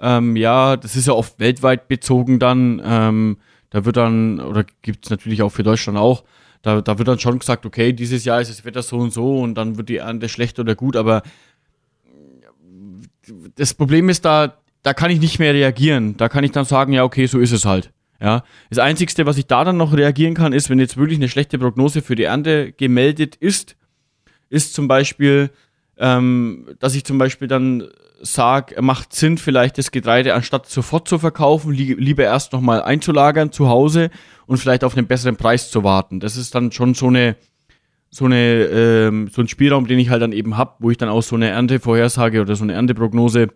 ähm, 0.00 0.36
ja, 0.36 0.76
das 0.76 0.96
ist 0.96 1.06
ja 1.06 1.12
oft 1.12 1.38
weltweit 1.38 1.88
bezogen 1.88 2.38
dann. 2.38 2.82
Ähm, 2.84 3.36
da 3.70 3.84
wird 3.84 3.96
dann, 3.96 4.40
oder 4.40 4.64
gibt 4.82 5.06
es 5.06 5.10
natürlich 5.10 5.42
auch 5.42 5.50
für 5.50 5.62
Deutschland 5.62 5.98
auch, 5.98 6.24
da, 6.62 6.80
da 6.80 6.98
wird 6.98 7.08
dann 7.08 7.18
schon 7.18 7.38
gesagt, 7.38 7.66
okay, 7.66 7.92
dieses 7.92 8.24
Jahr 8.24 8.40
ist 8.40 8.50
das 8.50 8.64
Wetter 8.64 8.82
so 8.82 8.98
und 8.98 9.12
so 9.12 9.38
und 9.40 9.54
dann 9.54 9.76
wird 9.76 9.88
die 9.88 9.96
Ernte 9.96 10.28
schlecht 10.28 10.58
oder 10.58 10.74
gut, 10.74 10.96
aber 10.96 11.22
das 13.56 13.74
Problem 13.74 14.08
ist 14.08 14.24
da, 14.24 14.56
da 14.82 14.94
kann 14.94 15.10
ich 15.10 15.20
nicht 15.20 15.38
mehr 15.38 15.54
reagieren. 15.54 16.16
Da 16.16 16.28
kann 16.28 16.44
ich 16.44 16.52
dann 16.52 16.64
sagen, 16.64 16.92
ja, 16.92 17.04
okay, 17.04 17.26
so 17.26 17.38
ist 17.38 17.52
es 17.52 17.64
halt. 17.64 17.92
Ja, 18.20 18.44
das 18.70 18.78
Einzigste, 18.78 19.26
was 19.26 19.36
ich 19.36 19.46
da 19.46 19.64
dann 19.64 19.76
noch 19.76 19.92
reagieren 19.96 20.34
kann, 20.34 20.52
ist, 20.52 20.70
wenn 20.70 20.78
jetzt 20.78 20.96
wirklich 20.96 21.18
eine 21.18 21.28
schlechte 21.28 21.58
Prognose 21.58 22.02
für 22.02 22.14
die 22.14 22.22
Ernte 22.22 22.72
gemeldet 22.72 23.34
ist, 23.34 23.74
ist 24.48 24.74
zum 24.74 24.86
Beispiel, 24.86 25.50
ähm, 25.98 26.68
dass 26.78 26.94
ich 26.94 27.04
zum 27.04 27.18
Beispiel 27.18 27.48
dann 27.48 27.88
sage, 28.20 28.80
macht 28.80 29.12
Sinn, 29.12 29.38
vielleicht 29.38 29.76
das 29.78 29.90
Getreide 29.90 30.34
anstatt 30.34 30.68
sofort 30.68 31.08
zu 31.08 31.18
verkaufen, 31.18 31.72
li 31.72 31.94
lieber 31.94 32.22
erst 32.22 32.52
nochmal 32.52 32.82
einzulagern 32.82 33.50
zu 33.50 33.68
Hause 33.68 34.10
und 34.46 34.58
vielleicht 34.58 34.84
auf 34.84 34.96
einen 34.96 35.08
besseren 35.08 35.36
Preis 35.36 35.70
zu 35.70 35.82
warten. 35.82 36.20
Das 36.20 36.36
ist 36.36 36.54
dann 36.54 36.70
schon 36.70 36.94
so 36.94 37.08
eine, 37.08 37.36
so 38.14 38.26
eine 38.26 38.64
ähm, 38.66 39.28
so 39.32 39.40
ein 39.40 39.48
Spielraum, 39.48 39.86
den 39.86 39.98
ich 39.98 40.10
halt 40.10 40.20
dann 40.20 40.32
eben 40.32 40.58
hab, 40.58 40.76
wo 40.82 40.90
ich 40.90 40.98
dann 40.98 41.08
auch 41.08 41.22
so 41.22 41.34
eine 41.34 41.48
Erntevorhersage 41.48 42.42
oder 42.42 42.54
so 42.54 42.62
eine 42.62 42.74
Ernteprognose 42.74 43.48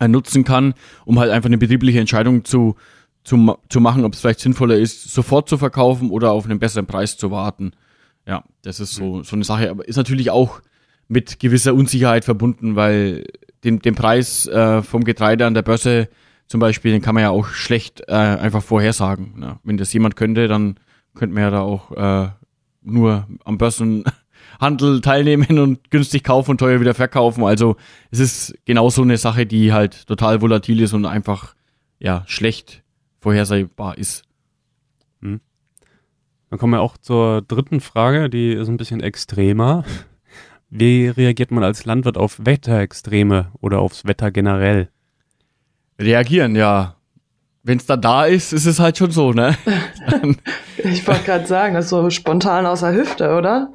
äh, 0.00 0.08
nutzen 0.08 0.44
kann, 0.44 0.72
um 1.04 1.20
halt 1.20 1.30
einfach 1.30 1.48
eine 1.48 1.58
betriebliche 1.58 2.00
Entscheidung 2.00 2.44
zu 2.44 2.74
zu, 3.22 3.56
zu 3.68 3.80
machen, 3.80 4.04
ob 4.04 4.14
es 4.14 4.20
vielleicht 4.20 4.40
sinnvoller 4.40 4.76
ist, 4.76 5.12
sofort 5.12 5.48
zu 5.48 5.56
verkaufen 5.56 6.10
oder 6.10 6.32
auf 6.32 6.44
einen 6.44 6.58
besseren 6.58 6.86
Preis 6.86 7.16
zu 7.16 7.30
warten. 7.30 7.72
Ja, 8.26 8.42
das 8.62 8.80
ist 8.80 8.94
so 8.94 9.16
mhm. 9.16 9.24
so 9.24 9.36
eine 9.36 9.44
Sache, 9.44 9.70
aber 9.70 9.86
ist 9.86 9.96
natürlich 9.96 10.30
auch 10.30 10.62
mit 11.06 11.38
gewisser 11.38 11.74
Unsicherheit 11.74 12.24
verbunden, 12.24 12.74
weil 12.74 13.26
den, 13.62 13.78
den 13.80 13.94
Preis 13.94 14.46
äh, 14.46 14.82
vom 14.82 15.04
Getreide 15.04 15.46
an 15.46 15.54
der 15.54 15.62
Börse 15.62 16.08
zum 16.48 16.60
Beispiel, 16.60 16.92
den 16.92 17.02
kann 17.02 17.14
man 17.14 17.22
ja 17.22 17.30
auch 17.30 17.48
schlecht 17.48 18.02
äh, 18.08 18.12
einfach 18.12 18.62
vorhersagen. 18.62 19.38
Ne? 19.38 19.58
Wenn 19.62 19.76
das 19.76 19.92
jemand 19.92 20.16
könnte, 20.16 20.48
dann 20.48 20.76
könnte 21.14 21.34
man 21.34 21.44
ja 21.44 21.50
da 21.50 21.60
auch 21.60 21.92
äh, 21.92 22.30
nur 22.82 23.26
am 23.44 23.58
Börsenhandel 23.58 25.00
teilnehmen 25.02 25.58
und 25.58 25.90
günstig 25.90 26.24
kaufen 26.24 26.52
und 26.52 26.58
teuer 26.58 26.80
wieder 26.80 26.94
verkaufen. 26.94 27.44
Also 27.44 27.76
es 28.10 28.20
ist 28.20 28.54
genau 28.64 28.90
so 28.90 29.02
eine 29.02 29.16
Sache, 29.16 29.46
die 29.46 29.72
halt 29.72 30.06
total 30.06 30.40
volatil 30.40 30.80
ist 30.80 30.92
und 30.92 31.06
einfach 31.06 31.54
ja 31.98 32.24
schlecht 32.26 32.82
vorhersehbar 33.20 33.98
ist. 33.98 34.24
Hm. 35.20 35.40
Dann 36.50 36.58
kommen 36.58 36.74
wir 36.74 36.80
auch 36.80 36.96
zur 36.96 37.42
dritten 37.42 37.80
Frage, 37.80 38.28
die 38.28 38.52
ist 38.52 38.68
ein 38.68 38.76
bisschen 38.76 39.00
extremer. 39.00 39.84
Wie 40.70 41.08
reagiert 41.08 41.50
man 41.50 41.64
als 41.64 41.84
Landwirt 41.84 42.16
auf 42.16 42.40
Wetterextreme 42.44 43.52
oder 43.60 43.80
aufs 43.80 44.06
Wetter 44.06 44.30
generell? 44.30 44.88
Reagieren, 45.98 46.56
ja 46.56 46.96
wenn 47.62 47.78
es 47.78 47.86
dann 47.86 48.00
da 48.00 48.26
ist, 48.26 48.52
ist 48.52 48.66
es 48.66 48.80
halt 48.80 48.98
schon 48.98 49.12
so, 49.12 49.32
ne? 49.32 49.56
ich 50.78 51.06
wollte 51.06 51.24
gerade 51.24 51.46
sagen, 51.46 51.74
das 51.74 51.84
ist 51.86 51.90
so 51.90 52.10
spontan 52.10 52.66
aus 52.66 52.80
der 52.80 52.92
Hüfte, 52.92 53.34
oder? 53.34 53.72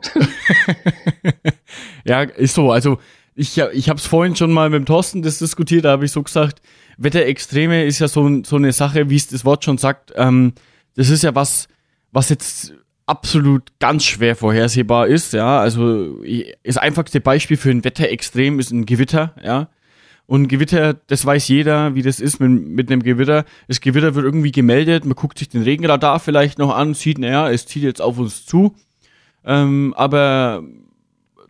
ja, 2.06 2.22
ist 2.22 2.56
so. 2.56 2.72
Also 2.72 3.00
ich, 3.34 3.58
ich 3.58 3.90
habe 3.90 4.00
es 4.00 4.06
vorhin 4.06 4.36
schon 4.36 4.52
mal 4.52 4.70
mit 4.70 4.80
dem 4.80 4.86
Thorsten 4.86 5.22
das 5.22 5.40
diskutiert, 5.40 5.86
da 5.86 5.92
habe 5.92 6.06
ich 6.06 6.12
so 6.12 6.22
gesagt, 6.22 6.62
Wetterextreme 6.98 7.86
ist 7.86 8.00
ja 8.00 8.08
so, 8.08 8.44
so 8.44 8.56
eine 8.58 8.74
Sache, 8.74 9.10
wie 9.10 9.16
es 9.16 9.28
das 9.28 9.46
Wort 9.46 9.64
schon 9.64 9.78
sagt. 9.78 10.12
Ähm, 10.16 10.54
das 10.96 11.10
ist 11.10 11.24
ja 11.24 11.36
was, 11.36 11.68
was 12.12 12.30
jetzt 12.30 12.74
absolut 13.06 13.72
ganz 13.80 14.04
schwer 14.04 14.36
vorhersehbar 14.36 15.08
ist. 15.08 15.34
Ja, 15.34 15.60
also 15.60 16.22
das 16.64 16.78
einfachste 16.78 17.22
Beispiel 17.22 17.56
für 17.56 17.70
ein 17.70 17.84
Wetterextrem 17.84 18.60
ist 18.60 18.72
ein 18.72 18.86
Gewitter. 18.86 19.34
Ja, 19.42 19.70
und 20.28 20.50
Gewitter, 20.50 20.94
das 20.94 21.26
weiß 21.26 21.48
jeder, 21.48 21.96
wie 21.96 22.02
das 22.02 22.20
ist 22.20 22.40
mit, 22.40 22.52
mit 22.52 22.92
einem 22.92 23.02
Gewitter. 23.02 23.46
Das 23.70 23.80
Gewitter 23.80 24.14
wird 24.14 24.26
irgendwie 24.26 24.52
gemeldet, 24.52 25.06
man 25.06 25.16
guckt 25.16 25.40
sich 25.40 25.48
den 25.48 25.64
Regenradar 25.64 26.20
vielleicht 26.20 26.60
noch 26.60 26.76
an, 26.76 26.94
sieht, 26.94 27.18
naja, 27.18 27.50
es 27.50 27.66
zieht 27.66 27.84
jetzt 27.84 28.02
auf 28.02 28.20
uns 28.20 28.46
zu. 28.46 28.76
Ähm, 29.46 29.94
aber 29.96 30.64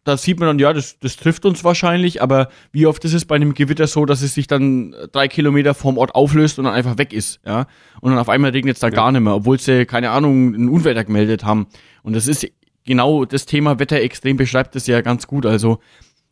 da 0.03 0.15
sieht 0.15 0.39
man 0.39 0.47
dann, 0.47 0.59
ja, 0.59 0.71
das, 0.71 0.99
das 0.99 1.17
trifft 1.17 1.45
uns 1.45 1.63
wahrscheinlich, 1.63 2.21
aber 2.21 2.49
wie 2.71 2.85
oft 2.85 3.03
ist 3.03 3.13
es 3.13 3.25
bei 3.25 3.35
einem 3.35 3.55
Gewitter 3.55 3.87
so, 3.87 4.05
dass 4.05 4.21
es 4.21 4.35
sich 4.35 4.45
dann 4.45 4.95
drei 5.11 5.27
Kilometer 5.27 5.73
vom 5.73 5.97
Ort 5.97 6.13
auflöst 6.13 6.59
und 6.59 6.65
dann 6.65 6.73
einfach 6.75 6.99
weg 6.99 7.13
ist, 7.13 7.41
ja? 7.45 7.65
Und 7.99 8.11
dann 8.11 8.19
auf 8.19 8.29
einmal 8.29 8.51
regnet 8.51 8.75
es 8.75 8.79
da 8.79 8.87
ja. 8.87 8.93
gar 8.93 9.11
nicht 9.11 9.21
mehr, 9.21 9.35
obwohl 9.35 9.59
sie, 9.59 9.85
keine 9.85 10.11
Ahnung, 10.11 10.53
ein 10.53 10.69
Unwetter 10.69 11.03
gemeldet 11.03 11.43
haben. 11.43 11.67
Und 12.03 12.15
das 12.15 12.27
ist 12.27 12.47
genau 12.85 13.25
das 13.25 13.47
Thema 13.47 13.79
Wetterextrem 13.79 14.37
beschreibt 14.37 14.75
das 14.75 14.87
ja 14.87 15.01
ganz 15.01 15.27
gut. 15.27 15.45
Also 15.45 15.79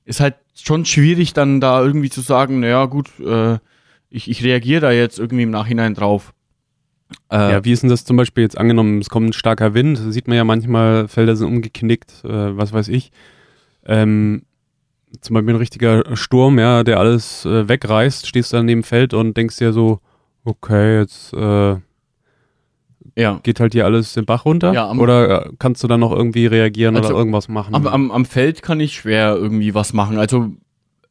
ist 0.05 0.19
halt 0.19 0.35
schon 0.55 0.85
schwierig, 0.85 1.33
dann 1.33 1.59
da 1.59 1.83
irgendwie 1.83 2.09
zu 2.09 2.21
sagen, 2.21 2.61
naja, 2.61 2.85
gut, 2.85 3.09
äh, 3.19 3.57
ich, 4.09 4.29
ich 4.29 4.43
reagiere 4.43 4.81
da 4.81 4.91
jetzt 4.91 5.19
irgendwie 5.19 5.43
im 5.43 5.51
Nachhinein 5.51 5.93
drauf. 5.93 6.33
Äh, 7.31 7.51
ja, 7.51 7.65
wie 7.65 7.71
ist 7.71 7.83
denn 7.83 7.89
das 7.89 8.05
zum 8.05 8.17
Beispiel 8.17 8.43
jetzt 8.43 8.57
angenommen, 8.57 8.99
es 8.99 9.09
kommt 9.09 9.29
ein 9.29 9.33
starker 9.33 9.73
Wind, 9.73 9.97
sieht 9.97 10.27
man 10.27 10.37
ja 10.37 10.43
manchmal, 10.43 11.07
Felder 11.07 11.35
sind 11.35 11.47
umgeknickt, 11.47 12.23
äh, 12.23 12.57
was 12.57 12.73
weiß 12.73 12.87
ich. 12.87 13.11
Ähm, 13.85 14.43
zum 15.21 15.33
Beispiel 15.33 15.53
ein 15.53 15.57
richtiger 15.57 16.15
Sturm, 16.15 16.59
ja, 16.59 16.83
der 16.83 16.99
alles 16.99 17.45
äh, 17.45 17.67
wegreißt, 17.67 18.27
stehst 18.27 18.51
du 18.51 18.57
dann 18.57 18.65
neben 18.65 18.81
dem 18.81 18.83
Feld 18.83 19.13
und 19.13 19.37
denkst 19.37 19.57
dir 19.57 19.71
so, 19.71 19.99
okay, 20.43 20.99
jetzt 20.99 21.33
äh, 21.33 21.75
ja. 23.15 23.39
geht 23.43 23.59
halt 23.59 23.73
hier 23.73 23.85
alles 23.85 24.13
den 24.13 24.25
Bach 24.25 24.45
runter? 24.45 24.73
Ja, 24.73 24.89
am, 24.89 24.99
oder 24.99 25.47
äh, 25.47 25.49
kannst 25.59 25.83
du 25.83 25.87
dann 25.87 25.99
noch 25.99 26.11
irgendwie 26.11 26.45
reagieren 26.45 26.95
also 26.95 27.09
oder 27.09 27.17
irgendwas 27.17 27.47
machen? 27.47 27.73
Am, 27.75 27.87
am, 27.87 28.11
am 28.11 28.25
Feld 28.25 28.61
kann 28.61 28.79
ich 28.79 28.93
schwer 28.93 29.35
irgendwie 29.35 29.73
was 29.73 29.93
machen. 29.93 30.17
Also 30.17 30.51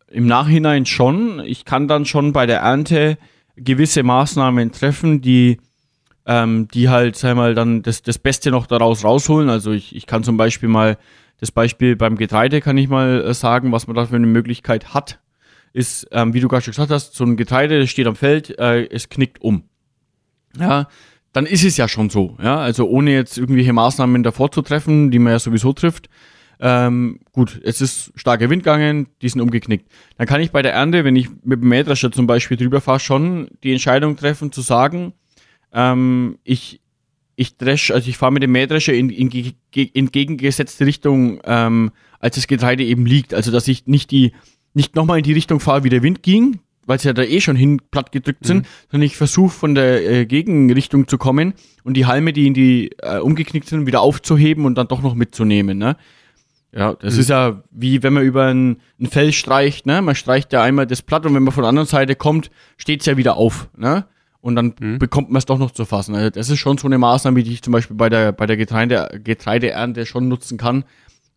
im 0.08 0.26
Nachhinein 0.26 0.86
schon. 0.86 1.40
Ich 1.44 1.64
kann 1.64 1.88
dann 1.88 2.04
schon 2.06 2.32
bei 2.32 2.46
der 2.46 2.60
Ernte 2.60 3.18
gewisse 3.56 4.02
Maßnahmen 4.02 4.72
treffen, 4.72 5.20
die 5.20 5.58
ähm, 6.26 6.68
die 6.68 6.88
halt, 6.88 7.16
sag 7.16 7.36
mal, 7.36 7.54
dann 7.54 7.82
das, 7.82 8.02
das 8.02 8.18
Beste 8.18 8.50
noch 8.50 8.66
daraus 8.66 9.04
rausholen. 9.04 9.50
Also 9.50 9.72
ich, 9.72 9.94
ich 9.94 10.06
kann 10.06 10.24
zum 10.24 10.36
Beispiel 10.36 10.68
mal, 10.68 10.96
das 11.38 11.50
Beispiel 11.50 11.96
beim 11.96 12.16
Getreide 12.16 12.60
kann 12.60 12.78
ich 12.78 12.88
mal 12.88 13.22
äh, 13.22 13.34
sagen, 13.34 13.72
was 13.72 13.86
man 13.86 13.96
da 13.96 14.06
für 14.06 14.16
eine 14.16 14.26
Möglichkeit 14.26 14.94
hat, 14.94 15.20
ist, 15.72 16.06
ähm, 16.12 16.32
wie 16.32 16.40
du 16.40 16.48
gerade 16.48 16.62
schon 16.62 16.72
gesagt 16.72 16.90
hast, 16.90 17.14
so 17.14 17.24
ein 17.24 17.36
Getreide, 17.36 17.78
das 17.80 17.90
steht 17.90 18.06
am 18.06 18.16
Feld, 18.16 18.58
äh, 18.58 18.86
es 18.86 19.08
knickt 19.08 19.42
um. 19.42 19.64
Ja, 20.58 20.88
dann 21.34 21.46
ist 21.46 21.64
es 21.64 21.76
ja 21.76 21.88
schon 21.88 22.10
so. 22.10 22.36
Ja, 22.42 22.58
also 22.58 22.88
ohne 22.88 23.12
jetzt 23.12 23.36
irgendwelche 23.36 23.72
Maßnahmen 23.72 24.22
davor 24.22 24.52
zu 24.52 24.62
treffen, 24.62 25.10
die 25.10 25.18
man 25.18 25.32
ja 25.32 25.38
sowieso 25.38 25.72
trifft. 25.72 26.08
Ähm, 26.60 27.18
gut, 27.32 27.60
es 27.64 27.80
ist 27.80 28.12
starker 28.14 28.48
Wind 28.48 28.62
gegangen, 28.62 29.08
die 29.20 29.28
sind 29.28 29.40
umgeknickt. 29.40 29.90
Dann 30.16 30.28
kann 30.28 30.40
ich 30.40 30.52
bei 30.52 30.62
der 30.62 30.72
Ernte, 30.72 31.04
wenn 31.04 31.16
ich 31.16 31.28
mit 31.42 31.60
dem 31.60 31.68
Mähdrescher 31.68 32.12
zum 32.12 32.28
Beispiel 32.28 32.56
drüber 32.56 32.80
fahre, 32.80 33.00
schon 33.00 33.48
die 33.64 33.72
Entscheidung 33.72 34.16
treffen 34.16 34.52
zu 34.52 34.60
sagen, 34.60 35.12
ähm, 35.72 36.38
ich, 36.44 36.80
ich 37.34 37.56
dresch, 37.56 37.90
also 37.90 38.08
ich 38.08 38.16
fahre 38.16 38.32
mit 38.32 38.44
dem 38.44 38.52
Mähdrescher 38.52 38.94
in, 38.94 39.10
in, 39.10 39.28
in 39.28 39.54
entgegengesetzte 39.92 40.86
Richtung, 40.86 41.40
ähm, 41.44 41.90
als 42.20 42.36
das 42.36 42.46
Getreide 42.46 42.84
eben 42.84 43.06
liegt. 43.06 43.34
Also 43.34 43.50
dass 43.50 43.66
ich 43.66 43.88
nicht 43.88 44.12
die, 44.12 44.32
nicht 44.72 44.94
nochmal 44.94 45.18
in 45.18 45.24
die 45.24 45.32
Richtung 45.32 45.58
fahre, 45.58 45.82
wie 45.82 45.90
der 45.90 46.04
Wind 46.04 46.22
ging, 46.22 46.60
weil 46.86 46.98
sie 46.98 47.08
ja 47.08 47.12
da 47.12 47.22
eh 47.22 47.40
schon 47.40 47.56
hin 47.56 47.80
platt 47.90 48.12
gedrückt 48.12 48.46
sind, 48.46 48.58
mhm. 48.58 48.68
sondern 48.90 49.06
ich 49.06 49.16
versuche 49.16 49.50
von 49.50 49.74
der 49.74 50.10
äh, 50.10 50.26
Gegenrichtung 50.26 51.08
zu 51.08 51.18
kommen 51.18 51.54
und 51.82 51.96
die 51.96 52.06
Halme, 52.06 52.32
die 52.32 52.46
in 52.46 52.54
die 52.54 52.90
äh, 52.98 53.18
umgeknickt 53.18 53.68
sind, 53.68 53.86
wieder 53.86 54.00
aufzuheben 54.00 54.64
und 54.64 54.76
dann 54.76 54.88
doch 54.88 55.02
noch 55.02 55.14
mitzunehmen. 55.14 55.78
Ne? 55.78 55.96
Ja, 56.72 56.94
das 56.94 57.14
mhm. 57.14 57.20
ist 57.20 57.30
ja 57.30 57.62
wie 57.70 58.02
wenn 58.02 58.12
man 58.12 58.24
über 58.24 58.46
ein, 58.46 58.78
ein 59.00 59.06
Fell 59.06 59.32
streicht, 59.32 59.86
ne? 59.86 60.02
Man 60.02 60.14
streicht 60.14 60.52
ja 60.52 60.62
einmal 60.62 60.86
das 60.86 61.02
Blatt 61.02 61.24
und 61.26 61.34
wenn 61.34 61.44
man 61.44 61.52
von 61.52 61.62
der 61.62 61.68
anderen 61.68 61.88
Seite 61.88 62.16
kommt, 62.16 62.50
steht's 62.76 63.06
ja 63.06 63.16
wieder 63.16 63.36
auf, 63.36 63.68
ne? 63.76 64.06
und 64.44 64.56
dann 64.56 64.74
mhm. 64.78 64.98
bekommt 64.98 65.30
man 65.30 65.38
es 65.38 65.46
doch 65.46 65.56
noch 65.56 65.70
zu 65.70 65.86
fassen. 65.86 66.14
Also 66.14 66.28
das 66.28 66.50
ist 66.50 66.58
schon 66.58 66.76
so 66.76 66.86
eine 66.86 66.98
Maßnahme, 66.98 67.42
die 67.42 67.52
ich 67.52 67.62
zum 67.62 67.72
Beispiel 67.72 67.96
bei 67.96 68.10
der, 68.10 68.30
bei 68.30 68.44
der 68.44 68.58
Getreide, 68.58 69.18
Getreideernte 69.24 70.04
schon 70.04 70.28
nutzen 70.28 70.58
kann, 70.58 70.84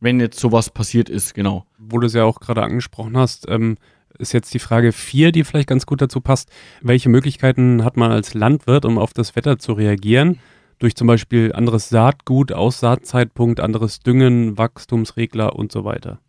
wenn 0.02 0.20
jetzt 0.20 0.38
sowas 0.38 0.70
passiert 0.70 1.08
ist, 1.08 1.34
genau. 1.34 1.66
Wo 1.78 2.00
du 2.00 2.08
es 2.08 2.14
ja 2.14 2.26
auch 2.26 2.42
gerade 2.42 2.64
angesprochen 2.64 3.16
hast, 3.16 3.48
ähm, 3.48 3.78
ist 4.20 4.34
jetzt 4.34 4.54
die 4.54 4.60
Frage 4.60 4.92
vier, 4.92 5.32
die 5.32 5.44
vielleicht 5.44 5.68
ganz 5.68 5.86
gut 5.86 6.02
dazu 6.02 6.22
passt. 6.22 6.50
Welche 6.82 7.10
Möglichkeiten 7.10 7.84
hat 7.84 7.98
man 7.98 8.12
als 8.12 8.34
Landwirt, 8.34 8.86
um 8.86 8.98
auf 8.98 9.14
das 9.14 9.36
Wetter 9.36 9.60
zu 9.60 9.74
reagieren? 9.74 10.40
Durch 10.80 10.96
zum 10.96 11.08
Beispiel 11.08 11.54
anderes 11.54 11.90
Saatgut, 11.90 12.52
Aussaatzeitpunkt, 12.52 13.60
anderes 13.60 14.00
Düngen, 14.00 14.58
Wachstumsregler 14.58 15.56
und 15.56 15.72
so 15.72 15.86
weiter. 15.86 16.20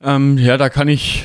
Ähm, 0.00 0.38
ja, 0.38 0.56
da 0.56 0.70
kann 0.70 0.88
ich 0.88 1.24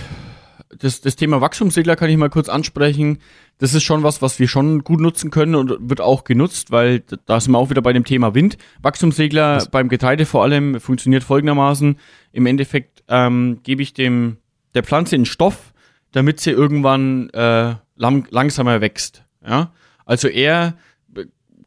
das, 0.80 1.02
das 1.02 1.16
Thema 1.16 1.42
Wachstumsregler 1.42 1.96
kann 1.96 2.10
ich 2.10 2.18
mal 2.18 2.30
kurz 2.30 2.50
ansprechen. 2.50 3.20
Das 3.58 3.74
ist 3.74 3.84
schon 3.84 4.04
was, 4.04 4.22
was 4.22 4.40
wir 4.40 4.48
schon 4.48 4.84
gut 4.84 5.00
nutzen 5.00 5.32
können 5.32 5.56
und 5.56 5.90
wird 5.90 6.02
auch 6.02 6.24
genutzt, 6.24 6.72
weil 6.72 7.04
da 7.26 7.40
sind 7.40 7.54
wir 7.54 7.60
auch 7.60 7.70
wieder 7.70 7.82
bei 7.82 7.94
dem 7.94 8.06
Thema 8.06 8.34
Wind. 8.36 8.58
Wachstumsregler 8.82 9.58
was? 9.58 9.70
beim 9.70 9.90
Getreide 9.90 10.26
vor 10.26 10.44
allem 10.44 10.80
funktioniert 10.80 11.24
folgendermaßen. 11.24 11.98
Im 12.32 12.46
Endeffekt 12.46 13.04
ähm, 13.08 13.60
gebe 13.64 13.82
ich 13.82 13.94
dem 13.94 14.38
der 14.74 14.84
Pflanze 14.84 15.16
einen 15.16 15.26
Stoff, 15.26 15.74
damit 16.12 16.40
sie 16.40 16.52
irgendwann 16.52 17.30
äh, 17.32 17.76
lang, 17.96 18.28
langsamer 18.30 18.82
wächst. 18.82 19.24
Ja? 19.46 19.74
Also 20.06 20.28
er 20.28 20.76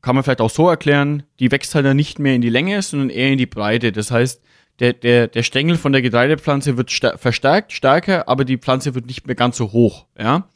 kann 0.07 0.15
man 0.15 0.23
vielleicht 0.23 0.41
auch 0.41 0.51
so 0.51 0.69
erklären, 0.69 1.25
die 1.41 1.51
wächst 1.51 1.75
halt 1.75 1.85
dann 1.85 1.97
nicht 1.97 2.21
mehr 2.21 2.35
in 2.35 2.41
die 2.41 2.49
Länge, 2.49 2.81
sondern 2.81 3.11
eher 3.11 3.33
in 3.33 3.39
die 3.39 3.47
Breite. 3.47 3.91
Das 3.91 4.13
heißt, 4.13 4.41
der, 4.79 4.93
der, 4.93 5.27
der 5.27 5.43
Stängel 5.43 5.77
von 5.77 5.93
der 5.93 6.03
Getreidepflanze 6.03 6.77
wird 6.77 6.93
verstärkt, 6.93 7.73
stärker, 7.73 8.29
aber 8.29 8.45
die 8.45 8.59
Pflanze 8.59 8.95
wird 8.95 9.07
nicht 9.07 9.27
mehr 9.27 9.35
ganz 9.35 9.57
so 9.57 9.73
hoch. 9.73 10.07
Ja? 10.19 10.49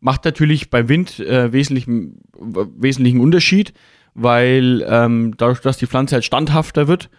Macht 0.00 0.24
natürlich 0.24 0.70
beim 0.70 0.88
Wind 0.88 1.20
äh, 1.20 1.52
wesentlichen, 1.52 2.20
wesentlichen 2.36 3.20
Unterschied, 3.20 3.74
weil 4.14 4.84
ähm, 4.88 5.34
dadurch, 5.36 5.60
dass 5.60 5.76
die 5.76 5.86
Pflanze 5.86 6.16
halt 6.16 6.24
standhafter 6.24 6.88
wird, 6.88 7.10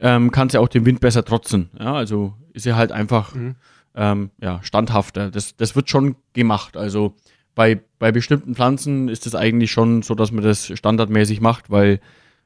ähm, 0.00 0.30
kann 0.30 0.48
sie 0.48 0.58
auch 0.58 0.68
dem 0.68 0.84
Wind 0.84 1.00
besser 1.00 1.24
trotzen. 1.24 1.70
Ja? 1.78 1.94
Also 1.94 2.34
ist 2.52 2.64
sie 2.64 2.76
halt 2.76 2.92
einfach 2.92 3.34
mhm. 3.34 3.56
Ähm, 3.94 4.30
ja, 4.40 4.60
standhafter. 4.62 5.30
Das, 5.30 5.56
das 5.56 5.76
wird 5.76 5.90
schon 5.90 6.16
gemacht. 6.32 6.76
Also 6.76 7.14
bei, 7.54 7.80
bei 7.98 8.12
bestimmten 8.12 8.54
Pflanzen 8.54 9.08
ist 9.08 9.26
es 9.26 9.34
eigentlich 9.34 9.70
schon 9.70 10.02
so, 10.02 10.14
dass 10.14 10.32
man 10.32 10.44
das 10.44 10.66
standardmäßig 10.76 11.40
macht, 11.40 11.70
weil 11.70 12.00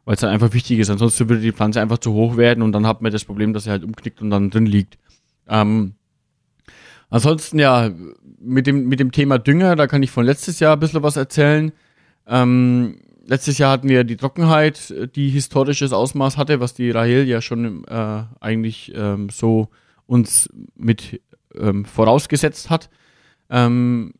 weil 0.06 0.14
es 0.14 0.20
dann 0.20 0.30
einfach 0.30 0.54
wichtig 0.54 0.78
ist. 0.78 0.88
Ansonsten 0.88 1.28
würde 1.28 1.42
die 1.42 1.52
Pflanze 1.52 1.80
einfach 1.80 1.98
zu 1.98 2.14
hoch 2.14 2.38
werden 2.38 2.62
und 2.62 2.72
dann 2.72 2.86
hat 2.86 3.02
man 3.02 3.12
das 3.12 3.24
Problem, 3.24 3.52
dass 3.52 3.64
sie 3.64 3.70
halt 3.70 3.84
umknickt 3.84 4.22
und 4.22 4.30
dann 4.30 4.50
drin 4.50 4.64
liegt. 4.64 4.98
Ähm, 5.48 5.94
ansonsten 7.10 7.58
ja, 7.58 7.90
mit 8.38 8.66
dem, 8.66 8.88
mit 8.88 9.00
dem 9.00 9.10
Thema 9.10 9.38
Dünger, 9.38 9.76
da 9.76 9.86
kann 9.88 10.02
ich 10.02 10.12
von 10.12 10.24
letztes 10.24 10.60
Jahr 10.60 10.76
ein 10.76 10.80
bisschen 10.80 11.02
was 11.02 11.16
erzählen. 11.16 11.72
Ähm, 12.28 13.00
letztes 13.26 13.58
Jahr 13.58 13.72
hatten 13.72 13.88
wir 13.88 14.04
die 14.04 14.16
Trockenheit, 14.16 14.94
die 15.16 15.28
historisches 15.28 15.92
Ausmaß 15.92 16.36
hatte, 16.36 16.60
was 16.60 16.72
die 16.72 16.92
Rahel 16.92 17.26
ja 17.26 17.42
schon 17.42 17.84
äh, 17.86 18.22
eigentlich 18.38 18.92
ähm, 18.94 19.28
so 19.28 19.68
uns 20.06 20.48
mit 20.76 21.20
ähm, 21.60 21.84
vorausgesetzt 21.84 22.70
hat. 22.70 22.90
Ähm, 23.50 24.12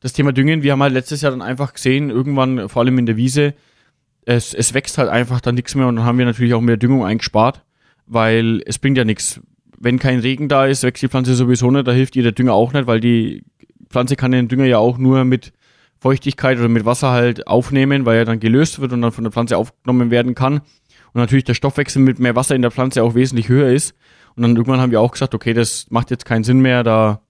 das 0.00 0.12
Thema 0.12 0.32
Düngen, 0.32 0.62
wir 0.62 0.72
haben 0.72 0.82
halt 0.82 0.92
letztes 0.92 1.22
Jahr 1.22 1.32
dann 1.32 1.42
einfach 1.42 1.72
gesehen, 1.72 2.10
irgendwann, 2.10 2.68
vor 2.68 2.82
allem 2.82 2.98
in 2.98 3.06
der 3.06 3.16
Wiese, 3.16 3.54
es, 4.24 4.54
es 4.54 4.74
wächst 4.74 4.98
halt 4.98 5.08
einfach 5.08 5.40
dann 5.40 5.54
nichts 5.54 5.74
mehr 5.74 5.86
und 5.86 5.96
dann 5.96 6.04
haben 6.04 6.18
wir 6.18 6.26
natürlich 6.26 6.54
auch 6.54 6.60
mehr 6.60 6.76
Düngung 6.76 7.04
eingespart, 7.04 7.64
weil 8.06 8.62
es 8.66 8.78
bringt 8.78 8.98
ja 8.98 9.04
nichts. 9.04 9.40
Wenn 9.78 9.98
kein 9.98 10.20
Regen 10.20 10.48
da 10.48 10.66
ist, 10.66 10.82
wächst 10.82 11.02
die 11.02 11.08
Pflanze 11.08 11.34
sowieso 11.34 11.70
nicht, 11.70 11.86
da 11.86 11.92
hilft 11.92 12.16
ihr 12.16 12.22
der 12.22 12.32
Dünger 12.32 12.54
auch 12.54 12.72
nicht, 12.72 12.86
weil 12.86 13.00
die 13.00 13.44
Pflanze 13.88 14.16
kann 14.16 14.32
den 14.32 14.48
Dünger 14.48 14.64
ja 14.64 14.78
auch 14.78 14.98
nur 14.98 15.24
mit 15.24 15.52
Feuchtigkeit 15.98 16.58
oder 16.58 16.68
mit 16.68 16.84
Wasser 16.84 17.10
halt 17.10 17.46
aufnehmen, 17.46 18.04
weil 18.04 18.18
er 18.18 18.24
dann 18.24 18.40
gelöst 18.40 18.80
wird 18.80 18.92
und 18.92 19.02
dann 19.02 19.12
von 19.12 19.24
der 19.24 19.32
Pflanze 19.32 19.56
aufgenommen 19.56 20.10
werden 20.10 20.34
kann. 20.34 20.60
Und 21.12 21.20
natürlich 21.20 21.44
der 21.44 21.54
Stoffwechsel 21.54 22.02
mit 22.02 22.18
mehr 22.18 22.36
Wasser 22.36 22.54
in 22.54 22.62
der 22.62 22.70
Pflanze 22.70 23.02
auch 23.02 23.14
wesentlich 23.14 23.48
höher 23.48 23.70
ist. 23.70 23.94
Und 24.36 24.42
dann 24.42 24.56
irgendwann 24.56 24.80
haben 24.80 24.92
wir 24.92 25.00
auch 25.00 25.12
gesagt, 25.12 25.34
okay, 25.34 25.54
das 25.54 25.86
macht 25.90 26.10
jetzt 26.10 26.26
keinen 26.26 26.44
Sinn 26.44 26.60
mehr, 26.60 26.82
da 26.82 27.22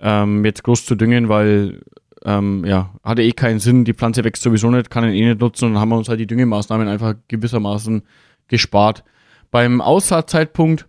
ähm, 0.00 0.44
jetzt 0.44 0.64
groß 0.64 0.84
zu 0.84 0.96
düngen, 0.96 1.28
weil 1.28 1.80
ähm, 2.24 2.64
ja, 2.64 2.90
hatte 3.04 3.22
eh 3.22 3.32
keinen 3.32 3.60
Sinn, 3.60 3.84
die 3.84 3.94
Pflanze 3.94 4.24
wächst 4.24 4.42
sowieso 4.42 4.70
nicht, 4.70 4.90
kann 4.90 5.04
ihn 5.04 5.14
eh 5.14 5.28
nicht 5.28 5.40
nutzen 5.40 5.66
und 5.66 5.74
dann 5.74 5.80
haben 5.80 5.90
wir 5.90 5.96
uns 5.96 6.08
halt 6.08 6.20
die 6.20 6.26
Düngemaßnahmen 6.26 6.88
einfach 6.88 7.14
gewissermaßen 7.28 8.02
gespart. 8.48 9.04
Beim 9.50 9.80
Aussaatzeitpunkt, 9.80 10.88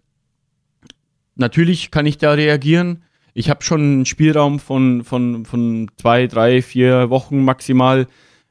natürlich 1.36 1.92
kann 1.92 2.06
ich 2.06 2.18
da 2.18 2.32
reagieren. 2.32 3.04
Ich 3.34 3.50
habe 3.50 3.64
schon 3.64 3.82
einen 3.82 4.06
Spielraum 4.06 4.60
von, 4.60 5.04
von, 5.04 5.46
von 5.46 5.92
zwei, 5.98 6.28
drei, 6.28 6.62
vier 6.62 7.10
Wochen 7.10 7.44
maximal, 7.44 8.08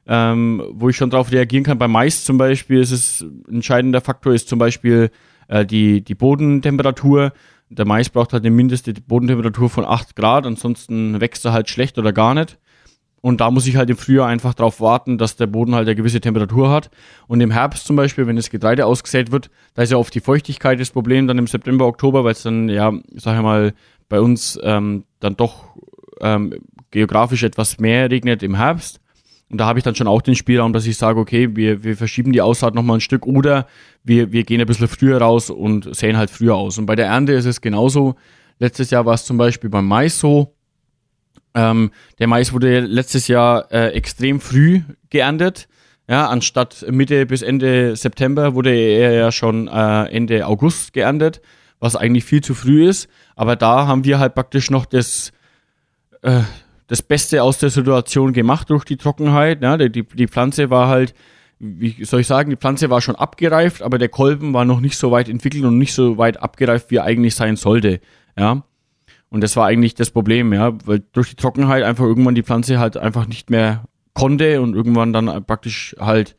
ähm, 0.07 0.63
wo 0.71 0.89
ich 0.89 0.95
schon 0.95 1.09
darauf 1.09 1.31
reagieren 1.31 1.63
kann. 1.63 1.79
Bei 1.79 1.87
Mais 1.87 2.23
zum 2.23 2.37
Beispiel 2.37 2.79
ist 2.79 2.91
es 2.91 3.21
ein 3.21 3.55
entscheidender 3.55 4.01
Faktor, 4.01 4.33
ist 4.33 4.47
zum 4.47 4.59
Beispiel 4.59 5.09
äh, 5.47 5.65
die, 5.65 6.03
die 6.03 6.15
Bodentemperatur. 6.15 7.33
Der 7.69 7.85
Mais 7.85 8.09
braucht 8.09 8.33
halt 8.33 8.43
eine 8.45 8.55
mindeste 8.55 8.93
Bodentemperatur 8.93 9.69
von 9.69 9.85
8 9.85 10.15
Grad, 10.15 10.45
ansonsten 10.45 11.19
wächst 11.19 11.45
er 11.45 11.53
halt 11.53 11.69
schlecht 11.69 11.97
oder 11.97 12.13
gar 12.13 12.33
nicht. 12.33 12.57
Und 13.25 13.41
da 13.41 13.49
muss 13.49 13.65
ich 13.65 13.75
halt 13.75 13.89
im 13.89 13.97
Frühjahr 13.97 14.27
einfach 14.27 14.53
darauf 14.53 14.79
warten, 14.79 15.17
dass 15.17 15.35
der 15.35 15.47
Boden 15.47 15.73
halt 15.73 15.87
eine 15.87 15.95
gewisse 15.95 16.21
Temperatur 16.21 16.69
hat. 16.69 16.91
Und 17.25 17.41
im 17.41 17.49
Herbst 17.49 17.87
zum 17.87 17.95
Beispiel, 17.95 18.27
wenn 18.27 18.35
das 18.35 18.51
Getreide 18.51 18.85
ausgesät 18.85 19.31
wird, 19.31 19.49
da 19.73 19.81
ist 19.81 19.91
ja 19.91 19.97
oft 19.97 20.13
die 20.13 20.19
Feuchtigkeit 20.19 20.79
das 20.79 20.91
Problem 20.91 21.25
dann 21.25 21.39
im 21.39 21.47
September, 21.47 21.87
Oktober, 21.87 22.23
weil 22.23 22.33
es 22.33 22.43
dann, 22.43 22.69
ja, 22.69 22.93
sag 23.15 23.35
ich 23.35 23.41
mal, 23.41 23.73
bei 24.09 24.21
uns 24.21 24.59
ähm, 24.61 25.05
dann 25.19 25.35
doch 25.35 25.75
ähm, 26.21 26.53
geografisch 26.91 27.41
etwas 27.41 27.79
mehr 27.79 28.11
regnet 28.11 28.43
im 28.43 28.55
Herbst. 28.57 28.99
Und 29.49 29.59
da 29.59 29.65
habe 29.67 29.77
ich 29.77 29.83
dann 29.83 29.95
schon 29.95 30.07
auch 30.07 30.21
den 30.21 30.35
Spielraum, 30.35 30.73
dass 30.73 30.87
ich 30.87 30.97
sage, 30.97 31.19
okay, 31.19 31.55
wir, 31.55 31.83
wir 31.83 31.95
verschieben 31.95 32.31
die 32.31 32.41
Aussaat 32.41 32.73
nochmal 32.73 32.97
ein 32.97 33.01
Stück 33.01 33.27
oder 33.27 33.67
wir, 34.03 34.31
wir 34.31 34.43
gehen 34.43 34.59
ein 34.59 34.67
bisschen 34.67 34.87
früher 34.87 35.19
raus 35.19 35.49
und 35.49 35.95
säen 35.95 36.17
halt 36.17 36.31
früher 36.31 36.55
aus. 36.55 36.77
Und 36.77 36.87
bei 36.87 36.95
der 36.95 37.05
Ernte 37.07 37.33
ist 37.33 37.45
es 37.45 37.61
genauso. 37.61 38.15
Letztes 38.57 38.89
Jahr 38.89 39.05
war 39.05 39.13
es 39.13 39.25
zum 39.25 39.37
Beispiel 39.37 39.69
beim 39.69 39.87
Mais 39.87 40.19
so. 40.19 40.55
Ähm, 41.53 41.91
der 42.19 42.27
Mais 42.27 42.53
wurde 42.53 42.79
letztes 42.81 43.27
Jahr 43.27 43.71
äh, 43.71 43.89
extrem 43.89 44.39
früh 44.39 44.81
geerntet. 45.09 45.67
Ja, 46.07 46.27
anstatt 46.27 46.85
Mitte 46.89 47.25
bis 47.25 47.41
Ende 47.41 47.95
September 47.95 48.53
wurde 48.55 48.71
er 48.71 49.13
ja 49.13 49.31
schon 49.31 49.67
äh, 49.67 50.05
Ende 50.05 50.45
August 50.45 50.93
geerntet, 50.93 51.41
was 51.79 51.95
eigentlich 51.95 52.25
viel 52.25 52.41
zu 52.41 52.53
früh 52.53 52.87
ist. 52.87 53.09
Aber 53.35 53.55
da 53.55 53.87
haben 53.87 54.03
wir 54.03 54.19
halt 54.19 54.35
praktisch 54.35 54.69
noch 54.69 54.85
das, 54.85 55.31
äh, 56.21 56.41
das 56.87 57.01
Beste 57.01 57.41
aus 57.43 57.57
der 57.57 57.69
Situation 57.69 58.33
gemacht 58.33 58.69
durch 58.69 58.85
die 58.85 58.97
Trockenheit. 58.97 59.61
Ja, 59.61 59.77
die, 59.77 60.03
die 60.03 60.27
Pflanze 60.27 60.69
war 60.69 60.87
halt, 60.87 61.13
wie 61.59 62.03
soll 62.05 62.21
ich 62.21 62.27
sagen, 62.27 62.49
die 62.49 62.57
Pflanze 62.57 62.89
war 62.89 63.01
schon 63.01 63.15
abgereift, 63.15 63.81
aber 63.81 63.97
der 63.97 64.09
Kolben 64.09 64.53
war 64.53 64.65
noch 64.65 64.79
nicht 64.79 64.97
so 64.97 65.11
weit 65.11 65.29
entwickelt 65.29 65.63
und 65.63 65.77
nicht 65.77 65.93
so 65.93 66.17
weit 66.17 66.41
abgereift, 66.41 66.91
wie 66.91 66.97
er 66.97 67.03
eigentlich 67.03 67.35
sein 67.35 67.55
sollte. 67.55 67.99
Ja. 68.37 68.63
Und 69.29 69.41
das 69.41 69.55
war 69.55 69.65
eigentlich 69.65 69.95
das 69.95 70.11
Problem, 70.11 70.53
ja, 70.53 70.73
weil 70.85 71.03
durch 71.11 71.29
die 71.29 71.35
Trockenheit 71.35 71.83
einfach 71.83 72.05
irgendwann 72.05 72.35
die 72.35 72.43
Pflanze 72.43 72.79
halt 72.79 72.97
einfach 72.97 73.27
nicht 73.27 73.49
mehr 73.49 73.85
konnte 74.13 74.61
und 74.61 74.75
irgendwann 74.75 75.11
dann 75.11 75.45
praktisch 75.45 75.95
halt 75.99 76.37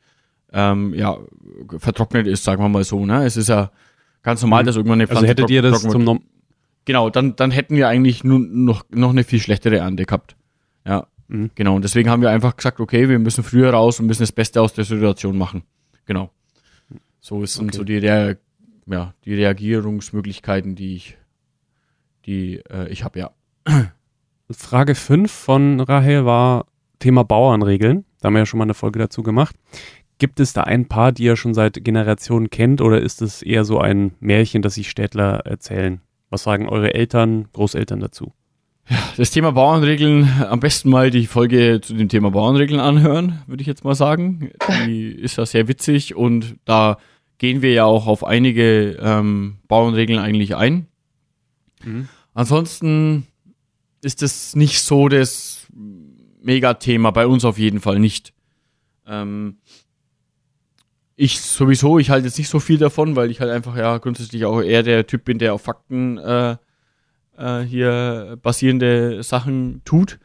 ähm, 0.52 0.94
ja 0.94 1.18
vertrocknet 1.78 2.26
ist, 2.26 2.44
sagen 2.44 2.62
wir 2.62 2.68
mal 2.68 2.84
so. 2.84 3.04
Ne? 3.04 3.24
Es 3.24 3.36
ist 3.36 3.48
ja 3.48 3.70
ganz 4.22 4.40
normal, 4.42 4.62
mhm. 4.62 4.66
dass 4.66 4.76
irgendwann 4.76 5.00
eine 5.00 5.08
also 5.10 5.20
Pflanze 5.20 5.30
Also 5.30 5.42
hättet 5.42 5.50
ihr 5.50 5.62
das 5.62 5.82
zum 5.82 6.20
Genau, 6.86 7.10
dann, 7.10 7.36
dann 7.36 7.50
hätten 7.50 7.76
wir 7.76 7.88
eigentlich 7.88 8.24
nur 8.24 8.38
noch, 8.38 8.84
noch 8.90 9.10
eine 9.10 9.24
viel 9.24 9.40
schlechtere 9.40 9.78
Ernte 9.78 10.06
gehabt. 10.06 10.36
Ja, 10.86 11.08
mhm. 11.28 11.50
genau. 11.54 11.74
Und 11.76 11.82
deswegen 11.82 12.08
haben 12.08 12.22
wir 12.22 12.30
einfach 12.30 12.56
gesagt, 12.56 12.80
okay, 12.80 13.08
wir 13.08 13.18
müssen 13.18 13.44
früher 13.44 13.70
raus 13.70 14.00
und 14.00 14.06
müssen 14.06 14.22
das 14.22 14.32
Beste 14.32 14.62
aus 14.62 14.72
der 14.72 14.84
Situation 14.84 15.36
machen. 15.36 15.64
Genau. 16.06 16.30
So 17.20 17.44
sind 17.44 17.68
okay. 17.68 17.76
so 17.76 17.84
die, 17.84 17.98
Rea 17.98 18.36
ja, 18.86 19.14
die 19.24 19.34
Reagierungsmöglichkeiten, 19.34 20.76
die 20.76 20.94
ich, 20.94 21.18
die 22.24 22.60
äh, 22.70 22.88
ich 22.88 23.02
habe, 23.02 23.18
ja. 23.18 23.30
Frage 24.50 24.94
5 24.94 25.30
von 25.30 25.80
Rahel 25.80 26.24
war, 26.24 26.66
Thema 27.00 27.24
Bauernregeln. 27.24 28.04
Da 28.20 28.26
haben 28.26 28.34
wir 28.34 28.40
ja 28.40 28.46
schon 28.46 28.58
mal 28.58 28.64
eine 28.64 28.74
Folge 28.74 29.00
dazu 29.00 29.24
gemacht. 29.24 29.56
Gibt 30.18 30.38
es 30.38 30.52
da 30.52 30.62
ein 30.62 30.86
paar, 30.86 31.10
die 31.10 31.24
ihr 31.24 31.36
schon 31.36 31.52
seit 31.52 31.84
Generationen 31.84 32.48
kennt 32.48 32.80
oder 32.80 33.00
ist 33.00 33.22
es 33.22 33.42
eher 33.42 33.64
so 33.64 33.80
ein 33.80 34.14
Märchen, 34.20 34.62
das 34.62 34.74
sich 34.74 34.88
Städtler 34.88 35.40
erzählen? 35.44 36.00
Was 36.30 36.42
sagen 36.42 36.68
eure 36.68 36.94
Eltern, 36.94 37.48
Großeltern 37.52 38.00
dazu? 38.00 38.32
Ja, 38.88 38.98
das 39.16 39.30
Thema 39.30 39.52
Bauernregeln, 39.52 40.28
am 40.48 40.60
besten 40.60 40.90
mal 40.90 41.10
die 41.10 41.26
Folge 41.26 41.80
zu 41.82 41.94
dem 41.94 42.08
Thema 42.08 42.30
Bauernregeln 42.30 42.80
anhören, 42.80 43.42
würde 43.46 43.60
ich 43.60 43.66
jetzt 43.66 43.84
mal 43.84 43.96
sagen. 43.96 44.50
Die 44.86 45.08
ist 45.08 45.36
ja 45.36 45.46
sehr 45.46 45.66
witzig 45.66 46.14
und 46.14 46.56
da 46.64 46.98
gehen 47.38 47.62
wir 47.62 47.72
ja 47.72 47.84
auch 47.84 48.06
auf 48.06 48.24
einige 48.24 48.96
ähm, 49.00 49.56
Bauernregeln 49.66 50.20
eigentlich 50.20 50.54
ein. 50.54 50.86
Mhm. 51.84 52.08
Ansonsten 52.32 53.26
ist 54.02 54.22
es 54.22 54.54
nicht 54.54 54.80
so 54.82 55.08
das 55.08 55.66
Megathema, 56.40 57.10
bei 57.10 57.26
uns 57.26 57.44
auf 57.44 57.58
jeden 57.58 57.80
Fall 57.80 57.98
nicht. 57.98 58.32
Ähm, 59.06 59.58
ich 61.16 61.40
sowieso, 61.40 61.98
ich 61.98 62.10
halte 62.10 62.26
jetzt 62.26 62.38
nicht 62.38 62.48
so 62.48 62.60
viel 62.60 62.78
davon, 62.78 63.16
weil 63.16 63.30
ich 63.30 63.40
halt 63.40 63.50
einfach 63.50 63.76
ja 63.76 63.98
grundsätzlich 63.98 64.44
auch 64.44 64.60
eher 64.60 64.82
der 64.82 65.06
Typ 65.06 65.24
bin, 65.24 65.38
der 65.38 65.54
auf 65.54 65.62
Fakten 65.62 66.18
äh, 66.18 66.56
äh, 67.38 67.60
hier 67.62 68.38
basierende 68.42 69.22
Sachen 69.22 69.82
tut. 69.84 70.18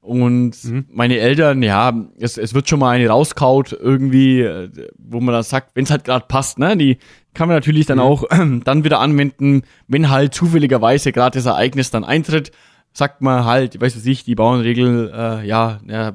Und 0.00 0.64
mhm. 0.64 0.86
meine 0.90 1.18
Eltern, 1.18 1.62
ja, 1.62 1.92
es, 2.18 2.38
es 2.38 2.54
wird 2.54 2.70
schon 2.70 2.80
mal 2.80 2.90
eine 2.90 3.06
rauskaut 3.06 3.72
irgendwie, 3.72 4.40
äh, 4.40 4.70
wo 4.96 5.20
man 5.20 5.34
dann 5.34 5.42
sagt, 5.42 5.76
wenn 5.76 5.84
es 5.84 5.90
halt 5.90 6.04
gerade 6.04 6.24
passt, 6.26 6.58
ne? 6.58 6.74
Die 6.74 6.96
kann 7.34 7.48
man 7.48 7.56
natürlich 7.56 7.84
dann 7.84 7.98
mhm. 7.98 8.04
auch 8.04 8.24
äh, 8.30 8.60
dann 8.64 8.84
wieder 8.84 9.00
anwenden, 9.00 9.62
wenn 9.88 10.08
halt 10.08 10.32
zufälligerweise 10.32 11.12
gerade 11.12 11.38
das 11.38 11.46
Ereignis 11.46 11.90
dann 11.90 12.04
eintritt 12.04 12.50
sagt 12.92 13.22
man 13.22 13.44
halt, 13.44 13.80
weiß 13.80 14.04
ich, 14.04 14.24
die 14.24 14.34
Bauernregel, 14.34 15.12
äh, 15.14 15.46
ja, 15.46 15.80
ja, 15.86 16.12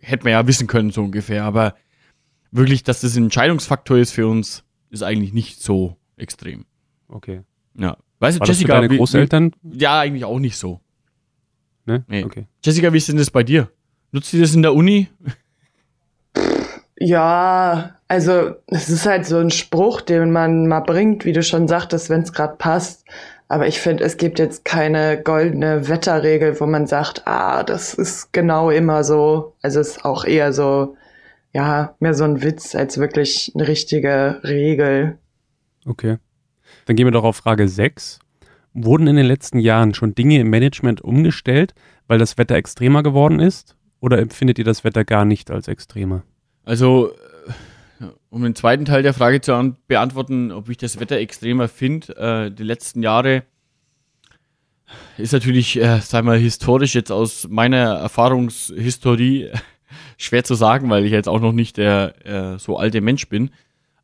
hätte 0.00 0.24
man 0.24 0.32
ja 0.32 0.46
wissen 0.46 0.66
können, 0.66 0.90
so 0.90 1.02
ungefähr. 1.02 1.44
Aber 1.44 1.74
wirklich, 2.50 2.82
dass 2.84 3.00
das 3.00 3.16
ein 3.16 3.24
Entscheidungsfaktor 3.24 3.98
ist 3.98 4.12
für 4.12 4.26
uns, 4.26 4.64
ist 4.90 5.02
eigentlich 5.02 5.32
nicht 5.32 5.60
so 5.60 5.96
extrem. 6.16 6.64
Okay. 7.08 7.42
Ja. 7.78 7.96
Weißt 8.18 8.36
du, 8.36 8.40
War 8.40 8.48
Jessica. 8.48 8.80
deine 8.80 8.96
Großeltern? 8.96 9.52
Wie, 9.62 9.78
ja, 9.78 10.00
eigentlich 10.00 10.24
auch 10.24 10.38
nicht 10.38 10.56
so. 10.56 10.80
Ne? 11.84 12.04
Nee. 12.08 12.24
Okay. 12.24 12.46
Jessica, 12.64 12.92
wie 12.92 12.98
ist 12.98 13.08
denn 13.08 13.16
das 13.16 13.30
bei 13.30 13.42
dir? 13.42 13.70
Nutzt 14.10 14.32
ihr 14.32 14.40
das 14.40 14.54
in 14.54 14.62
der 14.62 14.74
Uni? 14.74 15.08
Ja, 16.98 17.96
also 18.08 18.54
es 18.68 18.88
ist 18.88 19.04
halt 19.04 19.26
so 19.26 19.36
ein 19.36 19.50
Spruch, 19.50 20.00
den 20.00 20.32
man 20.32 20.66
mal 20.66 20.80
bringt, 20.80 21.26
wie 21.26 21.34
du 21.34 21.42
schon 21.42 21.68
sagtest, 21.68 22.08
wenn 22.08 22.22
es 22.22 22.32
gerade 22.32 22.56
passt. 22.56 23.04
Aber 23.48 23.66
ich 23.66 23.80
finde, 23.80 24.02
es 24.04 24.16
gibt 24.16 24.38
jetzt 24.38 24.64
keine 24.64 25.22
goldene 25.22 25.88
Wetterregel, 25.88 26.58
wo 26.58 26.66
man 26.66 26.86
sagt, 26.86 27.26
ah, 27.26 27.62
das 27.62 27.94
ist 27.94 28.32
genau 28.32 28.70
immer 28.70 29.04
so. 29.04 29.52
Also 29.62 29.80
es 29.80 29.88
ist 29.88 30.04
auch 30.06 30.24
eher 30.24 30.52
so, 30.54 30.96
ja, 31.56 31.96
mehr 32.00 32.12
so 32.12 32.24
ein 32.24 32.42
Witz 32.42 32.74
als 32.74 32.98
wirklich 32.98 33.50
eine 33.54 33.66
richtige 33.66 34.40
Regel. 34.44 35.16
Okay. 35.86 36.18
Dann 36.84 36.96
gehen 36.96 37.06
wir 37.06 37.12
doch 37.12 37.24
auf 37.24 37.36
Frage 37.36 37.66
6. 37.66 38.18
Wurden 38.74 39.06
in 39.06 39.16
den 39.16 39.24
letzten 39.24 39.58
Jahren 39.58 39.94
schon 39.94 40.14
Dinge 40.14 40.38
im 40.38 40.50
Management 40.50 41.00
umgestellt, 41.00 41.74
weil 42.08 42.18
das 42.18 42.36
Wetter 42.36 42.56
extremer 42.56 43.02
geworden 43.02 43.40
ist? 43.40 43.74
Oder 44.00 44.18
empfindet 44.18 44.58
ihr 44.58 44.66
das 44.66 44.84
Wetter 44.84 45.06
gar 45.06 45.24
nicht 45.24 45.50
als 45.50 45.66
extremer? 45.66 46.24
Also 46.66 47.12
um 48.28 48.42
den 48.42 48.54
zweiten 48.54 48.84
Teil 48.84 49.02
der 49.02 49.14
Frage 49.14 49.40
zu 49.40 49.76
beantworten, 49.88 50.52
ob 50.52 50.68
ich 50.68 50.76
das 50.76 51.00
Wetter 51.00 51.16
extremer 51.16 51.68
finde, 51.68 52.16
äh, 52.18 52.50
die 52.50 52.64
letzten 52.64 53.02
Jahre 53.02 53.44
ist 55.16 55.32
natürlich, 55.32 55.80
äh, 55.80 56.00
sag 56.02 56.26
mal, 56.26 56.36
historisch 56.36 56.94
jetzt 56.94 57.10
aus 57.10 57.48
meiner 57.48 57.94
Erfahrungshistorie 57.94 59.52
schwer 60.16 60.44
zu 60.44 60.54
sagen, 60.54 60.90
weil 60.90 61.04
ich 61.04 61.12
jetzt 61.12 61.28
auch 61.28 61.40
noch 61.40 61.52
nicht 61.52 61.76
der 61.76 62.26
äh, 62.26 62.58
so 62.58 62.76
alte 62.78 63.00
Mensch 63.00 63.28
bin. 63.28 63.50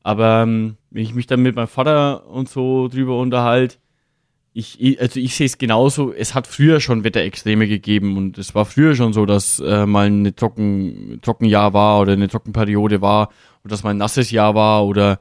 Aber 0.03 0.43
ähm, 0.43 0.77
wenn 0.91 1.03
ich 1.03 1.15
mich 1.15 1.27
dann 1.27 1.43
mit 1.43 1.57
meinem 1.57 1.69
Vater 1.69 2.29
und 2.29 2.49
so 2.49 2.89
drüber 2.89 3.19
unterhalte, 3.19 3.77
ich, 4.55 5.01
also 5.01 5.19
ich 5.19 5.35
sehe 5.35 5.47
es 5.47 5.57
genauso, 5.57 6.13
es 6.13 6.35
hat 6.35 6.47
früher 6.47 6.81
schon 6.81 7.05
Wetterextreme 7.05 7.67
gegeben 7.67 8.19
und 8.19 8.37
es 8.37 8.55
war 8.55 8.67
früher 8.67 8.95
schon 8.95 9.15
so, 9.15 9.25
dass 9.25 9.61
äh, 9.61 9.87
mal 9.87 10.11
ein 10.11 10.37
trocken, 10.37 11.21
Trockenjahr 11.23 11.73
war 11.73 12.01
oder 12.01 12.13
eine 12.13 12.29
Trockenperiode 12.29 13.01
war 13.01 13.31
oder 13.65 13.71
dass 13.71 13.83
mal 13.83 13.91
ein 13.91 13.97
nasses 13.97 14.31
Jahr 14.31 14.55
war 14.55 14.85
oder 14.85 15.19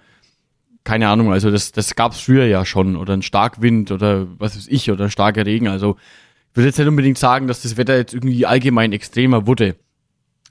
keine 0.83 1.07
Ahnung, 1.07 1.31
also 1.31 1.51
das, 1.51 1.71
das 1.71 1.95
gab 1.95 2.11
es 2.11 2.19
früher 2.19 2.45
ja 2.45 2.65
schon 2.65 2.95
oder 2.95 3.13
ein 3.13 3.21
Starkwind 3.21 3.91
oder 3.91 4.27
was 4.39 4.57
weiß 4.57 4.67
ich 4.67 4.91
oder 4.91 5.09
starker 5.09 5.45
Regen. 5.45 5.67
Also 5.67 5.95
ich 6.49 6.57
würde 6.57 6.67
jetzt 6.67 6.79
nicht 6.79 6.87
unbedingt 6.87 7.17
sagen, 7.17 7.47
dass 7.47 7.61
das 7.61 7.77
Wetter 7.77 7.95
jetzt 7.95 8.13
irgendwie 8.13 8.45
allgemein 8.45 8.91
extremer 8.91 9.47
wurde. 9.47 9.75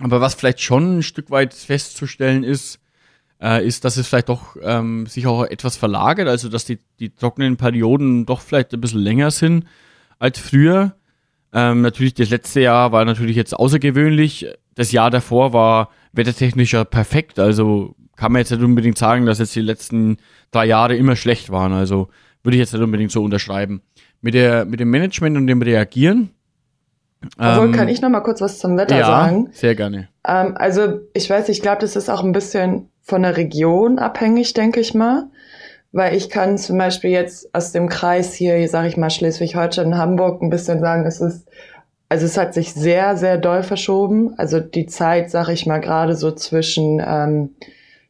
Aber 0.00 0.20
was 0.20 0.34
vielleicht 0.34 0.60
schon 0.60 0.98
ein 0.98 1.02
Stück 1.02 1.30
weit 1.30 1.54
festzustellen 1.54 2.42
ist, 2.42 2.80
äh, 3.40 3.66
ist, 3.66 3.84
dass 3.84 3.96
es 3.96 4.08
vielleicht 4.08 4.28
doch 4.28 4.56
ähm, 4.62 5.06
sich 5.06 5.26
auch 5.26 5.44
etwas 5.44 5.76
verlagert, 5.76 6.28
also 6.28 6.48
dass 6.48 6.64
die, 6.64 6.78
die 6.98 7.10
trockenen 7.10 7.56
Perioden 7.56 8.26
doch 8.26 8.40
vielleicht 8.40 8.74
ein 8.74 8.80
bisschen 8.80 9.00
länger 9.00 9.30
sind 9.30 9.64
als 10.18 10.38
früher. 10.38 10.96
Ähm, 11.52 11.82
natürlich, 11.82 12.14
das 12.14 12.30
letzte 12.30 12.60
Jahr 12.60 12.92
war 12.92 13.04
natürlich 13.04 13.36
jetzt 13.36 13.54
außergewöhnlich. 13.54 14.46
Das 14.74 14.92
Jahr 14.92 15.10
davor 15.10 15.52
war 15.52 15.90
wettertechnischer 16.12 16.84
perfekt, 16.84 17.38
also 17.38 17.94
kann 18.20 18.32
man 18.32 18.40
jetzt 18.40 18.50
nicht 18.50 18.62
unbedingt 18.62 18.98
sagen, 18.98 19.24
dass 19.24 19.38
jetzt 19.38 19.56
die 19.56 19.62
letzten 19.62 20.18
drei 20.50 20.66
Jahre 20.66 20.94
immer 20.94 21.16
schlecht 21.16 21.48
waren. 21.48 21.72
Also 21.72 22.08
würde 22.42 22.56
ich 22.56 22.60
jetzt 22.60 22.74
nicht 22.74 22.82
unbedingt 22.82 23.10
so 23.10 23.24
unterschreiben. 23.24 23.80
Mit, 24.20 24.34
der, 24.34 24.66
mit 24.66 24.78
dem 24.78 24.90
Management 24.90 25.38
und 25.38 25.46
dem 25.46 25.62
Reagieren. 25.62 26.28
Obwohl, 27.38 27.66
ähm, 27.66 27.72
kann 27.72 27.88
ich 27.88 28.00
noch 28.00 28.08
mal 28.08 28.20
kurz 28.20 28.40
was 28.40 28.58
zum 28.58 28.76
Wetter 28.78 28.98
ja, 28.98 29.06
sagen? 29.06 29.50
sehr 29.52 29.74
gerne. 29.74 30.08
Ähm, 30.26 30.54
also 30.56 31.00
ich 31.12 31.28
weiß, 31.28 31.48
ich 31.50 31.60
glaube, 31.60 31.80
das 31.80 31.96
ist 31.96 32.08
auch 32.08 32.22
ein 32.22 32.32
bisschen 32.32 32.88
von 33.02 33.22
der 33.22 33.36
Region 33.36 33.98
abhängig, 33.98 34.54
denke 34.54 34.80
ich 34.80 34.94
mal. 34.94 35.24
Weil 35.92 36.14
ich 36.14 36.30
kann 36.30 36.56
zum 36.56 36.78
Beispiel 36.78 37.10
jetzt 37.10 37.52
aus 37.52 37.72
dem 37.72 37.88
Kreis 37.88 38.32
hier, 38.34 38.66
sage 38.68 38.88
ich 38.88 38.96
mal, 38.96 39.10
Schleswig-Holstein, 39.10 39.98
Hamburg, 39.98 40.40
ein 40.40 40.48
bisschen 40.48 40.78
sagen, 40.78 41.04
es 41.04 41.20
ist, 41.20 41.48
also 42.08 42.26
es 42.26 42.38
hat 42.38 42.54
sich 42.54 42.72
sehr, 42.72 43.16
sehr 43.16 43.38
doll 43.38 43.64
verschoben. 43.64 44.34
Also 44.38 44.60
die 44.60 44.86
Zeit, 44.86 45.30
sage 45.30 45.52
ich 45.52 45.66
mal, 45.66 45.80
gerade 45.80 46.14
so 46.14 46.30
zwischen 46.30 47.02
ähm, 47.04 47.56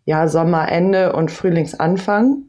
ja, 0.05 0.29
Sommerende 0.29 1.15
und 1.15 1.31
Frühlingsanfang. 1.31 2.43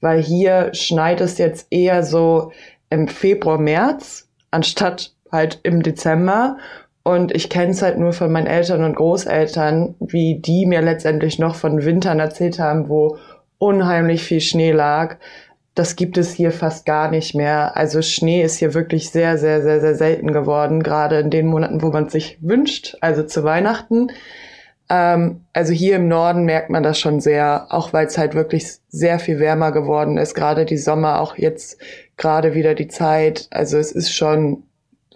Weil 0.00 0.22
hier 0.22 0.72
schneit 0.72 1.20
es 1.20 1.36
jetzt 1.36 1.66
eher 1.70 2.02
so 2.02 2.52
im 2.88 3.06
Februar, 3.06 3.58
März, 3.58 4.28
anstatt 4.50 5.12
halt 5.30 5.60
im 5.62 5.82
Dezember. 5.82 6.58
Und 7.02 7.34
ich 7.34 7.48
kenne 7.48 7.70
es 7.70 7.82
halt 7.82 7.98
nur 7.98 8.12
von 8.12 8.30
meinen 8.30 8.46
Eltern 8.46 8.84
und 8.84 8.94
Großeltern, 8.94 9.94
wie 10.00 10.38
die 10.38 10.66
mir 10.66 10.82
letztendlich 10.82 11.38
noch 11.38 11.54
von 11.54 11.84
Wintern 11.84 12.20
erzählt 12.20 12.58
haben, 12.58 12.88
wo 12.88 13.16
unheimlich 13.58 14.22
viel 14.22 14.40
Schnee 14.40 14.72
lag. 14.72 15.16
Das 15.74 15.96
gibt 15.96 16.18
es 16.18 16.32
hier 16.32 16.52
fast 16.52 16.84
gar 16.84 17.10
nicht 17.10 17.34
mehr. 17.34 17.76
Also 17.76 18.02
Schnee 18.02 18.42
ist 18.42 18.58
hier 18.58 18.74
wirklich 18.74 19.10
sehr, 19.10 19.38
sehr, 19.38 19.62
sehr, 19.62 19.80
sehr 19.80 19.94
selten 19.94 20.32
geworden, 20.32 20.82
gerade 20.82 21.20
in 21.20 21.30
den 21.30 21.46
Monaten, 21.46 21.80
wo 21.80 21.88
man 21.88 22.08
sich 22.08 22.38
wünscht, 22.42 22.96
also 23.00 23.22
zu 23.22 23.44
Weihnachten. 23.44 24.08
Ähm, 24.90 25.44
also 25.52 25.72
hier 25.72 25.96
im 25.96 26.08
Norden 26.08 26.44
merkt 26.44 26.68
man 26.68 26.82
das 26.82 26.98
schon 26.98 27.20
sehr, 27.20 27.66
auch 27.70 27.92
weil 27.92 28.06
es 28.06 28.18
halt 28.18 28.34
wirklich 28.34 28.66
sehr 28.88 29.18
viel 29.18 29.38
wärmer 29.38 29.72
geworden 29.72 30.18
ist. 30.18 30.34
Gerade 30.34 30.66
die 30.66 30.76
Sommer, 30.76 31.20
auch 31.20 31.38
jetzt 31.38 31.80
gerade 32.16 32.54
wieder 32.54 32.74
die 32.74 32.88
Zeit. 32.88 33.46
Also 33.50 33.78
es 33.78 33.92
ist 33.92 34.12
schon 34.12 34.64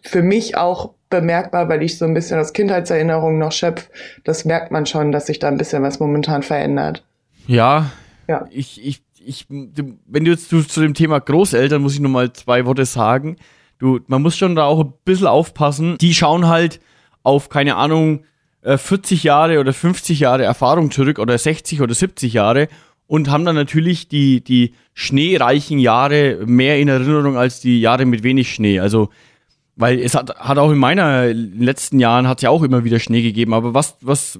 für 0.04 0.22
mich 0.22 0.56
auch 0.56 0.92
bemerkbar, 1.10 1.68
weil 1.68 1.82
ich 1.82 1.98
so 1.98 2.04
ein 2.04 2.14
bisschen 2.14 2.38
aus 2.38 2.52
Kindheitserinnerungen 2.52 3.38
noch 3.38 3.52
schöpfe. 3.52 3.90
Das 4.24 4.44
merkt 4.44 4.70
man 4.70 4.86
schon, 4.86 5.12
dass 5.12 5.26
sich 5.26 5.38
da 5.38 5.48
ein 5.48 5.56
bisschen 5.56 5.82
was 5.82 6.00
momentan 6.00 6.42
verändert. 6.42 7.04
Ja, 7.46 7.90
ja. 8.28 8.46
Ich, 8.50 8.84
ich, 8.84 9.02
ich, 9.24 9.46
wenn 9.48 10.24
du 10.24 10.30
jetzt 10.30 10.48
zu, 10.48 10.62
zu 10.62 10.80
dem 10.80 10.94
Thema 10.94 11.20
Großeltern, 11.20 11.82
muss 11.82 11.94
ich 11.94 12.00
noch 12.00 12.10
mal 12.10 12.32
zwei 12.32 12.66
Worte 12.66 12.84
sagen. 12.84 13.36
Du, 13.78 14.00
man 14.06 14.22
muss 14.22 14.36
schon 14.36 14.56
da 14.56 14.64
auch 14.64 14.80
ein 14.80 14.92
bisschen 15.04 15.26
aufpassen. 15.26 15.96
Die 15.98 16.14
schauen 16.14 16.48
halt 16.48 16.80
auf, 17.22 17.48
keine 17.48 17.76
Ahnung, 17.76 18.24
40 18.64 19.24
äh, 19.24 19.26
Jahre 19.26 19.60
oder 19.60 19.72
50 19.72 20.20
Jahre 20.20 20.44
Erfahrung 20.44 20.90
zurück 20.90 21.18
oder 21.18 21.36
60 21.36 21.80
oder 21.80 21.94
70 21.94 22.32
Jahre 22.32 22.68
und 23.06 23.30
haben 23.30 23.44
dann 23.44 23.56
natürlich 23.56 24.08
die, 24.08 24.42
die 24.42 24.74
schneereichen 24.94 25.78
Jahre 25.78 26.38
mehr 26.46 26.78
in 26.78 26.88
Erinnerung 26.88 27.36
als 27.36 27.60
die 27.60 27.80
Jahre 27.80 28.06
mit 28.06 28.22
wenig 28.22 28.52
Schnee. 28.52 28.80
Also, 28.80 29.10
weil 29.76 29.98
es 30.00 30.14
hat, 30.14 30.36
hat 30.36 30.58
auch 30.58 30.70
in 30.70 30.78
meiner 30.78 31.26
letzten 31.32 31.98
Jahren 31.98 32.28
hat 32.28 32.42
ja 32.42 32.50
auch 32.50 32.62
immer 32.62 32.84
wieder 32.84 32.98
Schnee 32.98 33.22
gegeben. 33.22 33.54
Aber 33.54 33.74
was, 33.74 33.96
was, 34.00 34.38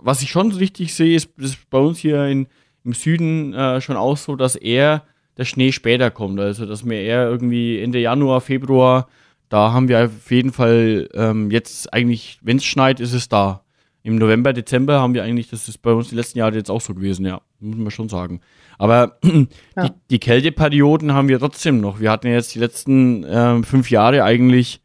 was 0.00 0.22
ich 0.22 0.30
schon 0.30 0.52
richtig 0.52 0.94
sehe, 0.94 1.16
ist, 1.16 1.30
ist 1.38 1.68
bei 1.70 1.78
uns 1.78 1.98
hier 1.98 2.24
in, 2.26 2.46
im 2.84 2.92
Süden 2.92 3.52
äh, 3.54 3.80
schon 3.80 3.96
auch 3.96 4.16
so, 4.16 4.36
dass 4.36 4.56
eher 4.56 5.02
der 5.36 5.44
Schnee 5.44 5.72
später 5.72 6.10
kommt. 6.10 6.40
Also, 6.40 6.66
dass 6.66 6.88
wir 6.88 7.00
eher 7.00 7.28
irgendwie 7.28 7.80
Ende 7.80 7.98
Januar, 7.98 8.40
Februar, 8.40 9.08
da 9.48 9.72
haben 9.72 9.88
wir 9.88 10.06
auf 10.06 10.30
jeden 10.30 10.52
Fall 10.52 11.08
ähm, 11.14 11.50
jetzt 11.50 11.92
eigentlich, 11.92 12.38
wenn 12.42 12.56
es 12.56 12.64
schneit, 12.64 13.00
ist 13.00 13.12
es 13.12 13.28
da 13.28 13.62
im 14.06 14.18
November, 14.18 14.52
Dezember 14.52 15.00
haben 15.00 15.14
wir 15.14 15.24
eigentlich, 15.24 15.50
das 15.50 15.68
ist 15.68 15.82
bei 15.82 15.92
uns 15.92 16.10
die 16.10 16.14
letzten 16.14 16.38
Jahre 16.38 16.54
jetzt 16.54 16.70
auch 16.70 16.80
so 16.80 16.94
gewesen, 16.94 17.26
ja, 17.26 17.40
muss 17.58 17.76
man 17.76 17.90
schon 17.90 18.08
sagen. 18.08 18.40
Aber 18.78 19.18
ja. 19.24 19.88
die, 19.88 19.92
die, 20.10 20.18
Kälteperioden 20.20 21.12
haben 21.12 21.26
wir 21.26 21.40
trotzdem 21.40 21.80
noch. 21.80 21.98
Wir 21.98 22.12
hatten 22.12 22.28
jetzt 22.28 22.54
die 22.54 22.60
letzten 22.60 23.24
äh, 23.24 23.60
fünf 23.64 23.90
Jahre 23.90 24.22
eigentlich 24.22 24.80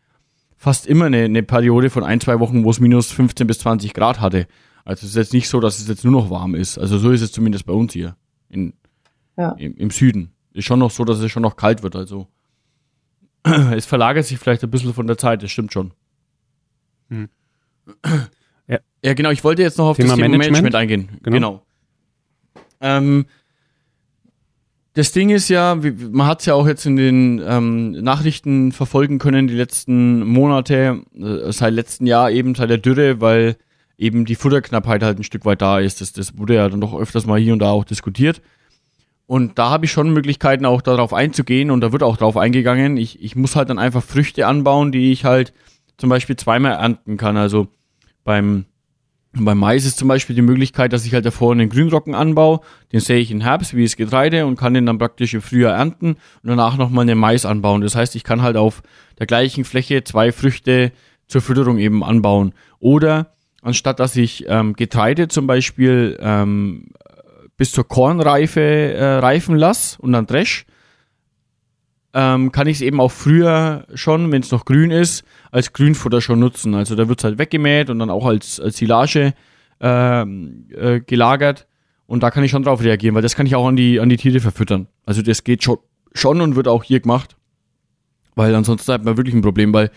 fast 0.57 0.87
immer 0.87 1.05
eine, 1.05 1.25
eine 1.25 1.43
Periode 1.43 1.91
von 1.91 2.03
ein, 2.03 2.19
zwei 2.19 2.39
Wochen, 2.39 2.63
wo 2.63 2.71
es 2.71 2.79
minus 2.79 3.11
15 3.11 3.45
bis 3.45 3.59
20 3.59 3.93
Grad 3.93 4.19
hatte. 4.19 4.47
Also 4.85 5.05
es 5.05 5.11
ist 5.11 5.17
jetzt 5.17 5.33
nicht 5.33 5.49
so, 5.49 5.59
dass 5.59 5.77
es 5.77 5.87
jetzt 5.87 6.03
nur 6.03 6.13
noch 6.13 6.31
warm 6.31 6.55
ist. 6.55 6.79
Also 6.79 6.97
so 6.97 7.11
ist 7.11 7.21
es 7.21 7.31
zumindest 7.31 7.67
bei 7.67 7.73
uns 7.73 7.93
hier 7.93 8.15
in, 8.49 8.73
ja. 9.37 9.51
im, 9.51 9.75
im 9.77 9.91
Süden. 9.91 10.31
Ist 10.53 10.65
schon 10.65 10.79
noch 10.79 10.89
so, 10.89 11.05
dass 11.05 11.19
es 11.19 11.31
schon 11.31 11.43
noch 11.43 11.57
kalt 11.57 11.83
wird. 11.83 11.95
Also 11.95 12.27
es 13.43 13.85
verlagert 13.85 14.25
sich 14.25 14.39
vielleicht 14.39 14.63
ein 14.63 14.71
bisschen 14.71 14.95
von 14.95 15.05
der 15.05 15.19
Zeit, 15.19 15.43
das 15.43 15.51
stimmt 15.51 15.73
schon. 15.73 15.93
Hm. 17.09 17.29
Ja. 18.67 18.79
ja, 19.03 19.13
genau. 19.13 19.31
Ich 19.31 19.43
wollte 19.43 19.61
jetzt 19.61 19.77
noch 19.77 19.87
auf 19.87 19.97
Thema 19.97 20.09
das 20.09 20.15
Thema 20.17 20.29
Management, 20.29 20.63
Management 20.63 20.75
eingehen. 20.75 21.09
Genau. 21.23 21.35
genau. 21.35 21.65
Ähm, 22.81 23.25
das 24.93 25.13
Ding 25.13 25.29
ist 25.29 25.47
ja, 25.47 25.75
man 25.75 26.27
hat 26.27 26.41
es 26.41 26.47
ja 26.47 26.53
auch 26.53 26.67
jetzt 26.67 26.85
in 26.85 26.97
den 26.97 27.41
ähm, 27.45 27.91
Nachrichten 27.91 28.73
verfolgen 28.73 29.19
können, 29.19 29.47
die 29.47 29.53
letzten 29.53 30.25
Monate, 30.25 31.01
äh, 31.15 31.51
seit 31.51 31.73
letzten 31.73 32.05
Jahr 32.05 32.29
eben, 32.29 32.55
seit 32.55 32.69
der 32.69 32.77
Dürre, 32.77 33.21
weil 33.21 33.55
eben 33.97 34.25
die 34.25 34.35
Futterknappheit 34.35 35.01
halt 35.03 35.19
ein 35.19 35.23
Stück 35.23 35.45
weit 35.45 35.61
da 35.61 35.79
ist. 35.79 36.01
Das, 36.01 36.11
das 36.11 36.37
wurde 36.37 36.55
ja 36.55 36.67
dann 36.67 36.81
doch 36.81 36.93
öfters 36.93 37.25
mal 37.25 37.39
hier 37.39 37.53
und 37.53 37.59
da 37.59 37.69
auch 37.69 37.85
diskutiert. 37.85 38.41
Und 39.27 39.57
da 39.57 39.69
habe 39.69 39.85
ich 39.85 39.91
schon 39.93 40.11
Möglichkeiten, 40.11 40.65
auch 40.65 40.81
darauf 40.81 41.13
einzugehen 41.13 41.71
und 41.71 41.79
da 41.79 41.93
wird 41.93 42.03
auch 42.03 42.17
darauf 42.17 42.35
eingegangen. 42.35 42.97
Ich, 42.97 43.23
ich 43.23 43.37
muss 43.37 43.55
halt 43.55 43.69
dann 43.69 43.79
einfach 43.79 44.03
Früchte 44.03 44.45
anbauen, 44.45 44.91
die 44.91 45.13
ich 45.13 45.23
halt 45.23 45.53
zum 45.97 46.09
Beispiel 46.09 46.35
zweimal 46.35 46.73
ernten 46.73 47.15
kann. 47.15 47.37
Also 47.37 47.67
beim, 48.23 48.65
beim 49.33 49.57
Mais 49.57 49.85
ist 49.85 49.97
zum 49.97 50.07
Beispiel 50.07 50.35
die 50.35 50.41
Möglichkeit, 50.41 50.93
dass 50.93 51.05
ich 51.05 51.13
halt 51.13 51.25
davor 51.25 51.51
einen 51.51 51.69
Grünrocken 51.69 52.15
anbaue, 52.15 52.61
den 52.91 52.99
sähe 52.99 53.19
ich 53.19 53.31
in 53.31 53.41
Herbst 53.41 53.75
wie 53.75 53.83
das 53.83 53.95
Getreide 53.95 54.45
und 54.45 54.57
kann 54.57 54.73
den 54.73 54.85
dann 54.85 54.97
praktisch 54.97 55.33
im 55.33 55.41
Frühjahr 55.41 55.75
ernten 55.75 56.17
und 56.43 56.49
danach 56.49 56.77
nochmal 56.77 57.03
einen 57.03 57.19
Mais 57.19 57.45
anbauen. 57.45 57.81
Das 57.81 57.95
heißt, 57.95 58.15
ich 58.15 58.23
kann 58.23 58.41
halt 58.41 58.57
auf 58.57 58.83
der 59.19 59.27
gleichen 59.27 59.63
Fläche 59.63 60.03
zwei 60.03 60.31
Früchte 60.31 60.91
zur 61.27 61.41
Fütterung 61.41 61.77
eben 61.77 62.03
anbauen. 62.03 62.53
Oder 62.79 63.33
anstatt 63.61 63.99
dass 63.99 64.15
ich 64.15 64.45
ähm, 64.47 64.73
Getreide 64.73 65.27
zum 65.27 65.47
Beispiel 65.47 66.17
ähm, 66.19 66.91
bis 67.57 67.71
zur 67.71 67.87
Kornreife 67.87 68.61
äh, 68.61 69.05
reifen 69.17 69.55
lasse 69.55 70.01
und 70.01 70.13
dann 70.13 70.25
dresch, 70.25 70.65
ähm, 72.13 72.51
kann 72.51 72.67
ich 72.67 72.77
es 72.77 72.81
eben 72.81 72.99
auch 72.99 73.11
früher 73.11 73.85
schon, 73.93 74.31
wenn 74.31 74.41
es 74.41 74.51
noch 74.51 74.65
grün 74.65 74.91
ist, 74.91 75.23
als 75.51 75.73
Grünfutter 75.73 76.21
schon 76.21 76.39
nutzen. 76.39 76.75
Also 76.75 76.95
da 76.95 77.07
wird 77.07 77.19
es 77.19 77.23
halt 77.23 77.37
weggemäht 77.37 77.89
und 77.89 77.99
dann 77.99 78.09
auch 78.09 78.25
als, 78.25 78.59
als 78.59 78.77
Silage 78.77 79.33
äh, 79.81 80.21
äh, 80.21 81.01
gelagert. 81.01 81.67
Und 82.07 82.23
da 82.23 82.31
kann 82.31 82.43
ich 82.43 82.51
schon 82.51 82.63
drauf 82.63 82.83
reagieren, 82.83 83.15
weil 83.15 83.21
das 83.21 83.35
kann 83.35 83.45
ich 83.45 83.55
auch 83.55 83.67
an 83.67 83.77
die, 83.77 83.99
an 83.99 84.09
die 84.09 84.17
Tiere 84.17 84.41
verfüttern. 84.41 84.87
Also 85.05 85.21
das 85.21 85.43
geht 85.45 85.63
schon, 85.63 85.77
schon 86.13 86.41
und 86.41 86.55
wird 86.55 86.67
auch 86.67 86.83
hier 86.83 86.99
gemacht. 86.99 87.37
Weil 88.35 88.53
ansonsten 88.55 88.91
hat 88.91 89.05
man 89.05 89.17
wirklich 89.17 89.35
ein 89.35 89.41
Problem, 89.41 89.73
weil 89.73 89.91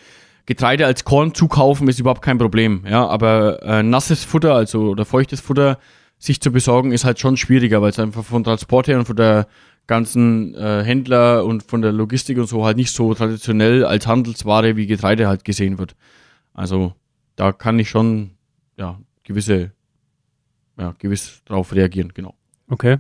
Getreide 0.46 0.86
als 0.86 1.04
Korn 1.04 1.34
zukaufen 1.34 1.88
ist 1.88 1.98
überhaupt 1.98 2.22
kein 2.22 2.38
Problem. 2.38 2.84
Ja, 2.88 3.06
aber 3.06 3.62
äh, 3.62 3.82
nasses 3.82 4.24
Futter, 4.24 4.54
also 4.54 4.90
oder 4.90 5.04
feuchtes 5.04 5.40
Futter, 5.40 5.78
sich 6.18 6.40
zu 6.40 6.52
besorgen, 6.52 6.92
ist 6.92 7.04
halt 7.04 7.18
schon 7.18 7.36
schwieriger, 7.36 7.82
weil 7.82 7.90
es 7.90 7.98
einfach 7.98 8.24
von 8.24 8.44
Transport 8.44 8.88
her 8.88 8.98
und 8.98 9.06
von 9.06 9.16
der 9.16 9.46
ganzen 9.86 10.54
äh, 10.54 10.82
Händler 10.82 11.44
und 11.44 11.62
von 11.62 11.82
der 11.82 11.92
Logistik 11.92 12.38
und 12.38 12.46
so 12.46 12.64
halt 12.64 12.76
nicht 12.76 12.92
so 12.92 13.14
traditionell 13.14 13.84
als 13.84 14.06
Handelsware 14.06 14.76
wie 14.76 14.86
Getreide 14.86 15.28
halt 15.28 15.44
gesehen 15.44 15.78
wird. 15.78 15.94
Also 16.52 16.94
da 17.36 17.52
kann 17.52 17.78
ich 17.78 17.90
schon 17.90 18.30
ja 18.76 18.98
gewisse 19.24 19.72
ja 20.78 20.94
gewiss 20.98 21.42
drauf 21.44 21.74
reagieren, 21.74 22.12
genau. 22.14 22.34
Okay. 22.68 22.98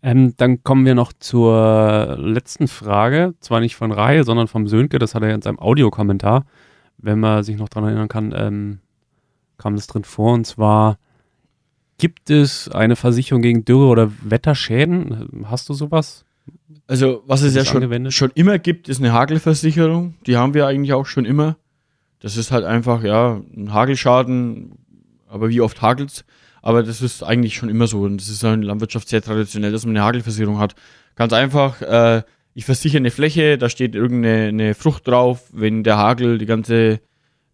Ähm, 0.00 0.34
dann 0.36 0.62
kommen 0.62 0.86
wir 0.86 0.94
noch 0.94 1.12
zur 1.12 2.16
letzten 2.18 2.68
Frage, 2.68 3.34
zwar 3.40 3.60
nicht 3.60 3.74
von 3.74 3.90
Reihe, 3.90 4.22
sondern 4.24 4.46
vom 4.46 4.68
Sönke, 4.68 4.98
das 4.98 5.14
hat 5.14 5.22
er 5.22 5.34
in 5.34 5.42
seinem 5.42 5.58
Audiokommentar, 5.58 6.46
wenn 6.98 7.18
man 7.18 7.42
sich 7.42 7.56
noch 7.58 7.68
daran 7.68 7.88
erinnern 7.88 8.08
kann, 8.08 8.32
ähm, 8.36 8.78
kam 9.56 9.74
das 9.74 9.88
drin 9.88 10.04
vor, 10.04 10.34
und 10.34 10.46
zwar 10.46 10.98
Gibt 11.98 12.30
es 12.30 12.68
eine 12.68 12.94
Versicherung 12.96 13.42
gegen 13.42 13.64
Dürre 13.64 13.88
oder 13.88 14.12
Wetterschäden? 14.22 15.44
Hast 15.46 15.68
du 15.68 15.74
sowas? 15.74 16.24
Also, 16.86 17.22
was 17.26 17.42
es 17.42 17.54
ja 17.54 17.64
schon, 17.64 18.10
schon 18.12 18.30
immer 18.34 18.58
gibt, 18.58 18.88
ist 18.88 19.00
eine 19.00 19.12
Hagelversicherung. 19.12 20.14
Die 20.26 20.36
haben 20.36 20.54
wir 20.54 20.66
eigentlich 20.66 20.92
auch 20.92 21.06
schon 21.06 21.24
immer. 21.24 21.56
Das 22.20 22.36
ist 22.36 22.50
halt 22.50 22.64
einfach, 22.64 23.02
ja, 23.02 23.40
ein 23.56 23.72
Hagelschaden, 23.72 24.72
aber 25.28 25.48
wie 25.48 25.60
oft 25.60 25.82
hagelt's? 25.82 26.24
Aber 26.62 26.82
das 26.82 27.02
ist 27.02 27.22
eigentlich 27.22 27.54
schon 27.54 27.68
immer 27.68 27.86
so. 27.86 28.02
Und 28.02 28.20
das 28.20 28.28
ist 28.28 28.42
in 28.42 28.60
der 28.60 28.68
Landwirtschaft 28.68 29.08
sehr 29.08 29.22
traditionell, 29.22 29.72
dass 29.72 29.84
man 29.84 29.96
eine 29.96 30.04
Hagelversicherung 30.04 30.58
hat. 30.58 30.74
Ganz 31.16 31.32
einfach, 31.32 31.82
äh, 31.82 32.22
ich 32.54 32.64
versichere 32.64 32.98
eine 32.98 33.10
Fläche, 33.10 33.58
da 33.58 33.68
steht 33.68 33.94
irgendeine 33.94 34.74
Frucht 34.74 35.06
drauf. 35.06 35.48
Wenn 35.52 35.84
der 35.84 35.96
Hagel 35.96 36.38
die 36.38 36.46
ganze 36.46 37.00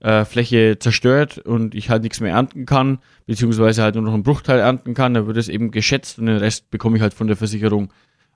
äh, 0.05 0.27
Fläche 0.27 0.79
zerstört 0.79 1.38
und 1.38 1.75
ich 1.75 1.88
halt 1.88 2.03
nichts 2.03 2.21
mehr 2.21 2.33
ernten 2.33 2.67
kann, 2.67 2.99
beziehungsweise 3.25 3.83
halt 3.83 3.95
nur 3.95 4.05
noch 4.05 4.12
einen 4.12 4.23
Bruchteil 4.23 4.61
ernten 4.61 4.93
kann, 4.93 5.14
dann 5.14 5.27
wird 5.27 5.38
es 5.38 5.49
eben 5.49 5.71
geschätzt 5.71 6.19
und 6.19 6.27
den 6.27 6.37
Rest 6.37 6.71
bekomme 6.71 6.97
ich 6.97 7.03
halt 7.03 7.14
von 7.14 7.27
der 7.27 7.37
Versicherung 7.37 7.90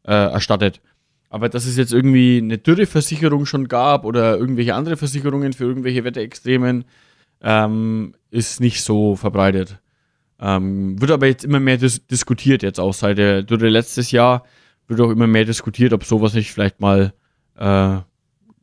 äh, 0.05 0.13
erstattet. 0.13 0.81
Aber 1.29 1.51
dass 1.51 1.67
es 1.67 1.77
jetzt 1.77 1.93
irgendwie 1.93 2.39
eine 2.39 2.57
Dürreversicherung 2.57 3.45
schon 3.45 3.69
gab 3.69 4.07
oder 4.07 4.39
irgendwelche 4.39 4.75
andere 4.75 4.97
Versicherungen 4.97 5.53
für 5.53 5.65
irgendwelche 5.65 6.05
Wetterextremen, 6.05 6.87
ähm, 7.43 8.15
ist 8.31 8.61
nicht 8.61 8.83
so 8.83 9.15
verbreitet. 9.15 9.79
Ähm, 10.41 10.99
wird 10.99 11.11
aber 11.11 11.27
jetzt 11.27 11.45
immer 11.45 11.61
mehr 11.61 11.77
dis 11.77 12.07
diskutiert, 12.07 12.63
jetzt 12.63 12.81
auch 12.81 12.95
seit 12.95 13.19
der 13.19 13.43
Dürre 13.43 13.69
letztes 13.69 14.11
Jahr, 14.11 14.45
wird 14.87 15.03
auch 15.03 15.11
immer 15.11 15.27
mehr 15.27 15.45
diskutiert, 15.45 15.93
ob 15.93 16.05
sowas 16.05 16.33
nicht 16.33 16.51
vielleicht 16.51 16.81
mal 16.81 17.13
äh, 17.59 17.99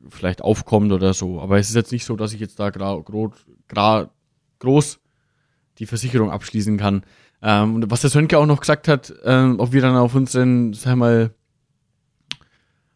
vielleicht 0.10 0.42
aufkommt 0.42 0.92
oder 0.92 1.14
so. 1.14 1.42
Aber 1.42 1.58
es 1.58 1.70
ist 1.70 1.76
jetzt 1.76 1.92
nicht 1.92 2.06
so, 2.06 2.16
dass 2.16 2.34
ich 2.34 2.40
jetzt 2.40 2.60
da 2.60 2.70
groß 2.70 5.00
die 5.78 5.86
Versicherung 5.86 6.32
abschließen 6.32 6.78
kann. 6.78 7.04
Ähm, 7.42 7.76
und 7.76 7.92
was 7.92 8.02
der 8.02 8.10
Sönke 8.10 8.38
auch 8.38 8.46
noch 8.46 8.60
gesagt 8.60 8.88
hat, 8.88 9.14
ähm, 9.24 9.60
ob 9.60 9.72
wir 9.72 9.82
dann 9.82 9.96
auf 9.96 10.16
unseren, 10.16 10.74
sag 10.74 10.96
mal, 10.96 11.32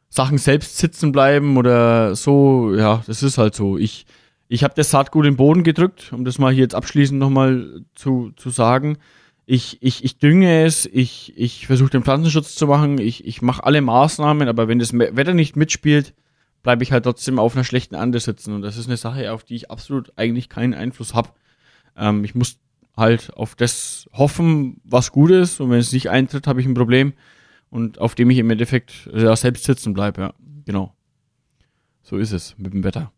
Sachen 0.09 0.39
selbst 0.39 0.77
sitzen 0.77 1.11
bleiben 1.11 1.57
oder 1.57 2.15
so, 2.15 2.73
ja, 2.73 3.03
das 3.05 3.21
ist 3.21 3.37
halt 3.37 3.53
so. 3.53 3.77
Ich, 3.77 4.07
ich 4.47 4.63
habe 4.63 4.73
das 4.75 4.89
Saatgut 4.89 5.25
in 5.25 5.33
den 5.33 5.37
Boden 5.37 5.63
gedrückt, 5.63 6.11
um 6.11 6.25
das 6.25 6.39
mal 6.39 6.51
hier 6.51 6.63
jetzt 6.63 6.73
abschließend 6.73 7.19
nochmal 7.19 7.83
zu, 7.93 8.31
zu 8.35 8.49
sagen. 8.49 8.97
Ich, 9.45 9.77
ich, 9.81 10.03
ich 10.03 10.17
dünge 10.17 10.63
es, 10.63 10.87
ich, 10.87 11.33
ich 11.37 11.67
versuche 11.67 11.91
den 11.91 12.03
Pflanzenschutz 12.03 12.55
zu 12.55 12.67
machen, 12.67 12.99
ich, 12.99 13.25
ich 13.25 13.41
mache 13.41 13.63
alle 13.63 13.81
Maßnahmen, 13.81 14.47
aber 14.47 14.67
wenn 14.67 14.79
das 14.79 14.93
Wetter 14.93 15.33
nicht 15.33 15.55
mitspielt, 15.55 16.13
bleibe 16.63 16.83
ich 16.83 16.91
halt 16.91 17.03
trotzdem 17.03 17.39
auf 17.39 17.55
einer 17.55 17.63
schlechten 17.63 17.95
Ande 17.95 18.19
sitzen. 18.19 18.53
Und 18.53 18.61
das 18.61 18.77
ist 18.77 18.87
eine 18.87 18.97
Sache, 18.97 19.31
auf 19.31 19.43
die 19.43 19.55
ich 19.55 19.71
absolut 19.71 20.11
eigentlich 20.15 20.49
keinen 20.49 20.73
Einfluss 20.73 21.13
habe. 21.13 21.29
Ähm, 21.95 22.23
ich 22.23 22.35
muss 22.35 22.59
halt 22.95 23.33
auf 23.35 23.55
das 23.55 24.09
hoffen, 24.13 24.81
was 24.83 25.11
gut 25.11 25.31
ist. 25.31 25.61
Und 25.61 25.71
wenn 25.71 25.79
es 25.79 25.93
nicht 25.93 26.09
eintritt, 26.09 26.47
habe 26.47 26.59
ich 26.59 26.67
ein 26.67 26.73
Problem. 26.73 27.13
Und 27.69 27.99
auf 27.99 28.15
dem 28.15 28.29
ich 28.29 28.37
im 28.39 28.49
Endeffekt 28.49 29.09
ja, 29.13 29.35
selbst 29.35 29.63
sitzen 29.63 29.93
bleibe, 29.93 30.21
ja. 30.21 30.33
Genau. 30.65 30.93
So 32.01 32.17
ist 32.17 32.31
es 32.31 32.57
mit 32.57 32.73
dem 32.73 32.83
Wetter. 32.83 33.11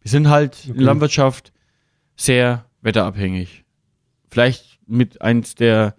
Wir 0.00 0.10
sind 0.10 0.28
halt 0.28 0.56
okay. 0.60 0.70
in 0.70 0.74
der 0.74 0.84
Landwirtschaft 0.84 1.52
sehr 2.16 2.66
wetterabhängig. 2.82 3.64
vielleicht 4.30 4.78
mit 4.86 5.22
eins 5.22 5.54
der 5.54 5.96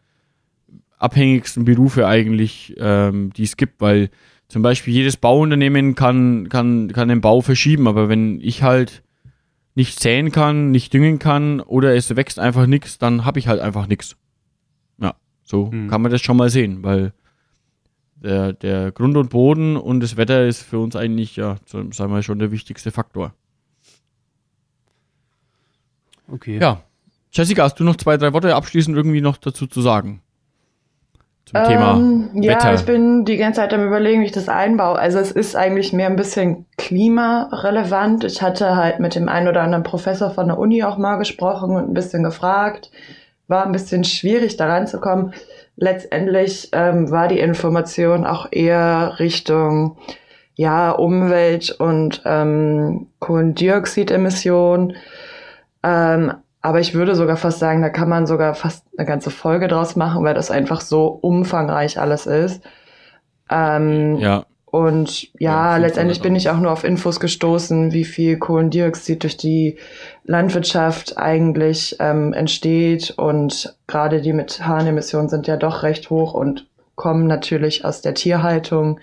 abhängigsten 0.98 1.66
Berufe 1.66 2.08
eigentlich, 2.08 2.76
ähm, 2.78 3.32
die 3.34 3.44
es 3.44 3.58
gibt, 3.58 3.80
weil 3.82 4.10
zum 4.50 4.64
Beispiel 4.64 4.94
jedes 4.94 5.16
Bauunternehmen 5.16 5.96
kann, 5.96 6.50
kann, 6.50 6.92
kann 6.92 7.08
den 7.08 7.22
Bau 7.22 7.42
verschieben, 7.42 7.88
aber 7.88 8.10
wenn 8.10 8.42
ich 8.42 8.64
halt 8.64 9.04
nicht 9.76 10.00
säen 10.00 10.32
kann, 10.32 10.72
nicht 10.72 10.92
düngen 10.92 11.20
kann 11.20 11.62
oder 11.62 11.96
es 11.96 12.14
wächst 12.16 12.40
einfach 12.40 12.66
nichts, 12.66 12.98
dann 12.98 13.24
habe 13.24 13.40
ich 13.40 13.48
halt 13.48 13.62
einfach 13.62 13.88
nichts. 13.88 14.18
Ja, 14.98 15.16
so 15.44 15.72
hm. 15.72 15.88
kann 15.88 16.02
man 16.02 16.12
das 16.12 16.22
schon 16.22 16.36
mal 16.36 16.50
sehen, 16.50 16.84
weil 16.84 17.14
der, 18.16 18.54
der 18.54 18.92
Grund 18.92 19.16
und 19.16 19.30
Boden 19.30 19.78
und 19.78 20.02
das 20.02 20.18
Wetter 20.18 20.46
ist 20.46 20.64
für 20.64 20.80
uns 20.80 20.96
eigentlich, 20.96 21.36
ja, 21.36 21.58
sagen 21.66 21.94
wir 21.94 22.24
schon 22.24 22.40
der 22.40 22.52
wichtigste 22.52 22.92
Faktor. 22.92 23.34
Okay. 26.28 26.60
Ja. 26.60 26.84
Jessica, 27.32 27.64
hast 27.64 27.80
du 27.80 27.84
noch 27.84 27.96
zwei, 27.98 28.18
drei 28.18 28.34
Worte 28.34 28.56
abschließend 28.56 28.98
irgendwie 28.98 29.22
noch 29.22 29.38
dazu 29.38 29.68
zu 29.68 29.82
sagen? 29.82 30.22
Zum 31.50 31.62
ähm, 31.62 31.68
Thema 31.68 32.42
ja, 32.44 32.52
Wetter. 32.52 32.68
Ja, 32.70 32.76
ich 32.76 32.86
bin 32.86 33.26
die 33.26 33.38
ganze 33.38 33.62
Zeit 33.62 33.74
am 33.74 33.84
überlegen, 33.84 34.22
wie 34.22 34.26
ich 34.26 34.32
das 34.32 34.50
einbaue. 34.50 35.00
Also 35.00 35.18
es 35.18 35.32
ist 35.32 35.56
eigentlich 35.56 35.94
mehr 35.94 36.06
ein 36.06 36.16
bisschen 36.16 36.68
klimarelevant. 36.78 38.24
Ich 38.24 38.44
hatte 38.44 38.76
halt 38.76 39.00
mit 39.00 39.16
dem 39.16 39.28
einen 39.28 39.48
oder 39.48 39.64
anderen 39.64 39.84
Professor 39.84 40.30
von 40.30 40.48
der 40.48 40.60
Uni 40.60 40.84
auch 40.84 41.00
mal 41.00 41.16
gesprochen 41.16 41.72
und 41.72 41.90
ein 41.90 41.96
bisschen 41.96 42.22
gefragt. 42.22 42.92
War 43.48 43.66
ein 43.66 43.72
bisschen 43.72 44.04
schwierig, 44.04 44.58
da 44.58 44.68
reinzukommen. 44.68 45.34
Letztendlich 45.76 46.70
ähm, 46.72 47.10
war 47.10 47.28
die 47.28 47.40
Information 47.40 48.28
auch 48.28 48.50
eher 48.52 49.16
Richtung 49.18 49.98
ja, 50.54 50.92
Umwelt 50.92 51.72
und 51.72 52.22
ähm, 52.26 53.08
Kohlendioxidemissionen. 53.18 54.98
Ähm, 55.82 56.34
aber 56.62 56.80
ich 56.80 56.94
würde 56.94 57.16
sogar 57.16 57.38
fast 57.38 57.60
sagen, 57.60 57.82
da 57.82 57.90
kann 57.90 58.10
man 58.10 58.28
sogar 58.28 58.54
fast 58.54 58.86
eine 58.98 59.08
ganze 59.08 59.32
Folge 59.32 59.68
draus 59.68 59.96
machen, 59.96 60.24
weil 60.24 60.34
das 60.34 60.52
einfach 60.52 60.82
so 60.82 61.08
umfangreich 61.08 62.00
alles 62.00 62.26
ist. 62.26 62.62
Ähm, 63.50 64.18
ja. 64.18 64.46
Und 64.66 65.34
ja, 65.40 65.72
ja 65.74 65.78
letztendlich 65.78 66.22
bin 66.22 66.36
ich 66.36 66.50
auch 66.50 66.60
nur 66.60 66.72
auf 66.72 66.84
Infos 66.84 67.20
gestoßen, 67.20 67.92
wie 67.92 68.04
viel 68.04 68.38
Kohlendioxid 68.38 69.24
durch 69.24 69.38
die 69.38 69.78
Landwirtschaft 70.26 71.18
eigentlich 71.18 71.96
ähm, 72.00 72.34
entsteht. 72.34 73.12
Und 73.18 73.76
gerade 73.88 74.22
die 74.22 74.34
Methanemissionen 74.34 75.30
sind 75.30 75.48
ja 75.48 75.58
doch 75.58 75.84
recht 75.84 76.10
hoch 76.10 76.34
und 76.34 76.68
kommen 76.96 77.26
natürlich 77.26 77.86
aus 77.86 78.02
der 78.02 78.14
Tierhaltung. 78.14 79.00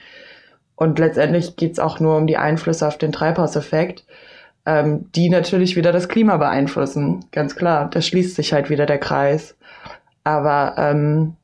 Und 0.77 0.99
letztendlich 0.99 1.57
geht's 1.57 1.79
auch 1.79 2.01
nur 2.01 2.19
um 2.19 2.27
die 2.27 2.37
Einflüsse 2.37 2.87
auf 2.87 2.99
den 2.99 3.11
Treibhauseffekt 3.11 4.05
ähm, 4.67 5.11
die 5.13 5.31
natürlich 5.31 5.77
wieder 5.77 5.93
das 5.93 6.09
Klima 6.09 6.37
beeinflussen. 6.37 7.25
Ganz 7.33 7.57
klar, 7.57 7.89
da 7.89 8.03
schließt 8.03 8.35
sich 8.35 8.53
halt 8.53 8.69
wieder 8.69 8.85
der 8.85 8.99
Kreis. 8.99 9.57
Aber 10.25 10.75
ähm, 10.77 11.37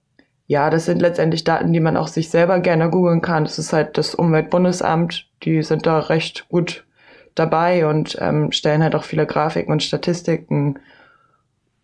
ja, 0.48 0.68
das 0.68 0.84
sind 0.84 1.00
letztendlich 1.00 1.44
Daten, 1.44 1.72
die 1.72 1.80
man 1.80 1.96
auch 1.96 2.08
sich 2.08 2.28
selber 2.28 2.58
gerne 2.58 2.90
googeln 2.90 3.22
kann. 3.22 3.44
Das 3.44 3.58
ist 3.58 3.72
halt 3.72 3.96
das 3.96 4.14
Umweltbundesamt, 4.14 5.28
die 5.44 5.62
sind 5.62 5.86
da 5.86 6.00
recht 6.00 6.48
gut 6.48 6.84
dabei 7.34 7.86
und 7.86 8.18
ähm, 8.20 8.52
stellen 8.52 8.82
halt 8.82 8.94
auch 8.94 9.04
viele 9.04 9.24
Grafiken 9.24 9.72
und 9.72 9.82
Statistiken. 9.82 10.80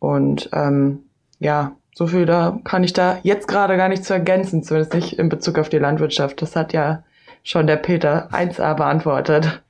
Und 0.00 0.50
ähm, 0.52 1.04
ja, 1.38 1.72
so 1.94 2.06
viel 2.08 2.26
da 2.26 2.58
kann 2.64 2.84
ich 2.84 2.92
da 2.92 3.18
jetzt 3.22 3.48
gerade 3.48 3.76
gar 3.76 3.88
nicht 3.88 4.04
zu 4.04 4.12
ergänzen, 4.12 4.62
zumindest 4.62 4.94
nicht 4.94 5.18
in 5.18 5.28
Bezug 5.28 5.58
auf 5.58 5.68
die 5.68 5.78
Landwirtschaft. 5.78 6.42
Das 6.42 6.54
hat 6.56 6.72
ja 6.72 7.04
schon 7.44 7.66
der 7.66 7.76
Peter 7.76 8.28
1a 8.32 8.74
beantwortet. 8.74 9.62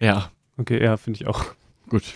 Ja, 0.00 0.30
Okay, 0.58 0.82
ja, 0.82 0.96
finde 0.96 1.20
ich 1.20 1.26
auch. 1.26 1.44
Gut. 1.88 2.14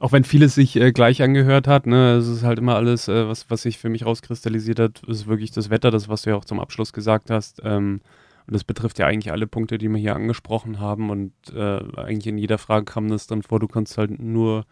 Auch 0.00 0.12
wenn 0.12 0.24
vieles 0.24 0.54
sich 0.54 0.76
äh, 0.76 0.92
gleich 0.92 1.22
angehört 1.22 1.66
hat, 1.66 1.86
ne, 1.86 2.16
es 2.16 2.28
ist 2.28 2.44
halt 2.44 2.58
immer 2.58 2.76
alles, 2.76 3.08
äh, 3.08 3.26
was, 3.28 3.50
was 3.50 3.62
sich 3.62 3.78
für 3.78 3.88
mich 3.88 4.06
rauskristallisiert 4.06 4.78
hat, 4.78 5.02
ist 5.04 5.26
wirklich 5.26 5.50
das 5.50 5.70
Wetter, 5.70 5.90
das, 5.90 6.08
was 6.08 6.22
du 6.22 6.30
ja 6.30 6.36
auch 6.36 6.44
zum 6.44 6.60
Abschluss 6.60 6.92
gesagt 6.92 7.30
hast. 7.30 7.60
Ähm, 7.64 8.00
und 8.46 8.54
das 8.54 8.64
betrifft 8.64 8.98
ja 8.98 9.06
eigentlich 9.06 9.32
alle 9.32 9.46
Punkte, 9.46 9.76
die 9.76 9.88
wir 9.88 9.98
hier 9.98 10.16
angesprochen 10.16 10.78
haben. 10.78 11.10
Und 11.10 11.32
äh, 11.54 11.80
eigentlich 11.96 12.28
in 12.28 12.38
jeder 12.38 12.58
Frage 12.58 12.84
kam 12.84 13.08
das 13.08 13.26
dann 13.26 13.42
vor, 13.42 13.60
du 13.60 13.68
kannst 13.68 13.98
halt 13.98 14.20
nur 14.20 14.64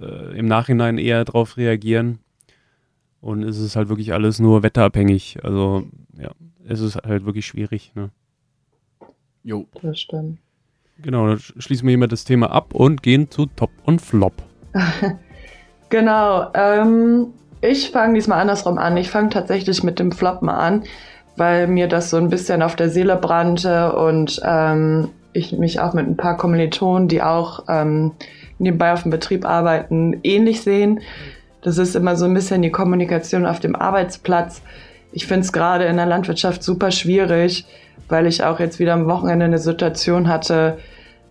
äh, 0.00 0.38
im 0.38 0.46
Nachhinein 0.46 0.98
eher 0.98 1.24
drauf 1.24 1.56
reagieren. 1.56 2.20
Und 3.20 3.42
es 3.42 3.58
ist 3.58 3.76
halt 3.76 3.88
wirklich 3.88 4.12
alles 4.12 4.38
nur 4.38 4.62
wetterabhängig. 4.62 5.38
Also, 5.42 5.86
ja, 6.16 6.30
es 6.66 6.80
ist 6.80 6.96
halt 6.96 7.26
wirklich 7.26 7.46
schwierig. 7.46 7.92
Ne? 7.94 8.10
Jo. 9.42 9.66
Das 9.82 10.00
stimmt. 10.00 10.38
Genau, 11.02 11.26
dann 11.26 11.38
schließen 11.38 11.86
wir 11.86 11.90
hiermit 11.90 12.12
das 12.12 12.24
Thema 12.24 12.50
ab 12.50 12.74
und 12.74 13.02
gehen 13.02 13.30
zu 13.30 13.46
Top 13.46 13.70
und 13.84 14.00
Flop. 14.00 14.34
genau. 15.88 16.50
Ähm, 16.54 17.28
ich 17.60 17.90
fange 17.90 18.14
diesmal 18.14 18.40
andersrum 18.40 18.78
an. 18.78 18.96
Ich 18.96 19.10
fange 19.10 19.30
tatsächlich 19.30 19.82
mit 19.82 19.98
dem 19.98 20.12
Flop 20.12 20.42
mal 20.42 20.56
an, 20.56 20.84
weil 21.36 21.66
mir 21.66 21.88
das 21.88 22.10
so 22.10 22.16
ein 22.16 22.28
bisschen 22.28 22.62
auf 22.62 22.76
der 22.76 22.90
Seele 22.90 23.16
brannte 23.16 23.92
und 23.94 24.40
ähm, 24.44 25.08
ich 25.32 25.52
mich 25.52 25.80
auch 25.80 25.94
mit 25.94 26.06
ein 26.06 26.16
paar 26.16 26.36
Kommilitonen, 26.36 27.08
die 27.08 27.22
auch 27.22 27.64
ähm, 27.68 28.12
nebenbei 28.58 28.92
auf 28.92 29.02
dem 29.02 29.10
Betrieb 29.10 29.44
arbeiten, 29.44 30.20
ähnlich 30.22 30.62
sehen. 30.62 31.00
Das 31.62 31.78
ist 31.78 31.96
immer 31.96 32.16
so 32.16 32.26
ein 32.26 32.34
bisschen 32.34 32.62
die 32.62 32.70
Kommunikation 32.70 33.46
auf 33.46 33.58
dem 33.58 33.74
Arbeitsplatz. 33.74 34.62
Ich 35.12 35.26
finde 35.26 35.40
es 35.40 35.52
gerade 35.52 35.84
in 35.84 35.96
der 35.96 36.06
Landwirtschaft 36.06 36.62
super 36.62 36.90
schwierig, 36.90 37.66
weil 38.08 38.26
ich 38.26 38.44
auch 38.44 38.60
jetzt 38.60 38.78
wieder 38.78 38.94
am 38.94 39.06
Wochenende 39.06 39.46
eine 39.46 39.58
Situation 39.58 40.28
hatte, 40.28 40.78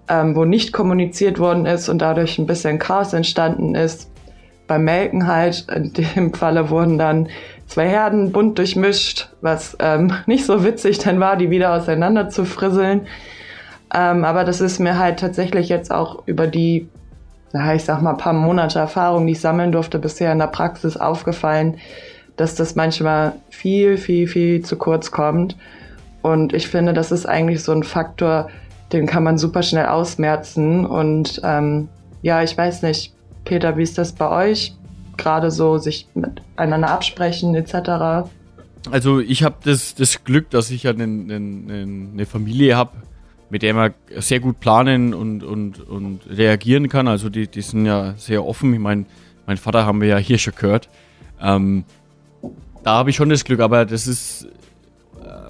ähm, 0.09 0.35
wo 0.35 0.45
nicht 0.45 0.73
kommuniziert 0.73 1.39
worden 1.39 1.65
ist 1.65 1.89
und 1.89 1.99
dadurch 1.99 2.37
ein 2.37 2.47
bisschen 2.47 2.79
Chaos 2.79 3.13
entstanden 3.13 3.75
ist. 3.75 4.09
Beim 4.67 4.83
Melken 4.83 5.27
halt, 5.27 5.67
in 5.73 5.93
dem 5.93 6.33
Falle 6.33 6.69
wurden 6.69 6.97
dann 6.97 7.29
zwei 7.67 7.87
Herden 7.87 8.31
bunt 8.31 8.57
durchmischt, 8.57 9.29
was 9.41 9.77
ähm, 9.79 10.13
nicht 10.25 10.45
so 10.45 10.63
witzig 10.63 10.99
dann 10.99 11.19
war, 11.19 11.37
die 11.37 11.49
wieder 11.49 11.73
auseinander 11.73 12.29
zu 12.29 12.45
frisseln. 12.45 13.07
Ähm, 13.93 14.25
aber 14.25 14.43
das 14.43 14.59
ist 14.59 14.79
mir 14.79 14.97
halt 14.97 15.19
tatsächlich 15.19 15.69
jetzt 15.69 15.91
auch 15.91 16.23
über 16.25 16.47
die, 16.47 16.89
na, 17.51 17.75
ich 17.75 17.83
sag 17.83 18.01
mal, 18.01 18.13
paar 18.13 18.33
Monate 18.33 18.79
Erfahrung, 18.79 19.27
die 19.27 19.33
ich 19.33 19.41
sammeln 19.41 19.71
durfte, 19.71 19.99
bisher 19.99 20.31
in 20.31 20.39
der 20.39 20.47
Praxis 20.47 20.97
aufgefallen, 20.97 21.77
dass 22.35 22.55
das 22.55 22.75
manchmal 22.75 23.33
viel, 23.49 23.97
viel, 23.97 24.27
viel 24.27 24.65
zu 24.65 24.77
kurz 24.77 25.11
kommt. 25.11 25.55
Und 26.23 26.53
ich 26.53 26.69
finde, 26.69 26.93
das 26.93 27.11
ist 27.11 27.27
eigentlich 27.27 27.61
so 27.61 27.73
ein 27.73 27.83
Faktor, 27.83 28.49
den 28.93 29.05
kann 29.05 29.23
man 29.23 29.37
super 29.37 29.61
schnell 29.61 29.87
ausmerzen. 29.87 30.85
Und 30.85 31.41
ähm, 31.43 31.89
ja, 32.21 32.41
ich 32.41 32.57
weiß 32.57 32.81
nicht, 32.81 33.13
Peter, 33.43 33.77
wie 33.77 33.83
ist 33.83 33.97
das 33.97 34.13
bei 34.13 34.47
euch? 34.47 34.73
Gerade 35.17 35.51
so 35.51 35.77
sich 35.77 36.07
miteinander 36.15 36.89
absprechen 36.89 37.53
etc. 37.55 38.29
Also 38.89 39.19
ich 39.19 39.43
habe 39.43 39.55
das, 39.63 39.95
das 39.95 40.23
Glück, 40.23 40.49
dass 40.49 40.71
ich 40.71 40.83
ja 40.83 40.91
eine, 40.91 41.03
eine, 41.03 42.09
eine 42.13 42.25
Familie 42.25 42.77
habe, 42.77 42.91
mit 43.49 43.61
der 43.61 43.73
man 43.73 43.93
sehr 44.17 44.39
gut 44.39 44.61
planen 44.61 45.13
und, 45.13 45.43
und, 45.43 45.81
und 45.81 46.21
reagieren 46.29 46.87
kann. 46.87 47.09
Also 47.09 47.29
die, 47.29 47.47
die 47.47 47.61
sind 47.61 47.85
ja 47.85 48.13
sehr 48.15 48.45
offen. 48.45 48.73
Ich 48.73 48.79
meine, 48.79 49.05
mein 49.45 49.57
Vater 49.57 49.85
haben 49.85 49.99
wir 49.99 50.07
ja 50.07 50.17
hier 50.17 50.37
schon 50.37 50.55
gehört. 50.55 50.87
Ähm, 51.41 51.83
da 52.83 52.91
habe 52.91 53.09
ich 53.09 53.17
schon 53.17 53.29
das 53.29 53.43
Glück, 53.43 53.59
aber 53.59 53.85
das 53.85 54.07
ist 54.07 54.47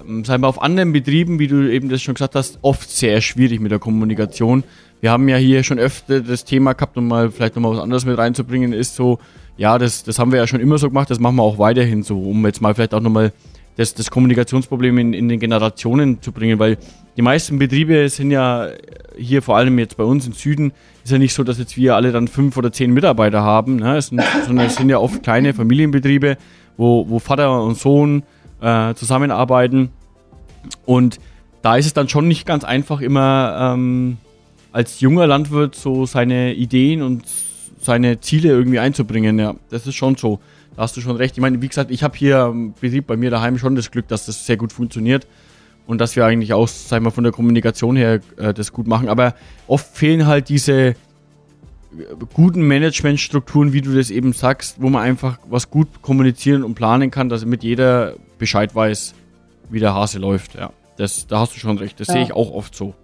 ähm, 0.06 0.24
sagen 0.24 0.42
wir, 0.42 0.48
auf 0.48 0.60
anderen 0.60 0.92
Betrieben, 0.92 1.38
wie 1.38 1.46
du 1.46 1.70
eben 1.70 1.88
das 1.88 2.02
schon 2.02 2.14
gesagt 2.14 2.34
hast, 2.34 2.58
oft 2.62 2.90
sehr 2.90 3.20
schwierig 3.20 3.60
mit 3.60 3.72
der 3.72 3.78
Kommunikation. 3.78 4.64
Wir 5.00 5.10
haben 5.10 5.28
ja 5.28 5.36
hier 5.36 5.62
schon 5.64 5.78
öfter 5.78 6.20
das 6.20 6.44
Thema 6.44 6.72
gehabt, 6.72 6.96
um 6.96 7.08
mal 7.08 7.30
vielleicht 7.30 7.56
nochmal 7.56 7.72
was 7.72 7.82
anderes 7.82 8.04
mit 8.04 8.16
reinzubringen, 8.16 8.72
ist 8.72 8.96
so, 8.96 9.18
ja, 9.56 9.78
das, 9.78 10.02
das 10.02 10.18
haben 10.18 10.32
wir 10.32 10.38
ja 10.38 10.46
schon 10.46 10.60
immer 10.60 10.78
so 10.78 10.88
gemacht, 10.88 11.10
das 11.10 11.20
machen 11.20 11.36
wir 11.36 11.42
auch 11.42 11.58
weiterhin 11.58 12.02
so, 12.02 12.18
um 12.18 12.44
jetzt 12.46 12.60
mal 12.60 12.74
vielleicht 12.74 12.94
auch 12.94 13.00
nochmal 13.00 13.32
das, 13.76 13.94
das 13.94 14.10
Kommunikationsproblem 14.10 14.98
in, 14.98 15.12
in 15.14 15.28
den 15.28 15.40
Generationen 15.40 16.22
zu 16.22 16.32
bringen, 16.32 16.58
weil 16.58 16.78
die 17.16 17.22
meisten 17.22 17.58
Betriebe 17.58 18.08
sind 18.08 18.30
ja 18.30 18.68
hier 19.16 19.42
vor 19.42 19.56
allem 19.56 19.78
jetzt 19.78 19.96
bei 19.96 20.04
uns 20.04 20.26
im 20.26 20.32
Süden, 20.32 20.72
ist 21.04 21.10
ja 21.10 21.18
nicht 21.18 21.34
so, 21.34 21.44
dass 21.44 21.58
jetzt 21.58 21.76
wir 21.76 21.94
alle 21.94 22.12
dann 22.12 22.28
fünf 22.28 22.56
oder 22.56 22.72
zehn 22.72 22.92
Mitarbeiter 22.92 23.42
haben, 23.42 23.76
ne? 23.76 23.96
es 23.96 24.08
sind, 24.08 24.22
sondern 24.46 24.66
es 24.66 24.76
sind 24.76 24.88
ja 24.88 24.98
oft 24.98 25.22
kleine 25.22 25.54
Familienbetriebe, 25.54 26.36
wo, 26.76 27.08
wo 27.08 27.18
Vater 27.18 27.62
und 27.62 27.76
Sohn 27.76 28.22
äh, 28.64 28.94
zusammenarbeiten. 28.94 29.90
Und 30.86 31.20
da 31.62 31.76
ist 31.76 31.86
es 31.86 31.92
dann 31.92 32.08
schon 32.08 32.26
nicht 32.26 32.46
ganz 32.46 32.64
einfach, 32.64 33.00
immer 33.00 33.74
ähm, 33.74 34.16
als 34.72 35.00
junger 35.00 35.26
Landwirt 35.26 35.74
so 35.74 36.06
seine 36.06 36.54
Ideen 36.54 37.02
und 37.02 37.24
seine 37.80 38.20
Ziele 38.20 38.48
irgendwie 38.48 38.78
einzubringen. 38.78 39.38
Ja, 39.38 39.54
das 39.70 39.86
ist 39.86 39.94
schon 39.94 40.16
so. 40.16 40.40
Da 40.74 40.82
hast 40.82 40.96
du 40.96 41.00
schon 41.00 41.16
recht. 41.16 41.36
Ich 41.36 41.40
meine, 41.40 41.62
wie 41.62 41.68
gesagt, 41.68 41.90
ich 41.90 42.02
habe 42.02 42.16
hier 42.16 42.46
im 42.46 42.72
Betrieb 42.72 43.06
bei 43.06 43.16
mir 43.16 43.30
daheim 43.30 43.58
schon 43.58 43.76
das 43.76 43.90
Glück, 43.90 44.08
dass 44.08 44.26
das 44.26 44.46
sehr 44.46 44.56
gut 44.56 44.72
funktioniert 44.72 45.26
und 45.86 46.00
dass 46.00 46.16
wir 46.16 46.24
eigentlich 46.24 46.52
auch, 46.52 46.66
sagen 46.66 47.04
wir, 47.04 47.12
von 47.12 47.22
der 47.22 47.32
Kommunikation 47.32 47.94
her 47.94 48.20
äh, 48.36 48.52
das 48.52 48.72
gut 48.72 48.86
machen. 48.86 49.08
Aber 49.08 49.34
oft 49.68 49.86
fehlen 49.96 50.26
halt 50.26 50.48
diese 50.48 50.96
guten 52.34 52.62
Managementstrukturen, 52.66 53.72
wie 53.72 53.80
du 53.80 53.94
das 53.94 54.10
eben 54.10 54.32
sagst, 54.32 54.80
wo 54.80 54.88
man 54.88 55.02
einfach 55.02 55.38
was 55.48 55.70
gut 55.70 55.88
kommunizieren 56.02 56.64
und 56.64 56.74
planen 56.74 57.10
kann, 57.10 57.28
dass 57.28 57.44
mit 57.44 57.62
jeder 57.62 58.14
Bescheid 58.38 58.74
weiß, 58.74 59.14
wie 59.70 59.80
der 59.80 59.94
Hase 59.94 60.18
läuft. 60.18 60.54
Ja, 60.54 60.70
das, 60.96 61.26
da 61.26 61.40
hast 61.40 61.54
du 61.54 61.58
schon 61.58 61.78
recht. 61.78 62.00
Das 62.00 62.08
ja. 62.08 62.14
sehe 62.14 62.22
ich 62.22 62.32
auch 62.32 62.50
oft 62.52 62.74
so. 62.74 62.94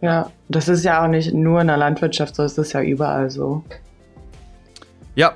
Ja, 0.00 0.30
das 0.48 0.68
ist 0.68 0.84
ja 0.84 1.04
auch 1.04 1.08
nicht 1.08 1.34
nur 1.34 1.60
in 1.60 1.66
der 1.66 1.76
Landwirtschaft 1.76 2.34
so, 2.34 2.42
es 2.42 2.56
ist 2.56 2.72
ja 2.72 2.80
überall 2.82 3.30
so. 3.30 3.62
Ja, 5.14 5.34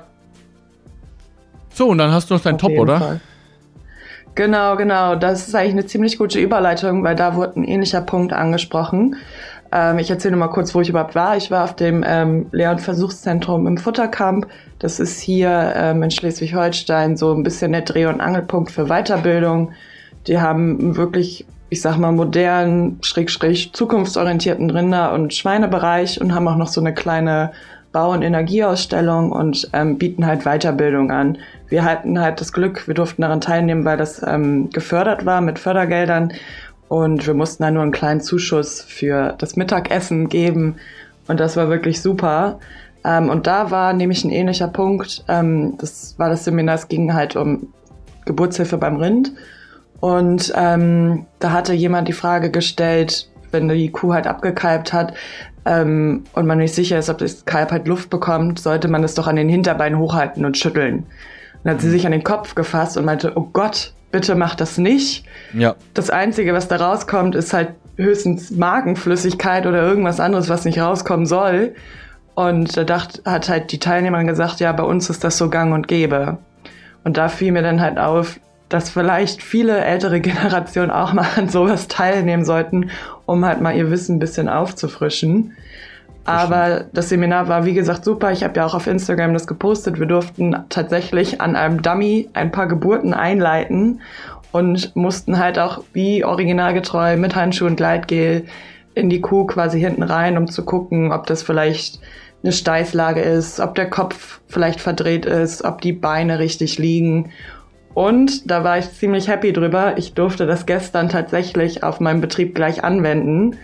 So, 1.75 1.89
und 1.89 1.97
dann 1.97 2.11
hast 2.11 2.29
du 2.29 2.35
noch 2.35 2.41
deinen 2.41 2.55
Auf 2.55 2.61
Top, 2.61 2.71
oder? 2.71 2.99
Fall. 2.99 3.21
Genau, 4.33 4.77
genau. 4.77 5.15
Das 5.15 5.47
ist 5.47 5.55
eigentlich 5.55 5.73
eine 5.73 5.85
ziemlich 5.85 6.17
gute 6.17 6.39
Überleitung, 6.39 7.03
weil 7.03 7.15
da 7.15 7.35
wurde 7.35 7.59
ein 7.59 7.65
ähnlicher 7.65 7.99
Punkt 7.99 8.31
angesprochen. 8.31 9.17
Ähm, 9.75 9.99
ich 9.99 10.09
erzähle 10.09 10.37
mal 10.37 10.47
kurz, 10.47 10.73
wo 10.73 10.79
ich 10.79 10.87
überhaupt 10.87 11.15
war. 11.15 11.35
Ich 11.35 11.51
war 11.51 11.65
auf 11.65 11.75
dem 11.75 12.03
ähm, 12.07 12.45
Lehr- 12.51 12.71
und 12.71 12.79
Versuchszentrum 12.79 13.67
im 13.67 13.77
Futterkamp. 13.77 14.47
Das 14.79 15.01
ist 15.01 15.19
hier 15.19 15.73
ähm, 15.75 16.01
in 16.01 16.11
Schleswig-Holstein 16.11 17.17
so 17.17 17.33
ein 17.33 17.43
bisschen 17.43 17.73
der 17.73 17.81
Dreh- 17.81 18.05
und 18.05 18.21
Angelpunkt 18.21 18.71
für 18.71 18.85
Weiterbildung. 18.85 19.73
Die 20.27 20.39
haben 20.39 20.95
wirklich, 20.95 21.45
ich 21.69 21.81
sag 21.81 21.97
mal, 21.97 22.13
modernen, 22.13 22.99
schräg, 23.01 23.29
schräg 23.29 23.75
zukunftsorientierten 23.75 24.69
Rinder- 24.69 25.11
und 25.11 25.33
Schweinebereich 25.33 26.21
und 26.21 26.33
haben 26.33 26.47
auch 26.47 26.55
noch 26.55 26.69
so 26.69 26.79
eine 26.79 26.93
kleine 26.93 27.51
Bau- 27.91 28.11
und 28.11 28.21
Energieausstellung 28.23 29.31
und 29.31 29.69
ähm, 29.73 29.97
bieten 29.97 30.25
halt 30.25 30.43
Weiterbildung 30.43 31.11
an. 31.11 31.37
Wir 31.67 31.83
hatten 31.83 32.19
halt 32.19 32.39
das 32.39 32.53
Glück, 32.53 32.87
wir 32.87 32.93
durften 32.93 33.21
daran 33.21 33.41
teilnehmen, 33.41 33.85
weil 33.85 33.97
das 33.97 34.21
ähm, 34.25 34.69
gefördert 34.69 35.25
war 35.25 35.41
mit 35.41 35.59
Fördergeldern 35.59 36.33
und 36.87 37.25
wir 37.25 37.33
mussten 37.33 37.63
da 37.63 37.71
nur 37.71 37.83
einen 37.83 37.91
kleinen 37.91 38.21
Zuschuss 38.21 38.81
für 38.81 39.35
das 39.37 39.55
Mittagessen 39.55 40.29
geben 40.29 40.75
und 41.27 41.39
das 41.39 41.57
war 41.57 41.69
wirklich 41.69 42.01
super. 42.01 42.59
Ähm, 43.03 43.29
und 43.29 43.47
da 43.47 43.71
war 43.71 43.93
nämlich 43.93 44.23
ein 44.23 44.31
ähnlicher 44.31 44.67
Punkt. 44.67 45.23
Ähm, 45.27 45.77
das 45.77 46.15
war 46.17 46.29
das 46.29 46.45
Seminar, 46.45 46.75
es 46.75 46.87
ging 46.87 47.13
halt 47.13 47.35
um 47.35 47.73
Geburtshilfe 48.25 48.77
beim 48.77 48.97
Rind 48.97 49.31
und 49.99 50.53
ähm, 50.55 51.25
da 51.39 51.51
hatte 51.51 51.73
jemand 51.73 52.07
die 52.07 52.13
Frage 52.13 52.51
gestellt, 52.51 53.29
wenn 53.51 53.69
die 53.69 53.91
Kuh 53.91 54.13
halt 54.13 54.27
abgekalbt 54.27 54.93
hat, 54.93 55.13
ähm, 55.65 56.23
und 56.33 56.45
man 56.45 56.59
nicht 56.59 56.75
sicher 56.75 56.99
ist, 56.99 57.09
ob 57.09 57.17
das 57.17 57.45
Kalb 57.45 57.71
halt 57.71 57.87
Luft 57.87 58.09
bekommt, 58.09 58.59
sollte 58.59 58.87
man 58.87 59.03
es 59.03 59.15
doch 59.15 59.27
an 59.27 59.35
den 59.35 59.49
Hinterbeinen 59.49 59.97
hochhalten 59.97 60.45
und 60.45 60.57
schütteln. 60.57 61.07
Dann 61.63 61.73
hat 61.73 61.81
sie 61.81 61.89
sich 61.89 62.05
an 62.05 62.11
den 62.11 62.23
Kopf 62.23 62.53
gefasst 62.53 62.97
und 62.97 63.05
meinte, 63.05 63.33
oh 63.35 63.49
Gott, 63.51 63.93
bitte 64.15 64.35
mach 64.35 64.55
das 64.55 64.77
nicht. 64.77 65.25
Ja. 65.53 65.75
Das 65.93 66.09
Einzige, 66.09 66.53
was 66.53 66.69
da 66.69 66.77
rauskommt, 66.77 67.35
ist 67.35 67.51
halt 67.51 67.71
höchstens 67.97 68.49
Magenflüssigkeit 68.49 69.65
oder 69.65 69.81
irgendwas 69.81 70.21
anderes, 70.21 70.47
was 70.47 70.63
nicht 70.63 70.79
rauskommen 70.79 71.25
soll. 71.25 71.75
Und 72.33 72.77
da 72.77 72.85
dacht, 72.85 73.23
hat 73.25 73.49
halt 73.49 73.73
die 73.73 73.77
Teilnehmerin 73.77 74.25
gesagt, 74.25 74.61
ja, 74.61 74.71
bei 74.71 74.83
uns 74.83 75.09
ist 75.09 75.25
das 75.25 75.37
so 75.37 75.49
gang 75.49 75.73
und 75.73 75.89
gäbe. 75.89 76.37
Und 77.03 77.17
da 77.17 77.27
fiel 77.27 77.51
mir 77.51 77.61
dann 77.61 77.81
halt 77.81 77.97
auf, 77.97 78.39
dass 78.69 78.89
vielleicht 78.89 79.43
viele 79.43 79.83
ältere 79.83 80.21
Generationen 80.21 80.91
auch 80.91 81.11
mal 81.11 81.27
an 81.35 81.49
sowas 81.49 81.89
teilnehmen 81.89 82.45
sollten, 82.45 82.91
um 83.25 83.43
halt 83.43 83.59
mal 83.59 83.75
ihr 83.75 83.91
Wissen 83.91 84.15
ein 84.15 84.19
bisschen 84.19 84.47
aufzufrischen. 84.47 85.57
Aber 86.25 86.85
das 86.91 87.09
Seminar 87.09 87.47
war, 87.47 87.65
wie 87.65 87.73
gesagt, 87.73 88.03
super. 88.03 88.31
Ich 88.31 88.43
habe 88.43 88.55
ja 88.57 88.65
auch 88.65 88.73
auf 88.73 88.87
Instagram 88.87 89.33
das 89.33 89.45
gepostet. 89.47 89.99
Wir 89.99 90.07
durften 90.07 90.55
tatsächlich 90.69 91.39
an 91.39 91.55
einem 91.55 91.81
Dummy 91.81 92.29
ein 92.33 92.51
paar 92.51 92.67
Geburten 92.67 93.13
einleiten 93.13 94.01
und 94.51 94.95
mussten 94.95 95.37
halt 95.37 95.59
auch 95.59 95.83
wie 95.93 96.25
originalgetreu 96.25 97.17
mit 97.17 97.35
Handschuh 97.35 97.65
und 97.65 97.75
Gleitgel 97.75 98.45
in 98.95 99.09
die 99.09 99.21
Kuh 99.21 99.45
quasi 99.45 99.79
hinten 99.79 100.03
rein, 100.03 100.37
um 100.37 100.47
zu 100.47 100.65
gucken, 100.65 101.11
ob 101.11 101.27
das 101.27 101.43
vielleicht 101.43 101.99
eine 102.41 102.53
Steißlage 102.53 103.21
ist, 103.21 103.59
ob 103.59 103.75
der 103.75 103.89
Kopf 103.89 104.39
vielleicht 104.47 104.79
verdreht 104.79 105.25
ist, 105.25 105.63
ob 105.63 105.81
die 105.81 105.93
Beine 105.93 106.39
richtig 106.39 106.77
liegen. 106.77 107.31
Und 107.93 108.49
da 108.49 108.63
war 108.63 108.77
ich 108.77 108.91
ziemlich 108.91 109.27
happy 109.27 109.53
drüber. 109.53 109.97
Ich 109.97 110.13
durfte 110.13 110.45
das 110.45 110.65
gestern 110.65 111.09
tatsächlich 111.09 111.83
auf 111.83 111.99
meinem 111.99 112.21
Betrieb 112.21 112.55
gleich 112.55 112.83
anwenden. 112.83 113.57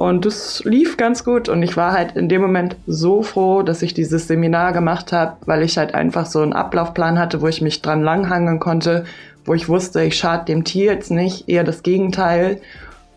Und 0.00 0.24
es 0.24 0.64
lief 0.64 0.96
ganz 0.96 1.24
gut. 1.24 1.50
Und 1.50 1.62
ich 1.62 1.76
war 1.76 1.92
halt 1.92 2.16
in 2.16 2.30
dem 2.30 2.40
Moment 2.40 2.74
so 2.86 3.22
froh, 3.22 3.60
dass 3.60 3.82
ich 3.82 3.92
dieses 3.92 4.28
Seminar 4.28 4.72
gemacht 4.72 5.12
habe, 5.12 5.36
weil 5.44 5.62
ich 5.62 5.76
halt 5.76 5.94
einfach 5.94 6.24
so 6.24 6.40
einen 6.40 6.54
Ablaufplan 6.54 7.18
hatte, 7.18 7.42
wo 7.42 7.48
ich 7.48 7.60
mich 7.60 7.82
dran 7.82 8.02
langhangeln 8.02 8.60
konnte, 8.60 9.04
wo 9.44 9.52
ich 9.52 9.68
wusste, 9.68 10.02
ich 10.02 10.16
schade 10.16 10.46
dem 10.46 10.64
Tier 10.64 10.94
jetzt 10.94 11.10
nicht, 11.10 11.50
eher 11.50 11.64
das 11.64 11.82
Gegenteil. 11.82 12.62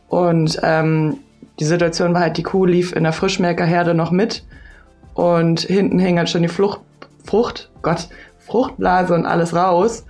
Und 0.09 0.59
ähm, 0.61 1.19
die 1.57 1.63
Situation 1.63 2.13
war 2.13 2.19
halt, 2.19 2.35
die 2.35 2.43
Kuh 2.43 2.65
lief 2.65 2.93
in 2.93 3.03
der 3.03 3.13
Frischmelkerherde 3.13 3.93
noch 3.93 4.11
mit 4.11 4.43
und 5.13 5.61
hinten 5.61 5.99
hing 5.99 6.17
halt 6.17 6.29
schon 6.29 6.41
die 6.41 6.49
Flucht, 6.49 6.81
Frucht, 7.23 7.69
Gott, 7.81 8.09
Fruchtblase 8.39 9.13
und 9.13 9.25
alles 9.25 9.55
raus. 9.55 10.03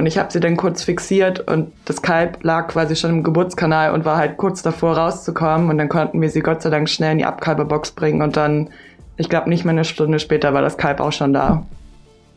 Und 0.00 0.06
ich 0.06 0.16
habe 0.16 0.32
sie 0.32 0.40
dann 0.40 0.56
kurz 0.56 0.82
fixiert 0.82 1.40
und 1.40 1.72
das 1.84 2.00
Kalb 2.00 2.42
lag 2.42 2.68
quasi 2.68 2.96
schon 2.96 3.10
im 3.10 3.22
Geburtskanal 3.22 3.92
und 3.92 4.06
war 4.06 4.16
halt 4.16 4.38
kurz 4.38 4.62
davor 4.62 4.96
rauszukommen. 4.96 5.68
Und 5.68 5.76
dann 5.76 5.90
konnten 5.90 6.22
wir 6.22 6.30
sie 6.30 6.40
Gott 6.40 6.62
sei 6.62 6.70
Dank 6.70 6.88
schnell 6.88 7.12
in 7.12 7.18
die 7.18 7.26
Abkalbebox 7.26 7.90
bringen 7.90 8.22
und 8.22 8.34
dann, 8.34 8.70
ich 9.18 9.28
glaube 9.28 9.50
nicht 9.50 9.66
mal 9.66 9.72
eine 9.72 9.84
Stunde 9.84 10.18
später 10.18 10.54
war 10.54 10.62
das 10.62 10.78
Kalb 10.78 11.00
auch 11.00 11.12
schon 11.12 11.34
da. 11.34 11.66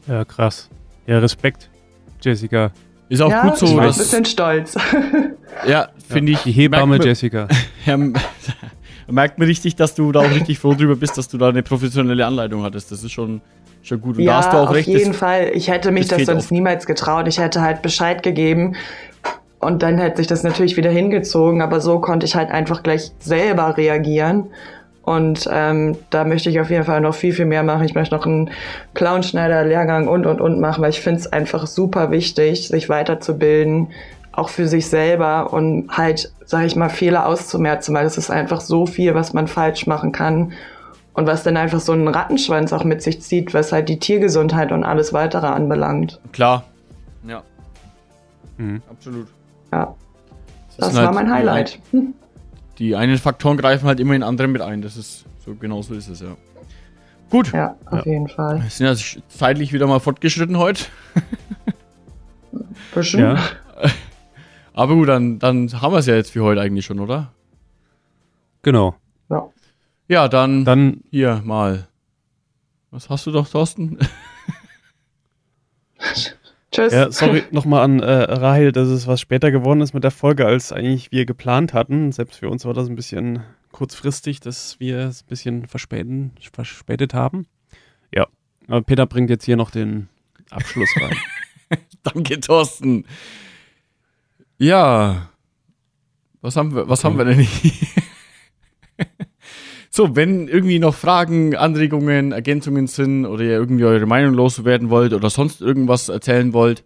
Ja, 0.07 0.25
krass. 0.25 0.67
Ja, 1.07 1.19
Respekt, 1.19 1.69
Jessica. 2.21 2.71
Ist 3.07 3.21
auch 3.21 3.31
ja, 3.31 3.43
gut 3.43 3.57
so. 3.57 3.65
ich 3.65 3.77
war 3.77 3.83
ein 3.83 3.87
bisschen 3.87 4.25
stolz. 4.25 4.75
ja, 5.65 5.87
finde 6.05 6.33
ich. 6.33 6.43
Die 6.43 6.51
Hebamme 6.51 6.97
Jessica. 7.01 7.47
Ja, 7.85 7.97
merkt 9.13 9.37
man 9.39 9.47
richtig, 9.47 9.75
dass 9.75 9.95
du 9.95 10.11
da 10.11 10.21
auch 10.21 10.31
richtig 10.31 10.59
froh 10.59 10.73
drüber 10.73 10.95
bist, 10.95 11.17
dass 11.17 11.27
du 11.27 11.37
da 11.37 11.49
eine 11.49 11.63
professionelle 11.63 12.25
Anleitung 12.25 12.63
hattest. 12.63 12.91
Das 12.91 13.03
ist 13.03 13.11
schon, 13.11 13.41
schon 13.81 14.01
gut. 14.01 14.17
Und 14.17 14.25
da 14.25 14.31
ja, 14.31 14.37
hast 14.37 14.51
du 14.53 14.57
auch 14.57 14.69
auf 14.69 14.75
recht. 14.75 14.87
jeden 14.87 15.11
das- 15.11 15.17
Fall. 15.17 15.51
Ich 15.53 15.69
hätte 15.69 15.91
mich 15.91 16.07
das 16.07 16.19
das 16.19 16.25
sonst 16.27 16.43
oft. 16.45 16.51
niemals 16.51 16.85
getraut. 16.85 17.27
Ich 17.27 17.39
hätte 17.39 17.61
halt 17.61 17.81
Bescheid 17.81 18.23
gegeben 18.23 18.75
und 19.59 19.83
dann 19.83 19.97
hätte 19.97 20.17
sich 20.17 20.27
das 20.27 20.43
natürlich 20.43 20.75
wieder 20.77 20.89
hingezogen. 20.91 21.61
Aber 21.61 21.79
so 21.79 21.99
konnte 21.99 22.25
ich 22.25 22.35
halt 22.35 22.51
einfach 22.51 22.83
gleich 22.83 23.11
selber 23.19 23.77
reagieren. 23.77 24.47
Und 25.03 25.49
ähm, 25.51 25.97
da 26.11 26.23
möchte 26.23 26.49
ich 26.49 26.61
auf 26.61 26.69
jeden 26.69 26.85
Fall 26.85 27.01
noch 27.01 27.13
viel, 27.13 27.33
viel 27.33 27.45
mehr 27.45 27.63
machen. 27.63 27.83
Ich 27.83 27.93
möchte 27.93 28.15
noch 28.15 28.25
einen 28.25 28.51
Clownschneider-Lehrgang 28.93 30.07
und, 30.07 30.25
und, 30.25 30.39
und 30.39 30.61
machen, 30.61 30.81
weil 30.81 30.91
ich 30.91 31.01
finde 31.01 31.19
es 31.19 31.27
einfach 31.31 31.67
super 31.67 32.09
wichtig, 32.11 32.69
sich 32.69 32.87
weiterzubilden, 32.87 33.89
auch 34.33 34.49
für 34.49 34.67
sich 34.67 34.87
selber 34.87 35.53
und 35.53 35.89
halt, 35.89 36.33
sage 36.45 36.65
ich 36.65 36.75
mal, 36.75 36.89
Fehler 36.89 37.25
auszumerzen, 37.27 37.95
weil 37.95 38.05
es 38.05 38.17
ist 38.17 38.29
einfach 38.29 38.61
so 38.61 38.85
viel, 38.85 39.13
was 39.15 39.33
man 39.33 39.47
falsch 39.47 39.87
machen 39.87 40.11
kann 40.11 40.53
und 41.13 41.27
was 41.27 41.43
dann 41.43 41.55
einfach 41.55 41.79
so 41.79 41.91
einen 41.93 42.07
Rattenschwanz 42.07 42.73
auch 42.73 42.83
mit 42.83 43.01
sich 43.03 43.21
zieht, 43.21 43.53
was 43.53 43.71
halt 43.71 43.87
die 43.89 43.99
Tiergesundheit 43.99 44.71
und 44.71 44.83
alles 44.83 45.13
weitere 45.13 45.47
anbelangt. 45.47 46.19
Klar. 46.31 46.63
Ja. 47.27 47.43
Mhm. 48.57 48.81
Absolut. 48.89 49.27
Ja, 49.71 49.95
Das 50.77 50.87
das 50.87 50.95
war 50.95 51.05
halt 51.05 51.15
mein 51.15 51.25
die 51.27 51.31
Highlight. 51.31 51.79
Hm. 51.91 52.13
Die 52.79 52.95
einen 52.95 53.19
Faktoren 53.19 53.57
greifen 53.57 53.85
halt 53.85 53.99
immer 53.99 54.15
in 54.15 54.23
andere 54.23 54.47
mit 54.47 54.63
ein. 54.63 54.81
Das 54.81 54.97
ist 54.97 55.25
so 55.45 55.53
genau 55.53 55.83
so 55.83 55.93
ist 55.93 56.07
es, 56.07 56.21
ja. 56.21 56.35
Gut. 57.29 57.51
Ja, 57.53 57.75
auf 57.85 58.03
jeden 58.07 58.27
Fall. 58.27 58.63
Wir 58.63 58.69
sind 58.71 58.87
ja 58.87 59.21
zeitlich 59.29 59.73
wieder 59.73 59.85
mal 59.85 59.99
fortgeschritten 59.99 60.57
heute. 60.57 60.85
Bisschen. 62.95 63.19
Ja. 63.19 63.37
Aber 64.73 64.95
gut, 64.95 65.07
dann, 65.07 65.39
dann 65.39 65.81
haben 65.81 65.93
wir 65.93 65.99
es 65.99 66.07
ja 66.07 66.15
jetzt 66.15 66.31
für 66.31 66.43
heute 66.43 66.61
eigentlich 66.61 66.85
schon, 66.85 66.99
oder? 66.99 67.31
Genau. 68.63 68.95
Ja. 69.29 69.49
Ja, 70.07 70.27
dann, 70.27 70.65
Dann 70.65 71.01
hier 71.11 71.41
mal. 71.43 71.87
Was 72.91 73.09
hast 73.09 73.25
du 73.25 73.31
doch, 73.31 73.47
Thorsten? 73.47 73.97
Tschüss. 76.71 76.91
Ja, 76.91 77.11
sorry 77.11 77.43
nochmal 77.51 77.83
an 77.83 77.99
äh, 77.99 78.11
Rahel, 78.11 78.71
dass 78.71 78.87
es 78.87 79.05
was 79.05 79.21
später 79.21 79.51
geworden 79.51 79.81
ist 79.81 79.93
mit 79.93 80.03
der 80.03 80.11
Folge, 80.11 80.45
als 80.45 80.71
eigentlich 80.71 81.11
wir 81.11 81.25
geplant 81.25 81.73
hatten. 81.73 82.11
Selbst 82.11 82.39
für 82.39 82.49
uns 82.49 82.65
war 82.65 82.73
das 82.73 82.89
ein 82.89 82.95
bisschen 82.95 83.43
kurzfristig, 83.71 84.39
dass 84.39 84.79
wir 84.79 84.97
es 84.99 85.21
ein 85.21 85.27
bisschen 85.27 85.67
verspäten, 85.67 86.31
verspätet 86.51 87.13
haben. 87.13 87.45
Ja, 88.13 88.27
aber 88.67 88.81
Peter 88.81 89.05
bringt 89.05 89.29
jetzt 89.29 89.45
hier 89.45 89.55
noch 89.55 89.69
den 89.71 90.09
Abschluss 90.49 90.89
rein. 90.99 91.15
Danke, 92.03 92.39
Thorsten. 92.39 93.05
Ja. 94.63 95.29
Was 96.41 96.55
haben 96.55 96.73
wir, 96.73 96.87
was 96.87 97.03
haben 97.03 97.17
wir 97.17 97.25
denn 97.25 97.39
hier? 97.39 97.71
so, 99.89 100.15
wenn 100.15 100.47
irgendwie 100.47 100.79
noch 100.79 100.95
Fragen, 100.95 101.53
Anregungen, 101.57 102.31
Ergänzungen 102.31 102.87
sind 102.87 103.25
oder 103.25 103.43
ihr 103.43 103.51
irgendwie 103.51 103.83
eure 103.83 104.05
Meinung 104.05 104.33
loswerden 104.33 104.89
wollt 104.89 105.11
oder 105.11 105.29
sonst 105.29 105.61
irgendwas 105.61 106.07
erzählen 106.07 106.53
wollt, 106.53 106.85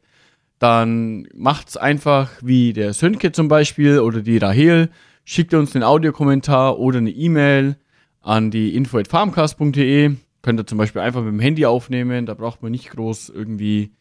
dann 0.57 1.27
macht's 1.35 1.77
einfach 1.77 2.31
wie 2.41 2.73
der 2.73 2.93
Sönke 2.93 3.31
zum 3.31 3.47
Beispiel 3.47 3.99
oder 3.99 4.21
die 4.21 4.39
Rahel. 4.39 4.89
Schickt 5.23 5.53
uns 5.53 5.75
einen 5.75 5.83
Audiokommentar 5.83 6.79
oder 6.79 6.97
eine 6.97 7.11
E-Mail 7.11 7.77
an 8.21 8.49
die 8.49 8.75
info.farmcast.de. 8.75 10.15
Könnt 10.41 10.59
ihr 10.59 10.65
zum 10.65 10.79
Beispiel 10.79 11.03
einfach 11.03 11.21
mit 11.21 11.31
dem 11.31 11.39
Handy 11.39 11.67
aufnehmen. 11.67 12.25
Da 12.25 12.33
braucht 12.33 12.63
man 12.63 12.71
nicht 12.71 12.89
groß 12.89 13.29
irgendwie 13.29 13.91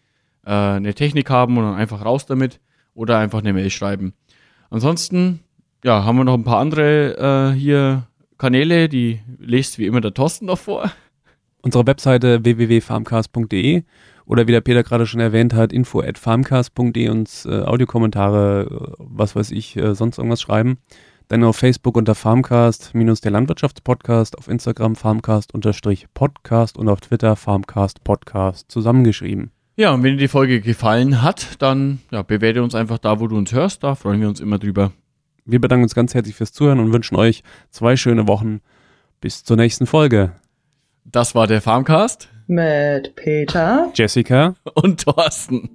äh, 0.47 0.51
eine 0.51 0.95
Technik 0.95 1.29
haben 1.29 1.59
und 1.59 1.65
dann 1.65 1.75
einfach 1.75 2.03
raus 2.03 2.25
damit 2.25 2.59
oder 2.97 3.19
einfach 3.19 3.39
eine 3.41 3.53
Mail 3.53 3.71
schreiben. 3.71 4.15
Ansonsten, 4.71 5.41
ja, 5.85 6.05
haben 6.05 6.17
wir 6.17 6.25
noch 6.25 6.35
ein 6.35 6.45
paar 6.45 6.59
andere 6.59 7.53
äh, 7.53 7.57
hier 7.57 8.09
Kanäle, 8.39 8.89
die 8.89 9.21
lest 9.39 9.79
wie 9.79 9.87
immer 9.87 10.01
der 10.01 10.15
Thorsten 10.15 10.47
noch 10.47 10.59
vor. 10.59 10.91
Unsere 11.63 11.87
Webseite 11.87 12.45
www.farmcast.de 12.45 13.85
oder 14.25 14.47
wie 14.47 14.53
der 14.53 14.61
Peter 14.61 14.83
gerade 14.83 15.07
schon 15.07 15.21
erwähnt 15.21 15.55
hat, 15.55 15.73
info.farmcast.de 15.73 17.09
uns 17.09 17.45
äh, 17.45 17.63
Audiokommentare, 17.63 18.67
äh, 18.71 18.95
was 18.99 19.37
weiß 19.37 19.53
ich, 19.53 19.77
äh, 19.77 19.95
sonst 19.95 20.19
irgendwas 20.19 20.41
schreiben. 20.41 20.79
Dann 21.29 21.43
auf 21.43 21.57
Facebook 21.57 21.97
unter 21.97 22.15
Farmcast 22.15 22.95
minus 22.95 23.21
der 23.21 23.33
Landwirtschaftspodcast, 23.33 24.39
auf 24.39 24.49
Instagram 24.49 24.95
Farmcast 24.95 25.55
unterstrich 25.55 26.07
Podcast 26.15 26.79
und 26.79 26.89
auf 26.89 27.01
Twitter 27.01 27.35
Farmcast 27.35 28.05
Podcast 28.05 28.71
zusammengeschrieben. 28.71 29.51
Ja, 29.79 29.93
und 29.93 30.03
wenn 30.03 30.13
dir 30.13 30.25
die 30.25 30.29
Folge 30.29 30.63
gefallen 30.63 31.21
hat, 31.23 31.61
dann 31.61 32.01
ja, 32.11 32.23
bewerte 32.23 32.63
uns 32.63 32.75
einfach 32.75 32.97
da, 32.97 33.21
wo 33.21 33.27
du 33.27 33.37
uns 33.37 33.53
hörst. 33.53 33.85
Da 33.85 33.95
freuen 33.95 34.23
wir 34.23 34.29
uns 34.29 34.41
immer 34.41 34.59
drüber. 34.59 34.93
Wir 35.45 35.61
bedanken 35.61 35.83
uns 35.83 35.95
ganz 35.95 36.15
herzlich 36.15 36.35
fürs 36.35 36.53
Zuhören 36.53 36.81
und 36.81 36.95
wünschen 36.95 37.15
euch 37.17 37.43
zwei 37.71 37.95
schöne 37.97 38.27
Wochen. 38.27 38.61
Bis 39.21 39.45
zur 39.45 39.59
nächsten 39.59 39.87
Folge. 39.87 40.33
Das 41.05 41.35
war 41.35 41.47
der 41.47 41.61
Farmcast 41.61 42.29
Mit 42.47 43.17
Peter. 43.17 43.91
Jessica. 43.95 44.55
und 44.75 45.05
Thorsten. 45.05 45.69